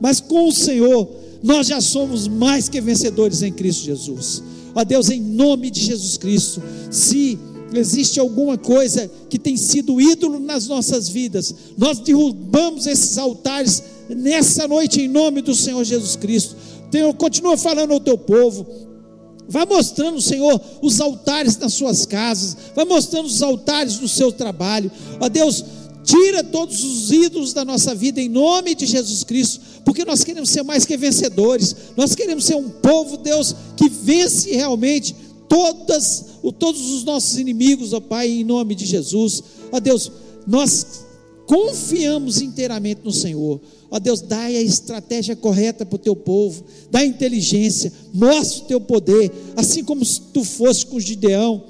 mas 0.00 0.20
com 0.20 0.48
o 0.48 0.52
Senhor, 0.52 1.08
nós 1.42 1.66
já 1.66 1.80
somos 1.80 2.26
mais 2.26 2.68
que 2.68 2.80
vencedores 2.80 3.42
em 3.42 3.52
Cristo 3.52 3.84
Jesus. 3.84 4.42
Ó 4.74 4.84
Deus, 4.84 5.10
em 5.10 5.20
nome 5.20 5.70
de 5.70 5.80
Jesus 5.80 6.16
Cristo, 6.16 6.62
se 6.90 7.38
existe 7.74 8.20
alguma 8.20 8.58
coisa 8.58 9.10
que 9.28 9.38
tem 9.38 9.56
sido 9.56 10.00
ídolo 10.00 10.38
nas 10.38 10.66
nossas 10.66 11.08
vidas, 11.08 11.54
nós 11.76 11.98
derrubamos 11.98 12.86
esses 12.86 13.16
altares 13.18 13.82
nessa 14.14 14.66
noite 14.68 15.00
em 15.00 15.08
nome 15.08 15.42
do 15.42 15.54
Senhor 15.54 15.82
Jesus 15.84 16.16
Cristo. 16.16 16.56
Senhor, 16.90 17.12
continua 17.14 17.56
falando 17.56 17.92
ao 17.92 18.00
teu 18.00 18.18
povo. 18.18 18.66
Vai 19.48 19.66
mostrando, 19.66 20.20
Senhor, 20.20 20.60
os 20.80 21.00
altares 21.00 21.56
nas 21.58 21.74
suas 21.74 22.06
casas. 22.06 22.56
Vai 22.74 22.84
mostrando 22.84 23.26
os 23.26 23.42
altares 23.42 23.98
do 23.98 24.08
seu 24.08 24.32
trabalho. 24.32 24.90
Ó 25.20 25.28
Deus, 25.28 25.64
tira 26.04 26.42
todos 26.42 26.82
os 26.82 27.10
ídolos 27.10 27.52
da 27.52 27.64
nossa 27.64 27.94
vida 27.94 28.20
em 28.20 28.28
nome 28.28 28.74
de 28.74 28.86
Jesus 28.86 29.24
Cristo, 29.24 29.60
porque 29.84 30.04
nós 30.04 30.24
queremos 30.24 30.50
ser 30.50 30.62
mais 30.62 30.84
que 30.84 30.96
vencedores. 30.96 31.74
Nós 31.96 32.14
queremos 32.14 32.44
ser 32.44 32.56
um 32.56 32.68
povo, 32.68 33.16
Deus, 33.16 33.54
que 33.76 33.88
vence 33.88 34.50
realmente 34.50 35.14
todas, 35.48 36.24
todos 36.58 36.80
os 36.92 37.04
nossos 37.04 37.38
inimigos, 37.38 37.92
ó 37.92 38.00
Pai, 38.00 38.28
em 38.28 38.44
nome 38.44 38.74
de 38.74 38.86
Jesus. 38.86 39.42
Ó 39.70 39.78
Deus, 39.78 40.10
nós 40.46 41.04
confiamos 41.52 42.40
inteiramente 42.40 43.02
no 43.04 43.12
Senhor. 43.12 43.60
Ó 43.90 43.98
Deus, 43.98 44.22
dai 44.22 44.56
a 44.56 44.62
estratégia 44.62 45.36
correta 45.36 45.84
para 45.84 45.96
o 45.96 45.98
teu 45.98 46.16
povo, 46.16 46.64
dá 46.90 47.04
inteligência, 47.04 47.92
mostra 48.14 48.64
o 48.64 48.66
teu 48.68 48.80
poder, 48.80 49.30
assim 49.54 49.84
como 49.84 50.02
tu 50.32 50.44
foste 50.44 50.86
com 50.86 50.98
Gideão, 50.98 51.62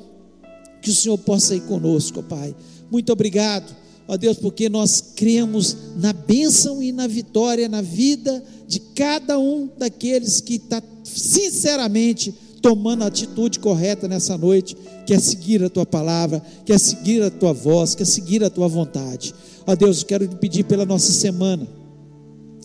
que 0.80 0.88
o 0.88 0.94
Senhor 0.94 1.18
possa 1.18 1.56
ir 1.56 1.62
conosco, 1.62 2.20
ó 2.20 2.22
Pai. 2.22 2.54
Muito 2.92 3.12
obrigado, 3.12 3.74
ó 4.06 4.16
Deus, 4.16 4.36
porque 4.36 4.68
nós 4.68 5.02
cremos 5.16 5.76
na 5.96 6.12
bênção 6.12 6.80
e 6.80 6.92
na 6.92 7.08
vitória 7.08 7.68
na 7.68 7.82
vida 7.82 8.40
de 8.68 8.78
cada 8.78 9.36
um 9.36 9.68
daqueles 9.76 10.40
que 10.40 10.54
está 10.54 10.80
sinceramente 11.02 12.32
tomando 12.62 13.02
a 13.02 13.08
atitude 13.08 13.58
correta 13.58 14.06
nessa 14.06 14.38
noite, 14.38 14.76
quer 15.04 15.20
seguir 15.20 15.64
a 15.64 15.68
tua 15.68 15.84
palavra, 15.84 16.40
quer 16.64 16.78
seguir 16.78 17.20
a 17.20 17.30
tua 17.30 17.52
voz, 17.52 17.96
quer 17.96 18.06
seguir 18.06 18.44
a 18.44 18.48
tua 18.48 18.68
vontade. 18.68 19.34
Ó 19.66 19.74
Deus, 19.74 20.00
eu 20.00 20.06
quero 20.06 20.28
pedir 20.36 20.64
pela 20.64 20.84
nossa 20.84 21.12
semana 21.12 21.66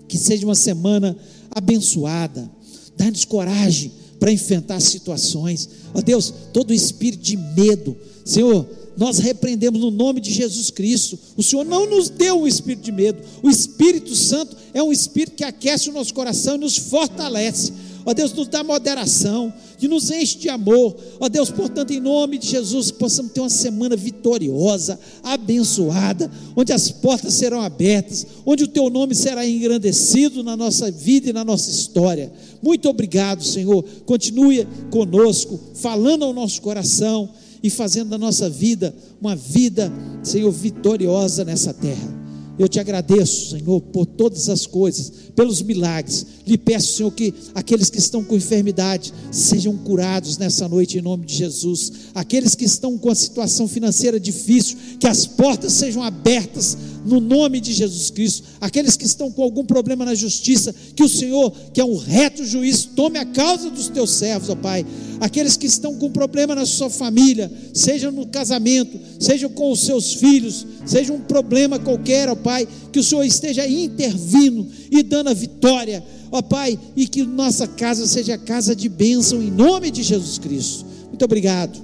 que 0.07 0.17
seja 0.17 0.45
uma 0.45 0.55
semana 0.55 1.17
abençoada. 1.51 2.49
Dá-nos 2.95 3.25
coragem 3.25 3.91
para 4.19 4.31
enfrentar 4.31 4.79
situações. 4.79 5.69
Ó 5.93 6.01
Deus, 6.01 6.33
todo 6.53 6.73
espírito 6.73 7.21
de 7.21 7.37
medo, 7.37 7.95
Senhor, 8.25 8.65
nós 8.97 9.19
repreendemos 9.19 9.79
no 9.79 9.91
nome 9.91 10.19
de 10.19 10.33
Jesus 10.33 10.71
Cristo. 10.71 11.19
O 11.35 11.43
Senhor 11.43 11.63
não 11.63 11.87
nos 11.87 12.09
deu 12.09 12.41
um 12.41 12.47
espírito 12.47 12.83
de 12.83 12.91
medo. 12.91 13.21
O 13.43 13.49
Espírito 13.49 14.15
Santo 14.15 14.57
é 14.73 14.81
um 14.81 14.91
espírito 14.91 15.35
que 15.35 15.43
aquece 15.43 15.89
o 15.89 15.93
nosso 15.93 16.13
coração 16.13 16.55
e 16.55 16.59
nos 16.59 16.77
fortalece. 16.77 17.71
Ó 18.03 18.13
Deus, 18.13 18.33
nos 18.33 18.47
dá 18.47 18.63
moderação, 18.63 19.53
que 19.78 19.88
nos 19.88 20.09
enche 20.09 20.38
de 20.38 20.49
amor. 20.49 20.95
Ó 21.19 21.30
Deus, 21.30 21.49
portanto, 21.49 21.91
em 21.91 21.99
nome 21.99 22.38
de 22.38 22.47
Jesus, 22.47 22.91
que 22.91 22.97
possamos 22.97 23.32
ter 23.32 23.39
uma 23.39 23.49
semana 23.49 23.95
vitoriosa, 23.95 24.99
abençoada, 25.23 26.30
onde 26.55 26.73
as 26.73 26.89
portas 26.91 27.36
serão 27.36 27.61
abertas, 27.61 28.25
onde 28.45 28.63
o 28.63 28.67
teu 28.67 28.89
nome 28.89 29.13
será 29.13 29.47
engrandecido 29.47 30.43
na 30.43 30.57
nossa 30.57 30.91
vida 30.91 31.30
e 31.30 31.34
na 31.34 31.45
nossa 31.45 31.69
história. 31.69 32.32
Muito 32.61 32.89
obrigado, 32.89 33.43
Senhor. 33.43 33.84
Continue 34.05 34.67
conosco, 34.89 35.59
falando 35.75 36.25
ao 36.25 36.34
nosso 36.34 36.61
coração 36.61 37.30
e 37.61 37.69
fazendo 37.69 38.09
da 38.09 38.17
nossa 38.17 38.49
vida 38.49 38.95
uma 39.21 39.36
vida, 39.36 39.91
Senhor, 40.23 40.51
vitoriosa 40.51 41.43
nessa 41.43 41.73
terra. 41.73 42.26
Eu 42.59 42.67
te 42.67 42.79
agradeço, 42.79 43.51
Senhor, 43.51 43.81
por 43.81 44.05
todas 44.05 44.49
as 44.49 44.65
coisas, 44.65 45.11
pelos 45.35 45.61
milagres. 45.61 46.25
Lhe 46.45 46.57
peço, 46.57 46.97
Senhor, 46.97 47.11
que 47.11 47.33
aqueles 47.53 47.89
que 47.89 47.99
estão 47.99 48.23
com 48.23 48.35
enfermidade 48.35 49.13
sejam 49.31 49.77
curados 49.77 50.37
nessa 50.37 50.67
noite 50.67 50.97
em 50.97 51.01
nome 51.01 51.25
de 51.25 51.35
Jesus. 51.35 51.91
Aqueles 52.15 52.55
que 52.55 52.65
estão 52.65 52.97
com 52.97 53.09
a 53.09 53.15
situação 53.15 53.67
financeira 53.67 54.19
difícil, 54.19 54.77
que 54.99 55.07
as 55.07 55.27
portas 55.27 55.73
sejam 55.73 56.01
abertas 56.01 56.77
no 57.07 57.21
nome 57.21 57.61
de 57.61 57.73
Jesus 57.73 58.09
Cristo. 58.09 58.43
Aqueles 58.59 58.97
que 58.97 59.05
estão 59.05 59.31
com 59.31 59.41
algum 59.41 59.63
problema 59.63 60.03
na 60.03 60.13
justiça, 60.13 60.75
que 60.95 61.03
o 61.03 61.09
Senhor, 61.09 61.51
que 61.73 61.79
é 61.79 61.85
um 61.85 61.95
reto 61.95 62.45
juiz, 62.45 62.83
tome 62.83 63.17
a 63.17 63.25
causa 63.25 63.69
dos 63.69 63.87
teus 63.87 64.11
servos, 64.11 64.49
ó 64.49 64.55
Pai. 64.55 64.85
Aqueles 65.19 65.55
que 65.55 65.65
estão 65.65 65.95
com 65.95 66.11
problema 66.11 66.53
na 66.53 66.65
sua 66.65 66.89
família, 66.89 67.51
seja 67.73 68.11
no 68.11 68.27
casamento, 68.27 68.99
seja 69.19 69.47
com 69.47 69.71
os 69.71 69.79
seus 69.79 70.13
filhos, 70.15 70.65
seja 70.85 71.13
um 71.13 71.21
problema 71.21 71.79
qualquer, 71.79 72.29
ó 72.29 72.35
Pai, 72.35 72.67
que 72.91 72.99
o 72.99 73.03
Senhor 73.03 73.23
esteja 73.23 73.67
intervindo 73.67 74.67
e 74.91 75.01
dando 75.01 75.29
a 75.29 75.33
vitória, 75.33 76.03
ó 76.29 76.41
Pai, 76.41 76.77
e 76.95 77.07
que 77.07 77.23
nossa 77.23 77.67
casa 77.67 78.05
seja 78.05 78.37
casa 78.37 78.75
de 78.75 78.89
bênção 78.89 79.41
em 79.41 79.49
nome 79.49 79.89
de 79.89 80.03
Jesus 80.03 80.37
Cristo. 80.37 80.85
Muito 81.07 81.23
obrigado, 81.23 81.81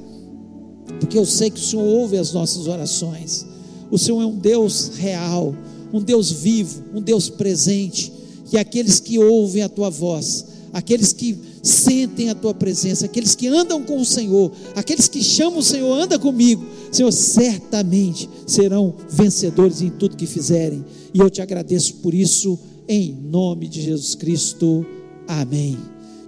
porque 1.00 1.18
eu 1.18 1.26
sei 1.26 1.50
que 1.50 1.60
o 1.60 1.64
Senhor 1.64 1.84
ouve 1.84 2.18
as 2.18 2.34
nossas 2.34 2.68
orações. 2.68 3.53
O 3.90 3.98
Senhor 3.98 4.22
é 4.22 4.26
um 4.26 4.38
Deus 4.38 4.92
real, 4.96 5.56
um 5.92 6.02
Deus 6.02 6.32
vivo, 6.32 6.84
um 6.94 7.02
Deus 7.02 7.30
presente, 7.30 8.12
e 8.52 8.58
aqueles 8.58 9.00
que 9.00 9.18
ouvem 9.20 9.64
a 9.64 9.70
tua 9.70 9.90
voz, 9.90 10.46
aqueles 10.72 11.14
que 11.14 11.38
sentem 11.62 12.30
a 12.30 12.36
tua 12.36 12.54
presença, 12.54 13.06
aqueles 13.06 13.36
que 13.36 13.48
andam 13.48 13.84
com 13.84 14.02
o 14.02 14.06
Senhor, 14.06 14.52
aqueles 14.76 15.08
que 15.08 15.24
chamam 15.24 15.60
o 15.60 15.64
Senhor, 15.64 15.94
anda 15.98 16.20
comigo, 16.20 16.66
Senhor, 16.92 17.12
certamente 17.12 18.30
serão 18.46 18.94
vencedores 19.10 19.82
em 19.82 19.90
tudo 19.90 20.18
que 20.18 20.26
fizerem. 20.26 20.84
E 21.14 21.20
eu 21.20 21.30
te 21.30 21.42
agradeço 21.42 21.96
por 21.96 22.14
isso, 22.14 22.60
em 22.88 23.14
nome 23.14 23.68
de 23.68 23.82
Jesus 23.82 24.16
Cristo. 24.16 24.86
Amém. 25.28 25.78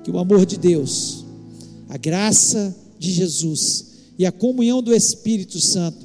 Que 0.04 0.12
o 0.12 0.18
amor 0.20 0.46
de 0.46 0.58
Deus, 0.58 1.26
a 1.90 1.98
graça 1.98 2.76
de 2.98 3.12
Jesus 3.12 3.86
e 4.18 4.26
a 4.26 4.32
comunhão 4.32 4.82
do 4.82 4.96
Espírito 4.96 5.60
Santo 5.60 6.05